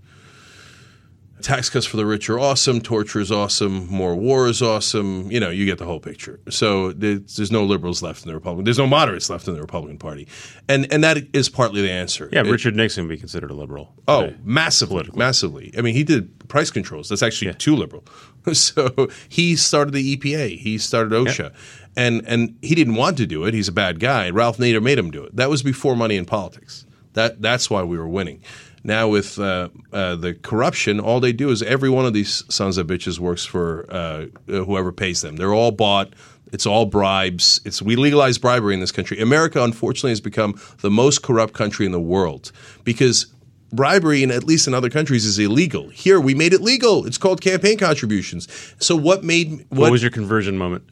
tax 1.43 1.69
cuts 1.71 1.87
for 1.87 1.97
the 1.97 2.07
rich 2.07 2.29
are 2.31 2.39
awesome, 2.39 2.81
torture 2.81 3.21
is 3.21 3.31
awesome, 3.33 3.87
more 3.89 4.15
war 4.15 4.47
is 4.49 4.63
awesome. 4.63 5.31
You 5.31 5.41
know, 5.41 5.51
you 5.51 5.67
get 5.67 5.79
the 5.79 5.85
whole 5.85 6.01
picture. 6.01 6.41
So 6.49 6.93
there's, 6.93 7.37
there's 7.37 7.51
no 7.51 7.65
liberals 7.65 8.03
left 8.03 8.23
in 8.23 8.29
the 8.29 8.35
Republican. 8.35 8.65
There's 8.65 8.79
no 8.79 8.87
moderates 8.87 9.29
left 9.31 9.49
in 9.49 9.55
the 9.55 9.61
Republican 9.61 9.99
Party, 9.99 10.29
and 10.69 10.91
and 10.93 11.03
that 11.05 11.19
is 11.33 11.49
partly 11.49 11.83
the 11.83 11.91
answer. 11.91 12.29
Yeah, 12.33 12.41
It- 12.41 12.51
Richard 12.51 12.77
Nixon 12.77 13.05
would 13.05 13.11
be 13.11 13.17
considered 13.19 13.51
a 13.51 13.55
liberal. 13.55 13.95
Oh, 14.09 14.27
today. 14.27 14.37
massively, 14.45 15.09
massively. 15.15 15.73
I 15.77 15.81
mean, 15.81 15.95
he 15.95 16.05
did 16.05 16.49
price 16.49 16.71
controls. 16.71 17.09
That's 17.09 17.23
actually 17.23 17.53
too 17.55 17.77
liberal. 17.77 18.05
So 18.55 19.09
he 19.29 19.55
started 19.55 19.93
the 19.93 20.17
EPA. 20.17 20.59
He 20.59 20.79
started 20.79 21.13
OSHA, 21.13 21.53
and 21.95 22.23
and 22.27 22.57
he 22.63 22.75
didn't 22.75 22.95
want 22.95 23.19
to 23.19 23.27
do 23.27 23.45
it. 23.45 23.53
He's 23.53 23.69
a 23.69 23.73
bad 23.73 24.01
guy. 24.01 24.31
Ralph 24.31 24.57
Nader 24.57 24.83
made 24.83 24.99
him 24.99 25.11
do 25.11 25.23
it. 25.25 25.37
That 25.37 25.51
was 25.51 25.63
before 25.63 25.95
money 25.95 26.17
in 26.17 26.25
politics. 26.25 26.87
That 27.13 27.43
that's 27.43 27.69
why 27.69 27.83
we 27.83 27.99
were 27.99 28.09
winning. 28.09 28.43
Now 28.83 29.09
with 29.09 29.39
uh, 29.39 29.69
uh, 29.93 30.17
the 30.17 30.35
corruption, 30.35 31.01
all 31.01 31.21
they 31.21 31.33
do 31.33 31.51
is 31.51 31.63
every 31.63 31.91
one 31.91 32.07
of 32.07 32.15
these 32.15 32.45
sons 32.53 32.79
of 32.79 32.87
bitches 32.87 33.19
works 33.19 33.45
for 33.45 33.87
uh, 33.91 34.27
whoever 34.47 34.91
pays 34.93 35.21
them. 35.21 35.37
They're 35.37 35.55
all 35.55 35.71
bought. 35.71 36.15
It's 36.53 36.67
all 36.67 36.87
bribes. 36.87 37.61
It's 37.65 37.81
we 37.81 37.95
legalize 37.97 38.39
bribery 38.39 38.75
in 38.75 38.81
this 38.81 38.91
country. 38.91 39.21
America, 39.21 39.63
unfortunately, 39.63 40.11
has 40.11 40.21
become 40.21 40.61
the 40.81 40.91
most 40.91 41.23
corrupt 41.23 41.53
country 41.55 41.87
in 41.87 41.93
the 41.93 42.01
world 42.01 42.53
because 42.83 43.27
bribery 43.73 44.23
in 44.23 44.31
at 44.31 44.45
least 44.45 44.67
in 44.67 44.75
other 44.75 44.91
countries 44.91 45.25
is 45.25 45.39
illegal. 45.39 45.89
Here 45.91 46.19
we 46.19 46.35
made 46.35 46.53
it 46.53 46.61
legal. 46.61 47.07
It's 47.07 47.19
called 47.19 47.41
campaign 47.41 47.79
contributions. 47.79 48.49
So 48.81 48.97
what 48.97 49.23
made 49.23 49.67
what, 49.69 49.79
What 49.79 49.93
was 49.93 50.03
your 50.03 50.11
conversion 50.11 50.59
moment? 50.59 50.85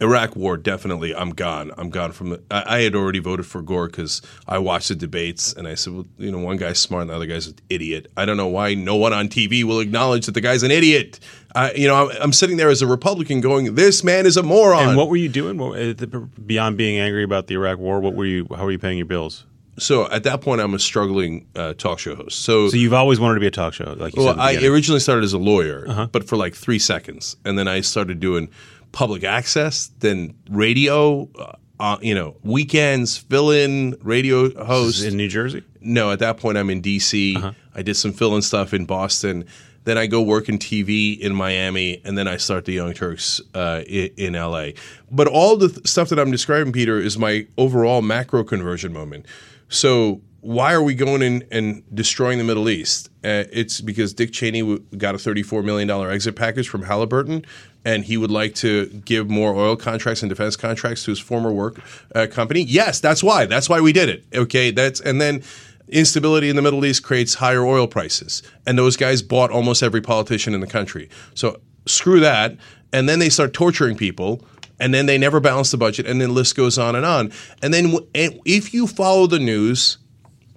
Iraq 0.00 0.36
War? 0.36 0.56
Definitely, 0.56 1.14
I'm 1.14 1.30
gone. 1.30 1.72
I'm 1.76 1.90
gone 1.90 2.12
from 2.12 2.30
the. 2.30 2.42
I, 2.50 2.76
I 2.76 2.80
had 2.82 2.94
already 2.94 3.18
voted 3.18 3.46
for 3.46 3.62
Gore 3.62 3.86
because 3.86 4.22
I 4.46 4.58
watched 4.58 4.88
the 4.88 4.94
debates 4.94 5.52
and 5.52 5.66
I 5.68 5.74
said, 5.74 5.92
well, 5.92 6.06
you 6.18 6.30
know, 6.30 6.38
one 6.38 6.56
guy's 6.56 6.78
smart 6.78 7.02
and 7.02 7.10
the 7.10 7.14
other 7.14 7.26
guy's 7.26 7.46
an 7.46 7.56
idiot. 7.68 8.10
I 8.16 8.24
don't 8.24 8.36
know 8.36 8.48
why 8.48 8.74
no 8.74 8.96
one 8.96 9.12
on 9.12 9.28
TV 9.28 9.64
will 9.64 9.80
acknowledge 9.80 10.26
that 10.26 10.32
the 10.32 10.40
guy's 10.40 10.62
an 10.62 10.70
idiot. 10.70 11.20
I, 11.54 11.72
you 11.72 11.88
know, 11.88 12.10
I'm, 12.10 12.22
I'm 12.22 12.32
sitting 12.32 12.56
there 12.58 12.68
as 12.68 12.82
a 12.82 12.86
Republican 12.86 13.40
going, 13.40 13.74
this 13.76 14.04
man 14.04 14.26
is 14.26 14.36
a 14.36 14.42
moron. 14.42 14.88
And 14.88 14.96
what 14.96 15.08
were 15.08 15.16
you 15.16 15.28
doing 15.28 15.56
what, 15.56 16.46
beyond 16.46 16.76
being 16.76 16.98
angry 16.98 17.22
about 17.24 17.46
the 17.46 17.54
Iraq 17.54 17.78
War? 17.78 18.00
What 18.00 18.14
were 18.14 18.26
you? 18.26 18.46
How 18.54 18.64
were 18.64 18.72
you 18.72 18.78
paying 18.78 18.98
your 18.98 19.06
bills? 19.06 19.44
so 19.78 20.10
at 20.10 20.22
that 20.24 20.40
point, 20.40 20.60
I'm 20.60 20.72
a 20.74 20.78
struggling 20.78 21.46
uh, 21.54 21.74
talk 21.74 21.98
show 21.98 22.14
host. 22.14 22.40
So, 22.40 22.68
So 22.68 22.76
you've 22.76 22.94
always 22.94 23.20
wanted 23.20 23.34
to 23.34 23.40
be 23.40 23.46
a 23.46 23.50
talk 23.50 23.74
show, 23.74 23.94
like 23.98 24.16
you 24.16 24.24
Well, 24.24 24.40
I 24.40 24.54
originally 24.64 25.00
started 25.00 25.22
as 25.24 25.34
a 25.34 25.38
lawyer, 25.38 25.84
Uh-huh. 25.86 26.06
but 26.10 26.26
for 26.26 26.36
like 26.36 26.54
three 26.54 26.78
seconds, 26.78 27.36
and 27.44 27.58
then 27.58 27.68
I 27.68 27.82
started 27.82 28.18
doing 28.20 28.48
public 28.96 29.24
access, 29.24 29.90
then 29.98 30.34
radio. 30.48 31.28
Uh, 31.38 31.52
uh, 31.78 31.98
you 32.00 32.14
know, 32.14 32.34
weekends, 32.42 33.18
fill-in 33.18 33.94
radio 34.00 34.64
host. 34.64 35.04
in 35.04 35.14
New 35.14 35.28
Jersey. 35.28 35.62
no, 35.82 36.10
at 36.10 36.20
that 36.20 36.38
point, 36.38 36.56
I'm 36.56 36.70
in 36.70 36.80
DC. 36.80 37.36
Uh-huh. 37.36 37.52
I 37.74 37.82
did 37.82 37.96
some 37.96 38.14
fill-in 38.14 38.40
stuff 38.40 38.72
in 38.72 38.86
Boston. 38.86 39.44
Then 39.84 39.98
I 39.98 40.06
go 40.06 40.22
work 40.22 40.48
in 40.48 40.58
TV 40.58 41.18
in 41.20 41.34
Miami, 41.34 42.00
and 42.02 42.16
then 42.16 42.26
I 42.26 42.38
start 42.38 42.64
the 42.64 42.72
Young 42.72 42.94
Turks 42.94 43.42
uh, 43.52 43.82
in, 43.86 44.10
in 44.16 44.32
LA. 44.32 44.68
But 45.10 45.28
all 45.28 45.58
the 45.58 45.68
th- 45.68 45.86
stuff 45.86 46.08
that 46.08 46.18
I'm 46.18 46.30
describing, 46.30 46.72
Peter, 46.72 46.98
is 46.98 47.18
my 47.18 47.46
overall 47.58 48.00
macro 48.00 48.42
conversion 48.42 48.94
moment. 48.94 49.26
So 49.68 50.22
why 50.46 50.72
are 50.72 50.82
we 50.82 50.94
going 50.94 51.22
in 51.22 51.44
and 51.50 51.82
destroying 51.92 52.38
the 52.38 52.44
Middle 52.44 52.68
East? 52.68 53.08
Uh, 53.24 53.50
it's 53.50 53.80
because 53.80 54.14
Dick 54.14 54.32
Cheney 54.32 54.60
w- 54.60 54.78
got 54.96 55.16
a 55.16 55.18
$34 55.18 55.64
million 55.64 55.90
exit 55.90 56.36
package 56.36 56.68
from 56.68 56.82
Halliburton, 56.82 57.44
and 57.84 58.04
he 58.04 58.16
would 58.16 58.30
like 58.30 58.54
to 58.56 58.86
give 59.04 59.28
more 59.28 59.56
oil 59.56 59.74
contracts 59.74 60.22
and 60.22 60.30
defense 60.30 60.54
contracts 60.54 61.04
to 61.04 61.10
his 61.10 61.18
former 61.18 61.50
work 61.50 61.80
uh, 62.14 62.28
company. 62.30 62.62
Yes, 62.62 63.00
that's 63.00 63.24
why. 63.24 63.46
That's 63.46 63.68
why 63.68 63.80
we 63.80 63.92
did 63.92 64.08
it. 64.08 64.24
Okay, 64.32 64.70
that's 64.70 65.00
and 65.00 65.20
then 65.20 65.42
instability 65.88 66.48
in 66.48 66.54
the 66.54 66.62
Middle 66.62 66.84
East 66.84 67.02
creates 67.02 67.34
higher 67.34 67.66
oil 67.66 67.88
prices, 67.88 68.44
and 68.68 68.78
those 68.78 68.96
guys 68.96 69.22
bought 69.22 69.50
almost 69.50 69.82
every 69.82 70.00
politician 70.00 70.54
in 70.54 70.60
the 70.60 70.66
country. 70.68 71.10
So 71.34 71.60
screw 71.86 72.20
that. 72.20 72.56
And 72.92 73.08
then 73.08 73.18
they 73.18 73.30
start 73.30 73.52
torturing 73.52 73.96
people 73.96 74.46
and 74.78 74.94
then 74.94 75.06
they 75.06 75.18
never 75.18 75.40
balance 75.40 75.70
the 75.70 75.76
budget, 75.76 76.06
and 76.06 76.20
then 76.20 76.28
the 76.28 76.34
list 76.34 76.54
goes 76.54 76.78
on 76.78 76.94
and 76.94 77.04
on. 77.04 77.32
And 77.62 77.72
then 77.72 77.96
if 78.14 78.74
you 78.74 78.86
follow 78.86 79.26
the 79.26 79.38
news 79.38 79.98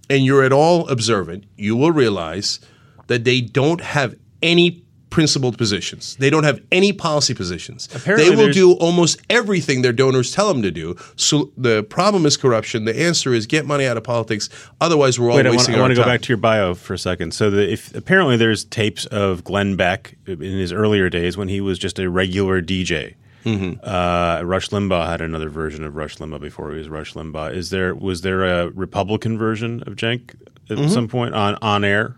and 0.09 0.25
you're 0.25 0.43
at 0.43 0.51
all 0.53 0.87
observant, 0.89 1.45
you 1.55 1.75
will 1.75 1.91
realize 1.91 2.59
that 3.07 3.23
they 3.23 3.41
don't 3.41 3.81
have 3.81 4.15
any 4.41 4.83
principled 5.09 5.57
positions. 5.57 6.15
They 6.17 6.29
don't 6.29 6.43
have 6.43 6.61
any 6.71 6.93
policy 6.93 7.33
positions. 7.33 7.89
Apparently 7.93 8.29
they 8.29 8.35
will 8.35 8.51
do 8.51 8.73
almost 8.73 9.19
everything 9.29 9.81
their 9.81 9.93
donors 9.93 10.31
tell 10.31 10.47
them 10.47 10.61
to 10.61 10.71
do. 10.71 10.95
So 11.15 11.51
the 11.57 11.83
problem 11.83 12.25
is 12.25 12.37
corruption. 12.37 12.85
The 12.85 12.99
answer 12.99 13.33
is 13.33 13.45
get 13.47 13.65
money 13.65 13.85
out 13.85 13.97
of 13.97 14.03
politics. 14.03 14.49
Otherwise, 14.79 15.19
we're 15.19 15.31
all 15.31 15.37
Wait, 15.37 15.45
I 15.45 15.49
want, 15.49 15.57
wasting 15.57 15.75
I 15.75 15.79
want 15.79 15.91
to 15.91 15.95
go 15.95 16.03
time. 16.03 16.11
back 16.13 16.21
to 16.21 16.29
your 16.29 16.37
bio 16.37 16.75
for 16.75 16.93
a 16.93 16.97
second. 16.99 17.33
So, 17.33 17.49
the, 17.49 17.71
if 17.71 17.95
apparently 17.95 18.37
there's 18.37 18.65
tapes 18.65 19.05
of 19.07 19.43
Glenn 19.43 19.75
Beck 19.75 20.15
in 20.27 20.39
his 20.39 20.71
earlier 20.71 21.09
days 21.09 21.37
when 21.37 21.47
he 21.47 21.59
was 21.59 21.79
just 21.79 21.97
a 21.99 22.09
regular 22.09 22.61
DJ. 22.61 23.15
Mm-hmm. 23.45 23.79
Uh, 23.83 24.41
Rush 24.43 24.69
Limbaugh 24.69 25.07
had 25.07 25.21
another 25.21 25.49
version 25.49 25.83
of 25.83 25.95
Rush 25.95 26.17
Limbaugh 26.17 26.41
before 26.41 26.71
he 26.71 26.77
was 26.77 26.89
Rush 26.89 27.13
Limbaugh. 27.13 27.53
Is 27.53 27.69
there 27.69 27.95
was 27.95 28.21
there 28.21 28.43
a 28.43 28.69
Republican 28.71 29.37
version 29.37 29.81
of 29.87 29.95
Cenk 29.95 30.35
at 30.69 30.77
Mm-hmm. 30.77 30.87
some 30.89 31.07
point 31.07 31.33
on 31.33 31.55
on 31.61 31.83
air? 31.83 32.15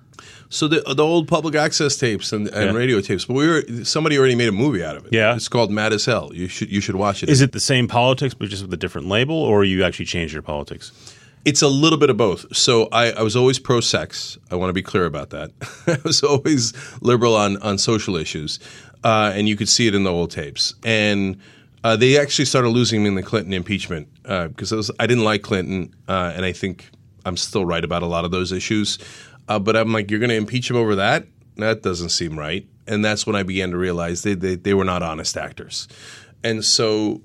So 0.49 0.67
the 0.67 0.81
the 0.93 1.03
old 1.03 1.27
public 1.27 1.55
access 1.55 1.95
tapes 1.97 2.33
and, 2.33 2.47
and 2.49 2.71
Yeah. 2.71 2.77
radio 2.77 3.01
tapes, 3.01 3.25
but 3.25 3.33
we 3.35 3.47
were 3.47 3.63
somebody 3.85 4.17
already 4.17 4.35
made 4.35 4.49
a 4.49 4.51
movie 4.51 4.83
out 4.83 4.97
of 4.97 5.05
it. 5.05 5.13
Yeah. 5.13 5.35
it's 5.35 5.47
called 5.47 5.71
Mad 5.71 5.93
as 5.93 6.05
Hell. 6.05 6.31
You 6.33 6.47
should 6.47 6.69
you 6.71 6.81
should 6.81 6.95
watch 6.95 7.23
it. 7.23 7.29
Is 7.29 7.41
it 7.41 7.53
the 7.53 7.59
same 7.59 7.87
politics 7.87 8.33
but 8.33 8.49
just 8.49 8.61
with 8.63 8.73
a 8.73 8.77
different 8.77 9.07
label, 9.07 9.35
or 9.35 9.63
you 9.63 9.83
actually 9.83 10.05
changed 10.05 10.33
your 10.33 10.41
politics? 10.43 10.91
It's 11.43 11.61
a 11.63 11.67
little 11.67 11.97
bit 11.97 12.09
of 12.11 12.17
both. 12.17 12.55
So 12.55 12.87
I, 12.91 13.11
I 13.13 13.21
was 13.23 13.35
always 13.35 13.57
pro 13.57 13.79
sex. 13.79 14.37
I 14.51 14.55
want 14.55 14.69
to 14.69 14.73
be 14.73 14.83
clear 14.83 15.05
about 15.05 15.31
that. 15.31 15.51
I 15.87 15.97
was 16.03 16.21
always 16.23 16.73
liberal 17.01 17.35
on 17.35 17.57
on 17.63 17.77
social 17.77 18.15
issues, 18.15 18.59
uh, 19.03 19.31
and 19.33 19.49
you 19.49 19.55
could 19.55 19.69
see 19.69 19.87
it 19.87 19.95
in 19.95 20.03
the 20.03 20.11
old 20.11 20.29
tapes. 20.31 20.75
And 20.83 21.39
uh, 21.83 21.95
they 21.95 22.19
actually 22.19 22.45
started 22.45 22.69
losing 22.69 23.01
me 23.01 23.09
in 23.09 23.15
the 23.15 23.23
Clinton 23.23 23.53
impeachment 23.53 24.07
because 24.23 24.71
I, 24.71 24.75
was- 24.75 24.91
I 24.99 25.07
didn't 25.07 25.23
like 25.23 25.41
Clinton, 25.41 25.95
uh, 26.07 26.31
and 26.35 26.45
I 26.45 26.51
think 26.51 26.89
I'm 27.25 27.37
still 27.37 27.65
right 27.65 27.83
about 27.83 28.03
a 28.03 28.07
lot 28.07 28.23
of 28.23 28.29
those 28.31 28.51
issues. 28.51 28.99
Uh, 29.47 29.57
but 29.57 29.75
I'm 29.75 29.91
like, 29.91 30.11
you're 30.11 30.19
going 30.19 30.29
to 30.29 30.35
impeach 30.35 30.69
him 30.69 30.75
over 30.77 30.95
that? 30.95 31.25
That 31.57 31.81
doesn't 31.81 32.09
seem 32.09 32.37
right. 32.37 32.65
And 32.87 33.03
that's 33.03 33.25
when 33.25 33.35
I 33.35 33.43
began 33.43 33.71
to 33.71 33.77
realize 33.77 34.21
they 34.21 34.35
they, 34.35 34.55
they 34.55 34.73
were 34.75 34.85
not 34.85 35.01
honest 35.01 35.35
actors. 35.37 35.87
And 36.43 36.63
so 36.63 37.21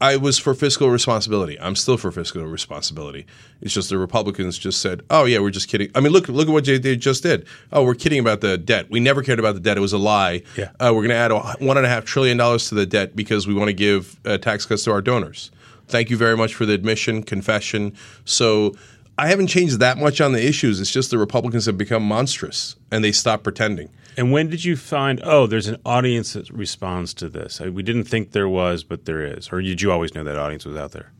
I 0.00 0.16
was 0.16 0.38
for 0.38 0.54
fiscal 0.54 0.88
responsibility. 0.88 1.60
I'm 1.60 1.76
still 1.76 1.98
for 1.98 2.10
fiscal 2.10 2.42
responsibility. 2.44 3.26
It's 3.60 3.74
just 3.74 3.90
the 3.90 3.98
Republicans 3.98 4.56
just 4.56 4.80
said, 4.80 5.02
"Oh 5.10 5.24
yeah, 5.24 5.40
we're 5.40 5.50
just 5.50 5.68
kidding." 5.68 5.90
I 5.94 6.00
mean, 6.00 6.12
look 6.12 6.28
look 6.28 6.48
at 6.48 6.52
what 6.52 6.64
they 6.64 6.96
just 6.96 7.22
did. 7.22 7.46
Oh, 7.70 7.84
we're 7.84 7.94
kidding 7.94 8.18
about 8.18 8.40
the 8.40 8.56
debt. 8.56 8.90
We 8.90 8.98
never 8.98 9.22
cared 9.22 9.38
about 9.38 9.54
the 9.54 9.60
debt. 9.60 9.76
It 9.76 9.80
was 9.80 9.92
a 9.92 9.98
lie. 9.98 10.42
Yeah. 10.56 10.70
Uh, 10.80 10.92
we're 10.94 11.06
going 11.06 11.10
to 11.10 11.14
add 11.16 11.32
one 11.60 11.76
and 11.76 11.84
a 11.84 11.88
half 11.88 12.06
trillion 12.06 12.38
dollars 12.38 12.68
to 12.70 12.74
the 12.74 12.86
debt 12.86 13.14
because 13.14 13.46
we 13.46 13.52
want 13.52 13.68
to 13.68 13.74
give 13.74 14.18
uh, 14.24 14.38
tax 14.38 14.64
cuts 14.64 14.84
to 14.84 14.90
our 14.92 15.02
donors. 15.02 15.50
Thank 15.86 16.08
you 16.08 16.16
very 16.16 16.36
much 16.36 16.54
for 16.54 16.64
the 16.66 16.72
admission, 16.72 17.22
confession. 17.22 17.94
So. 18.24 18.74
I 19.18 19.26
haven't 19.28 19.48
changed 19.48 19.80
that 19.80 19.98
much 19.98 20.22
on 20.22 20.32
the 20.32 20.42
issues. 20.42 20.80
It's 20.80 20.90
just 20.90 21.10
the 21.10 21.18
Republicans 21.18 21.66
have 21.66 21.76
become 21.76 22.02
monstrous 22.02 22.76
and 22.90 23.04
they 23.04 23.12
stop 23.12 23.42
pretending. 23.42 23.90
And 24.20 24.30
when 24.30 24.48
did 24.50 24.62
you 24.66 24.76
find? 24.76 25.18
Oh, 25.24 25.46
there's 25.46 25.66
an 25.66 25.78
audience 25.86 26.34
that 26.34 26.50
responds 26.50 27.14
to 27.14 27.30
this. 27.30 27.58
We 27.58 27.82
didn't 27.82 28.04
think 28.04 28.32
there 28.32 28.50
was, 28.50 28.84
but 28.84 29.06
there 29.06 29.24
is. 29.24 29.48
Or 29.50 29.62
did 29.62 29.80
you 29.80 29.90
always 29.90 30.14
know 30.14 30.22
that 30.24 30.36
audience 30.36 30.66
was 30.66 30.76
out 30.76 30.92
there? 30.92 31.10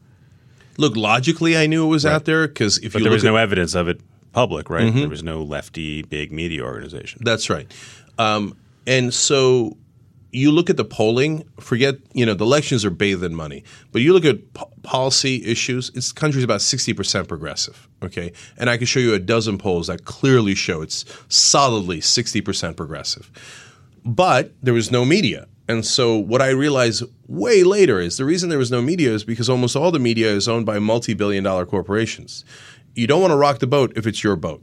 Look, 0.77 0.97
logically, 0.97 1.57
I 1.57 1.67
knew 1.67 1.87
it 1.87 1.89
was 1.89 2.05
out 2.05 2.27
there 2.27 2.47
because 2.47 2.77
if 2.77 2.93
But 2.93 2.99
you 2.99 3.05
there 3.05 3.13
was 3.13 3.25
at- 3.25 3.29
no 3.29 3.37
evidence 3.37 3.75
of 3.75 3.89
it 3.89 4.03
public, 4.33 4.69
right? 4.69 4.93
There 4.95 5.09
was 5.09 5.23
no 5.23 5.43
lefty 5.43 6.03
big 6.03 6.31
media 6.31 6.63
organization. 6.63 7.23
That's 7.25 7.49
right. 7.49 7.73
Um, 8.19 8.55
and 8.87 9.15
so 9.15 9.79
you 10.33 10.53
look 10.53 10.71
at 10.71 10.77
the 10.77 10.85
polling, 10.85 11.45
forget, 11.59 11.97
you 12.13 12.25
know, 12.25 12.35
the 12.35 12.45
elections 12.45 12.85
are 12.85 12.91
bathed 12.91 13.25
in 13.25 13.35
money, 13.35 13.65
but 13.93 14.03
you 14.03 14.13
look 14.13 14.25
at 14.25 14.53
po- 14.55 14.71
policy 14.83 15.45
issues, 15.45 15.91
the 15.91 16.13
country's 16.15 16.45
about 16.45 16.61
60% 16.61 17.27
progressive, 17.27 17.89
okay? 18.03 18.33
And 18.57 18.71
I 18.71 18.77
can 18.77 18.87
show 18.87 19.01
you 19.01 19.15
a 19.15 19.19
dozen 19.19 19.59
polls 19.59 19.89
that 19.89 20.05
clearly 20.05 20.55
show 20.55 20.83
it's 20.83 21.05
solidly 21.29 22.01
60% 22.01 22.77
progressive. 22.77 23.31
But 24.05 24.53
there 24.63 24.75
was 24.75 24.91
no 24.91 25.05
media. 25.05 25.47
And 25.69 25.85
so 25.85 26.17
what 26.17 26.43
I 26.43 26.51
realized 26.51 27.05
way 27.29 27.63
later 27.63 28.01
is 28.01 28.17
the 28.17 28.25
reason 28.25 28.49
there 28.49 28.59
was 28.59 28.71
no 28.73 28.83
media 28.83 29.13
is 29.13 29.25
because 29.25 29.49
almost 29.49 29.77
all 29.77 29.91
the 29.91 29.99
media 29.99 30.29
is 30.29 30.49
owned 30.49 30.67
by 30.67 30.79
multi-billion 30.79 31.45
dollar 31.45 31.67
corporations. 31.67 32.45
You 32.95 33.07
don't 33.07 33.21
want 33.21 33.31
to 33.31 33.37
rock 33.37 33.61
the 33.61 33.67
boat 33.67 33.93
if 33.97 34.07
it's 34.07 34.25
your 34.25 34.37
boat. 34.37 34.63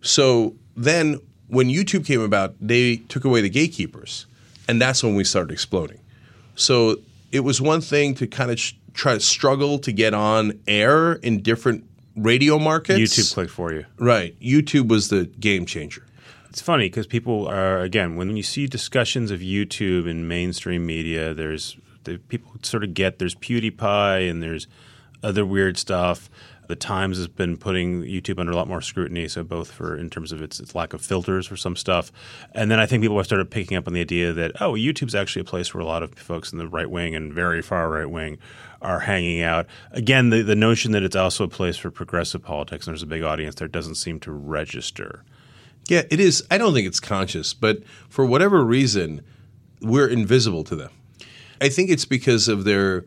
So 0.00 0.56
then 0.76 1.20
when 1.46 1.68
YouTube 1.68 2.06
came 2.06 2.20
about, 2.20 2.54
they 2.60 2.96
took 2.96 3.24
away 3.24 3.42
the 3.42 3.50
gatekeepers. 3.50 4.26
And 4.70 4.80
that's 4.80 5.02
when 5.02 5.16
we 5.16 5.24
started 5.24 5.52
exploding. 5.52 5.98
So 6.54 7.00
it 7.32 7.40
was 7.40 7.60
one 7.60 7.80
thing 7.80 8.14
to 8.14 8.28
kind 8.28 8.52
of 8.52 8.60
sh- 8.60 8.74
try 8.94 9.14
to 9.14 9.20
struggle 9.20 9.80
to 9.80 9.90
get 9.90 10.14
on 10.14 10.60
air 10.68 11.14
in 11.14 11.42
different 11.42 11.82
radio 12.14 12.56
markets. 12.56 13.00
YouTube 13.00 13.34
clicked 13.34 13.50
for 13.50 13.72
you. 13.72 13.84
Right. 13.98 14.38
YouTube 14.38 14.86
was 14.86 15.08
the 15.08 15.24
game 15.24 15.66
changer. 15.66 16.06
It's 16.50 16.60
funny 16.60 16.84
because 16.84 17.08
people 17.08 17.48
are 17.48 17.80
again 17.80 18.14
when 18.14 18.36
you 18.36 18.44
see 18.44 18.68
discussions 18.68 19.32
of 19.32 19.40
YouTube 19.40 20.08
in 20.08 20.28
mainstream 20.28 20.86
media, 20.86 21.34
there's 21.34 21.76
the, 22.04 22.18
people 22.18 22.52
sort 22.62 22.84
of 22.84 22.94
get 22.94 23.18
there's 23.18 23.34
PewDiePie 23.34 24.30
and 24.30 24.40
there's 24.40 24.68
other 25.24 25.44
weird 25.44 25.78
stuff. 25.78 26.30
The 26.70 26.76
Times 26.76 27.16
has 27.16 27.26
been 27.26 27.56
putting 27.56 28.02
YouTube 28.02 28.38
under 28.38 28.52
a 28.52 28.56
lot 28.56 28.68
more 28.68 28.80
scrutiny, 28.80 29.26
so 29.26 29.42
both 29.42 29.72
for 29.72 29.96
in 29.96 30.08
terms 30.08 30.30
of 30.30 30.40
its, 30.40 30.60
its 30.60 30.72
lack 30.72 30.92
of 30.92 31.00
filters 31.02 31.48
for 31.48 31.56
some 31.56 31.74
stuff, 31.74 32.12
and 32.52 32.70
then 32.70 32.78
I 32.78 32.86
think 32.86 33.02
people 33.02 33.16
have 33.16 33.26
started 33.26 33.50
picking 33.50 33.76
up 33.76 33.88
on 33.88 33.92
the 33.92 34.00
idea 34.00 34.32
that 34.32 34.52
oh, 34.60 34.74
YouTube's 34.74 35.16
actually 35.16 35.42
a 35.42 35.44
place 35.44 35.74
where 35.74 35.82
a 35.82 35.84
lot 35.84 36.04
of 36.04 36.14
folks 36.14 36.52
in 36.52 36.58
the 36.58 36.68
right 36.68 36.88
wing 36.88 37.16
and 37.16 37.32
very 37.32 37.60
far 37.60 37.90
right 37.90 38.08
wing 38.08 38.38
are 38.80 39.00
hanging 39.00 39.42
out. 39.42 39.66
Again, 39.90 40.30
the, 40.30 40.42
the 40.42 40.54
notion 40.54 40.92
that 40.92 41.02
it's 41.02 41.16
also 41.16 41.42
a 41.42 41.48
place 41.48 41.76
for 41.76 41.90
progressive 41.90 42.42
politics 42.42 42.86
and 42.86 42.94
there's 42.94 43.02
a 43.02 43.06
big 43.06 43.24
audience 43.24 43.56
there 43.56 43.66
doesn't 43.66 43.96
seem 43.96 44.20
to 44.20 44.30
register. 44.30 45.24
Yeah, 45.88 46.02
it 46.08 46.20
is. 46.20 46.46
I 46.52 46.58
don't 46.58 46.72
think 46.72 46.86
it's 46.86 47.00
conscious, 47.00 47.52
but 47.52 47.82
for 48.08 48.24
whatever 48.24 48.64
reason, 48.64 49.22
we're 49.82 50.08
invisible 50.08 50.62
to 50.64 50.76
them. 50.76 50.92
I 51.60 51.68
think 51.68 51.90
it's 51.90 52.04
because 52.04 52.46
of 52.46 52.62
their 52.62 53.04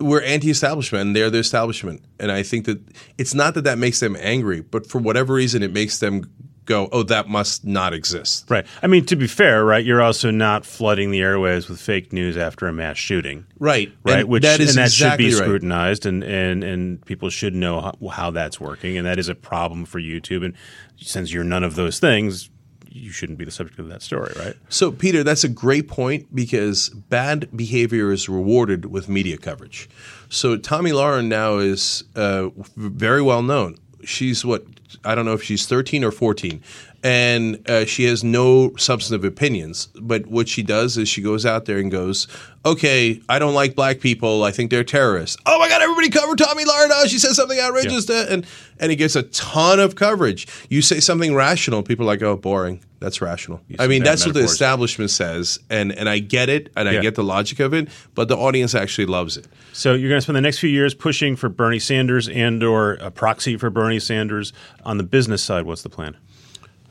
we're 0.00 0.22
anti-establishment 0.22 1.06
and 1.06 1.16
they're 1.16 1.30
the 1.30 1.38
establishment, 1.38 2.02
and 2.18 2.32
I 2.32 2.42
think 2.42 2.66
that 2.66 2.80
it's 3.18 3.34
not 3.34 3.54
that 3.54 3.64
that 3.64 3.78
makes 3.78 4.00
them 4.00 4.16
angry, 4.18 4.60
but 4.60 4.86
for 4.86 4.98
whatever 4.98 5.34
reason, 5.34 5.62
it 5.62 5.72
makes 5.72 5.98
them 5.98 6.30
go, 6.66 6.88
"Oh, 6.92 7.02
that 7.04 7.28
must 7.28 7.64
not 7.64 7.92
exist." 7.92 8.46
Right. 8.48 8.66
I 8.82 8.86
mean, 8.86 9.04
to 9.06 9.16
be 9.16 9.26
fair, 9.26 9.64
right, 9.64 9.84
you're 9.84 10.02
also 10.02 10.30
not 10.30 10.64
flooding 10.64 11.10
the 11.10 11.20
airways 11.20 11.68
with 11.68 11.80
fake 11.80 12.12
news 12.12 12.36
after 12.36 12.66
a 12.66 12.72
mass 12.72 12.96
shooting. 12.96 13.44
Right, 13.58 13.92
Right, 14.04 14.20
And 14.20 14.28
which 14.28 14.42
that 14.42 14.60
is 14.60 14.70
and 14.70 14.78
that 14.78 14.86
exactly 14.86 15.26
should 15.26 15.36
be 15.36 15.40
right. 15.40 15.44
scrutinized, 15.44 16.06
and, 16.06 16.24
and 16.24 16.64
and 16.64 17.04
people 17.04 17.30
should 17.30 17.54
know 17.54 17.80
how, 17.80 18.08
how 18.08 18.30
that's 18.30 18.58
working, 18.60 18.96
and 18.96 19.06
that 19.06 19.18
is 19.18 19.28
a 19.28 19.34
problem 19.34 19.84
for 19.84 20.00
YouTube. 20.00 20.44
And 20.44 20.54
since 20.96 21.32
you're 21.32 21.44
none 21.44 21.64
of 21.64 21.76
those 21.76 21.98
things, 21.98 22.50
you 22.94 23.10
shouldn't 23.10 23.38
be 23.38 23.44
the 23.44 23.50
subject 23.50 23.80
of 23.80 23.88
that 23.88 24.02
story, 24.02 24.32
right? 24.38 24.54
So, 24.68 24.92
Peter, 24.92 25.24
that's 25.24 25.42
a 25.42 25.48
great 25.48 25.88
point 25.88 26.34
because 26.34 26.90
bad 26.90 27.54
behavior 27.54 28.12
is 28.12 28.28
rewarded 28.28 28.86
with 28.86 29.08
media 29.08 29.36
coverage. 29.36 29.88
So, 30.28 30.56
Tomi 30.56 30.92
Lahren 30.92 31.26
now 31.26 31.58
is 31.58 32.04
uh, 32.14 32.50
very 32.76 33.20
well 33.20 33.42
known. 33.42 33.78
She's 34.04 34.44
what 34.44 34.64
I 35.04 35.14
don't 35.14 35.24
know 35.24 35.32
if 35.32 35.42
she's 35.42 35.66
13 35.66 36.04
or 36.04 36.12
14, 36.12 36.62
and 37.04 37.60
uh, 37.68 37.84
she 37.84 38.04
has 38.04 38.24
no 38.24 38.74
substantive 38.76 39.24
opinions. 39.24 39.88
But 40.00 40.26
what 40.26 40.48
she 40.48 40.62
does 40.62 40.96
is 40.96 41.06
she 41.06 41.20
goes 41.20 41.44
out 41.44 41.66
there 41.66 41.78
and 41.78 41.90
goes, 41.90 42.26
"Okay, 42.64 43.20
I 43.28 43.38
don't 43.38 43.52
like 43.52 43.76
black 43.76 44.00
people. 44.00 44.42
I 44.42 44.50
think 44.50 44.70
they're 44.70 44.82
terrorists. 44.82 45.36
Oh 45.44 45.58
my 45.58 45.68
God, 45.68 45.82
everybody 45.82 46.08
cover 46.08 46.34
Tomi 46.34 46.64
Lahren. 46.64 46.88
Oh, 46.90 47.06
she 47.06 47.18
says 47.18 47.36
something 47.36 47.60
outrageous, 47.60 48.06
to, 48.06 48.26
and 48.32 48.46
and 48.80 48.90
he 48.90 48.96
gets 48.96 49.14
a 49.14 49.22
ton 49.24 49.78
of 49.78 49.94
coverage. 49.94 50.48
You 50.70 50.80
say 50.80 50.98
something 50.98 51.34
rational, 51.34 51.82
people 51.82 52.06
are 52.06 52.08
like, 52.08 52.22
oh, 52.22 52.36
boring. 52.36 52.82
That's 53.00 53.20
rational. 53.20 53.60
I 53.78 53.86
mean, 53.86 54.02
that's 54.02 54.24
what 54.24 54.34
the 54.34 54.40
establishment 54.40 55.10
says, 55.10 55.58
and 55.68 55.92
and 55.92 56.08
I 56.08 56.20
get 56.20 56.48
it, 56.48 56.72
and 56.74 56.88
I 56.88 57.02
get 57.02 57.16
the 57.16 57.22
logic 57.22 57.60
of 57.60 57.74
it, 57.74 57.88
but 58.14 58.28
the 58.28 58.36
audience 58.36 58.74
actually 58.74 59.04
loves 59.04 59.36
it. 59.36 59.46
So 59.74 59.92
you're 59.92 60.08
going 60.08 60.16
to 60.18 60.22
spend 60.22 60.36
the 60.36 60.40
next 60.40 60.58
few 60.58 60.70
years 60.70 60.94
pushing 60.94 61.36
for 61.36 61.50
Bernie 61.50 61.78
Sanders 61.78 62.30
and 62.30 62.62
or 62.62 62.94
a 62.94 63.10
proxy 63.10 63.58
for 63.58 63.68
Bernie 63.68 64.00
Sanders 64.00 64.54
on 64.86 64.96
the 64.96 65.04
business 65.04 65.42
side. 65.42 65.66
What's 65.66 65.82
the 65.82 65.90
plan? 65.90 66.16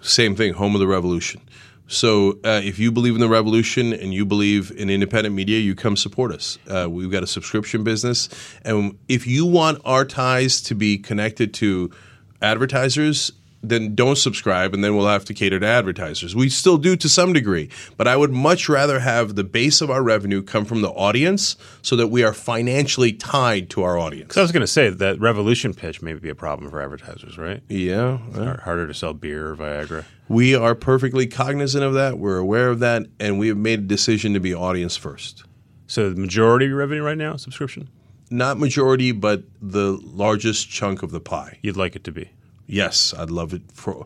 Same 0.03 0.35
thing, 0.35 0.53
home 0.53 0.75
of 0.75 0.79
the 0.79 0.87
revolution. 0.87 1.41
So 1.87 2.39
uh, 2.43 2.61
if 2.63 2.77
you 2.77 2.91
believe 2.91 3.15
in 3.15 3.21
the 3.21 3.29
revolution 3.29 3.93
and 3.93 4.13
you 4.13 4.25
believe 4.25 4.71
in 4.75 4.89
independent 4.89 5.33
media, 5.33 5.59
you 5.59 5.75
come 5.75 5.95
support 5.95 6.33
us. 6.33 6.57
Uh, 6.67 6.87
we've 6.89 7.11
got 7.11 7.23
a 7.23 7.27
subscription 7.27 7.83
business, 7.83 8.29
and 8.63 8.97
if 9.07 9.25
you 9.25 9.45
want 9.45 9.81
our 9.85 10.03
ties 10.05 10.61
to 10.63 10.75
be 10.75 10.97
connected 10.97 11.53
to 11.55 11.89
advertisers. 12.41 13.31
Then 13.65 13.95
don't 13.95 14.17
subscribe, 14.17 14.73
and 14.73 14.83
then 14.83 14.97
we'll 14.97 15.07
have 15.07 15.23
to 15.25 15.33
cater 15.33 15.57
to 15.57 15.65
advertisers. 15.65 16.35
We 16.35 16.49
still 16.49 16.77
do 16.77 16.97
to 16.97 17.07
some 17.07 17.31
degree, 17.31 17.69
but 17.95 18.09
I 18.09 18.17
would 18.17 18.31
much 18.31 18.67
rather 18.67 18.99
have 18.99 19.35
the 19.35 19.43
base 19.45 19.79
of 19.79 19.89
our 19.89 20.03
revenue 20.03 20.43
come 20.43 20.65
from 20.65 20.81
the 20.81 20.89
audience, 20.89 21.55
so 21.81 21.95
that 21.95 22.07
we 22.07 22.23
are 22.23 22.33
financially 22.33 23.13
tied 23.13 23.69
to 23.69 23.83
our 23.83 23.97
audience. 23.97 24.33
So 24.35 24.41
I 24.41 24.43
was 24.43 24.51
going 24.51 24.61
to 24.61 24.67
say 24.67 24.89
that 24.89 25.19
revolution 25.19 25.73
pitch 25.73 26.01
may 26.01 26.13
be 26.13 26.27
a 26.29 26.35
problem 26.35 26.69
for 26.69 26.81
advertisers, 26.81 27.37
right? 27.37 27.61
Yeah, 27.69 28.17
Har- 28.35 28.59
Harder 28.63 28.85
to 28.87 28.93
sell 28.93 29.13
beer 29.13 29.51
or 29.51 29.55
Viagra. 29.55 30.03
We 30.27 30.55
are 30.55 30.75
perfectly 30.75 31.25
cognizant 31.27 31.85
of 31.85 31.93
that. 31.93 32.17
We're 32.17 32.37
aware 32.39 32.69
of 32.69 32.79
that, 32.79 33.03
and 33.19 33.39
we 33.39 33.47
have 33.47 33.57
made 33.57 33.79
a 33.79 33.83
decision 33.83 34.33
to 34.33 34.41
be 34.41 34.53
audience 34.53 34.97
first. 34.97 35.45
So 35.87 36.09
the 36.09 36.19
majority 36.19 36.65
of 36.65 36.69
your 36.69 36.79
revenue 36.79 37.03
right 37.03 37.17
now, 37.17 37.37
subscription. 37.37 37.87
Not 38.29 38.57
majority, 38.59 39.11
but 39.13 39.43
the 39.61 39.99
largest 40.03 40.69
chunk 40.69 41.03
of 41.03 41.11
the 41.11 41.19
pie. 41.21 41.59
You'd 41.61 41.77
like 41.77 41.95
it 41.95 42.03
to 42.05 42.11
be. 42.11 42.31
Yes, 42.67 43.13
I'd 43.17 43.29
love 43.31 43.53
it 43.53 43.61
for 43.73 44.05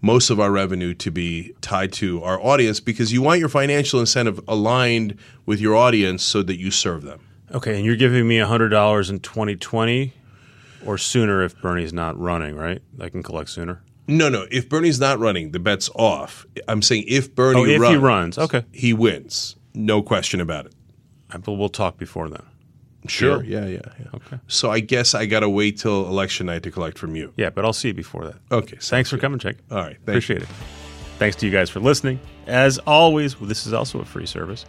most 0.00 0.30
of 0.30 0.40
our 0.40 0.50
revenue 0.50 0.94
to 0.94 1.10
be 1.10 1.54
tied 1.60 1.92
to 1.94 2.22
our 2.24 2.40
audience 2.40 2.80
because 2.80 3.12
you 3.12 3.22
want 3.22 3.38
your 3.38 3.48
financial 3.48 4.00
incentive 4.00 4.40
aligned 4.48 5.16
with 5.46 5.60
your 5.60 5.76
audience 5.76 6.22
so 6.24 6.42
that 6.42 6.58
you 6.58 6.70
serve 6.70 7.02
them. 7.02 7.20
Okay, 7.52 7.76
and 7.76 7.84
you're 7.84 7.96
giving 7.96 8.26
me 8.26 8.38
$100 8.38 9.10
in 9.10 9.20
2020 9.20 10.12
or 10.84 10.98
sooner 10.98 11.42
if 11.44 11.60
Bernie's 11.60 11.92
not 11.92 12.18
running, 12.18 12.56
right? 12.56 12.82
I 13.00 13.08
can 13.10 13.22
collect 13.22 13.50
sooner. 13.50 13.82
No, 14.08 14.28
no. 14.28 14.46
If 14.50 14.68
Bernie's 14.68 14.98
not 14.98 15.20
running, 15.20 15.52
the 15.52 15.60
bet's 15.60 15.88
off. 15.94 16.46
I'm 16.66 16.82
saying 16.82 17.04
if 17.06 17.34
Bernie 17.36 17.60
Oh, 17.60 17.64
if 17.64 17.70
he 17.74 17.96
runs, 17.96 18.02
runs, 18.02 18.38
okay. 18.38 18.64
he 18.72 18.92
wins. 18.92 19.54
No 19.74 20.02
question 20.02 20.40
about 20.40 20.66
it. 20.66 20.74
But 21.30 21.52
we'll 21.52 21.68
talk 21.68 21.96
before 21.98 22.28
then. 22.28 22.42
Sure. 23.06 23.42
Yeah, 23.42 23.66
yeah, 23.66 23.80
yeah. 23.98 24.06
Okay. 24.14 24.38
So 24.46 24.70
I 24.70 24.80
guess 24.80 25.14
I 25.14 25.26
got 25.26 25.40
to 25.40 25.48
wait 25.48 25.78
till 25.78 26.06
election 26.06 26.46
night 26.46 26.62
to 26.62 26.70
collect 26.70 26.98
from 26.98 27.16
you. 27.16 27.32
Yeah, 27.36 27.50
but 27.50 27.64
I'll 27.64 27.72
see 27.72 27.88
you 27.88 27.94
before 27.94 28.24
that. 28.26 28.36
Okay. 28.50 28.76
Thanks 28.80 29.10
for 29.10 29.18
coming, 29.18 29.40
Cenk. 29.40 29.56
All 29.70 29.78
right. 29.78 29.96
Appreciate 29.96 30.42
it. 30.42 30.48
Thanks 31.18 31.36
to 31.36 31.46
you 31.46 31.52
guys 31.52 31.70
for 31.70 31.80
listening. 31.80 32.20
As 32.46 32.78
always, 32.78 33.34
this 33.36 33.66
is 33.66 33.72
also 33.72 34.00
a 34.00 34.04
free 34.04 34.26
service. 34.26 34.64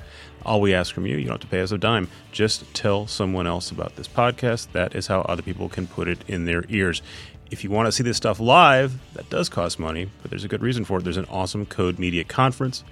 All 0.46 0.62
we 0.62 0.74
ask 0.74 0.94
from 0.94 1.06
you, 1.06 1.18
you 1.18 1.24
don't 1.24 1.34
have 1.34 1.42
to 1.42 1.48
pay 1.48 1.62
us 1.62 1.72
a 1.72 1.78
dime. 1.78 2.08
Just 2.32 2.72
tell 2.74 3.08
someone 3.08 3.48
else 3.48 3.72
about 3.72 3.96
this 3.96 4.08
podcast. 4.08 4.72
That 4.74 4.96
is 4.96 5.08
how 5.08 5.22
other 5.22 5.42
people 5.42 5.70
can 5.70 5.88
put 5.88 6.08
it 6.08 6.20
in 6.28 6.46
their 6.46 6.64
ears. 6.70 7.02
If 7.50 7.64
you 7.64 7.70
want 7.70 7.88
to 7.88 7.92
see 7.92 8.04
this 8.04 8.18
stuff 8.18 8.40
live, 8.40 8.94
that 9.14 9.30
does 9.30 9.48
cost 9.48 9.80
money, 9.80 10.10
but 10.22 10.32
there's 10.32 10.44
a 10.44 10.48
good 10.48 10.62
reason 10.62 10.86
for 10.86 10.98
it. 10.98 11.04
There's 11.04 11.18
an 11.18 11.26
awesome 11.30 11.66
Code 11.66 12.00
Media 12.00 12.24
conference, 12.24 12.84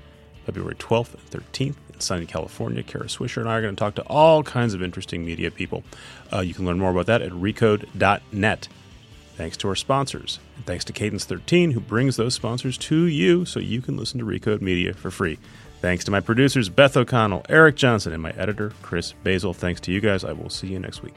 February 0.46 0.76
12th 0.76 1.14
and 1.14 1.44
13th 1.44 1.76
in 1.94 2.00
sunny 2.00 2.26
California. 2.26 2.84
Kara 2.84 3.06
Swisher 3.06 3.38
and 3.38 3.50
I 3.50 3.58
are 3.58 3.62
going 3.62 3.76
to 3.76 3.80
talk 3.80 3.96
to 3.96 4.04
all 4.04 4.44
kinds 4.44 4.74
of 4.74 4.82
interesting 4.82 5.26
media 5.26 5.52
people. 5.52 5.84
Uh, 6.32 6.40
you 6.40 6.54
can 6.54 6.66
learn 6.66 6.80
more 6.80 6.92
about 6.92 7.06
that 7.08 7.22
at 7.22 7.32
recode.net. 7.32 8.68
Thanks 9.36 9.58
to 9.58 9.68
our 9.70 9.76
sponsors. 9.76 10.40
And 10.56 10.66
thanks 10.66 10.86
to 10.86 10.94
Cadence 10.94 11.26
13, 11.26 11.72
who 11.72 11.80
brings 11.80 12.16
those 12.16 12.36
sponsors 12.36 12.78
to 12.80 13.06
you 13.06 13.46
so 13.46 13.60
you 13.60 13.82
can 13.82 13.98
listen 13.98 14.20
to 14.20 14.26
Recode 14.26 14.62
Media 14.62 14.94
for 14.94 15.10
free. 15.10 15.40
Thanks 15.82 16.04
to 16.06 16.12
my 16.12 16.20
producers, 16.20 16.70
Beth 16.70 16.96
O'Connell, 16.96 17.44
Eric 17.50 17.76
Johnson, 17.76 18.14
and 18.14 18.22
my 18.22 18.30
editor, 18.32 18.72
Chris 18.84 19.14
Basil. 19.24 19.54
Thanks 19.54 19.82
to 19.82 19.92
you 19.92 20.00
guys. 20.00 20.24
I 20.24 20.34
will 20.34 20.50
see 20.50 20.68
you 20.68 20.78
next 20.78 21.02
week. 21.02 21.16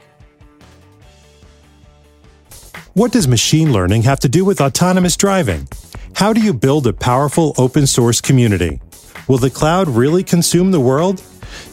What 2.93 3.11
does 3.11 3.27
machine 3.27 3.73
learning 3.73 4.03
have 4.03 4.21
to 4.21 4.29
do 4.29 4.43
with 4.43 4.61
autonomous 4.61 5.17
driving? 5.17 5.67
How 6.13 6.33
do 6.33 6.41
you 6.41 6.53
build 6.53 6.87
a 6.87 6.93
powerful 6.93 7.53
open 7.57 7.85
source 7.85 8.21
community? 8.21 8.79
Will 9.27 9.39
the 9.39 9.49
cloud 9.49 9.87
really 9.87 10.23
consume 10.23 10.69
the 10.69 10.79
world? 10.79 11.23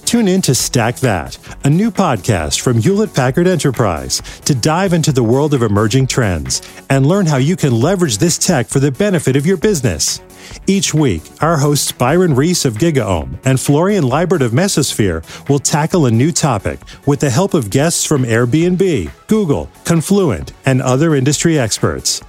Tune 0.07 0.27
in 0.27 0.41
to 0.43 0.55
Stack 0.55 0.97
That, 0.97 1.39
a 1.65 1.71
new 1.71 1.91
podcast 1.91 2.61
from 2.61 2.79
Hewlett 2.79 3.13
Packard 3.13 3.47
Enterprise 3.47 4.23
to 4.47 4.55
dive 4.55 4.95
into 4.95 5.13
the 5.13 5.23
world 5.23 5.53
of 5.53 5.63
emerging 5.63 6.07
trends 6.07 6.63
and 6.89 7.07
learn 7.07 7.27
how 7.27 7.37
you 7.37 7.57
can 7.57 7.79
leverage 7.79 8.19
this 8.19 8.39
tech 8.39 8.69
for 8.69 8.81
the 8.81 8.91
benefit 8.91 9.37
of 9.37 9.45
your 9.45 9.59
business. 9.59 10.21
Each 10.67 10.95
week, 10.95 11.23
our 11.41 11.59
hosts 11.59 11.93
Byron 11.93 12.35
Reese 12.35 12.65
of 12.65 12.75
GigaOM 12.75 13.39
and 13.45 13.61
Florian 13.61 14.05
Leibert 14.05 14.41
of 14.41 14.53
Mesosphere 14.53 15.23
will 15.49 15.59
tackle 15.59 16.07
a 16.07 16.11
new 16.11 16.33
topic 16.33 16.81
with 17.07 17.21
the 17.21 17.31
help 17.31 17.53
of 17.53 17.71
guests 17.71 18.05
from 18.05 18.25
Airbnb, 18.25 19.11
Google, 19.27 19.71
Confluent, 19.85 20.53
and 20.65 20.81
other 20.81 21.15
industry 21.15 21.59
experts. 21.59 22.23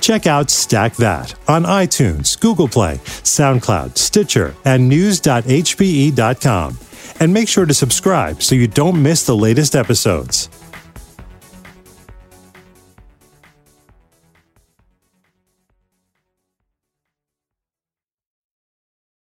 Check 0.00 0.26
out 0.26 0.50
Stack 0.50 0.96
That 0.96 1.34
on 1.48 1.64
iTunes, 1.64 2.38
Google 2.38 2.68
Play, 2.68 2.96
SoundCloud, 3.04 3.96
Stitcher, 3.96 4.54
and 4.64 4.88
news.hpe.com. 4.88 6.78
And 7.20 7.34
make 7.34 7.48
sure 7.48 7.66
to 7.66 7.74
subscribe 7.74 8.42
so 8.42 8.54
you 8.54 8.66
don't 8.66 9.02
miss 9.02 9.26
the 9.26 9.36
latest 9.36 9.76
episodes. 9.76 10.48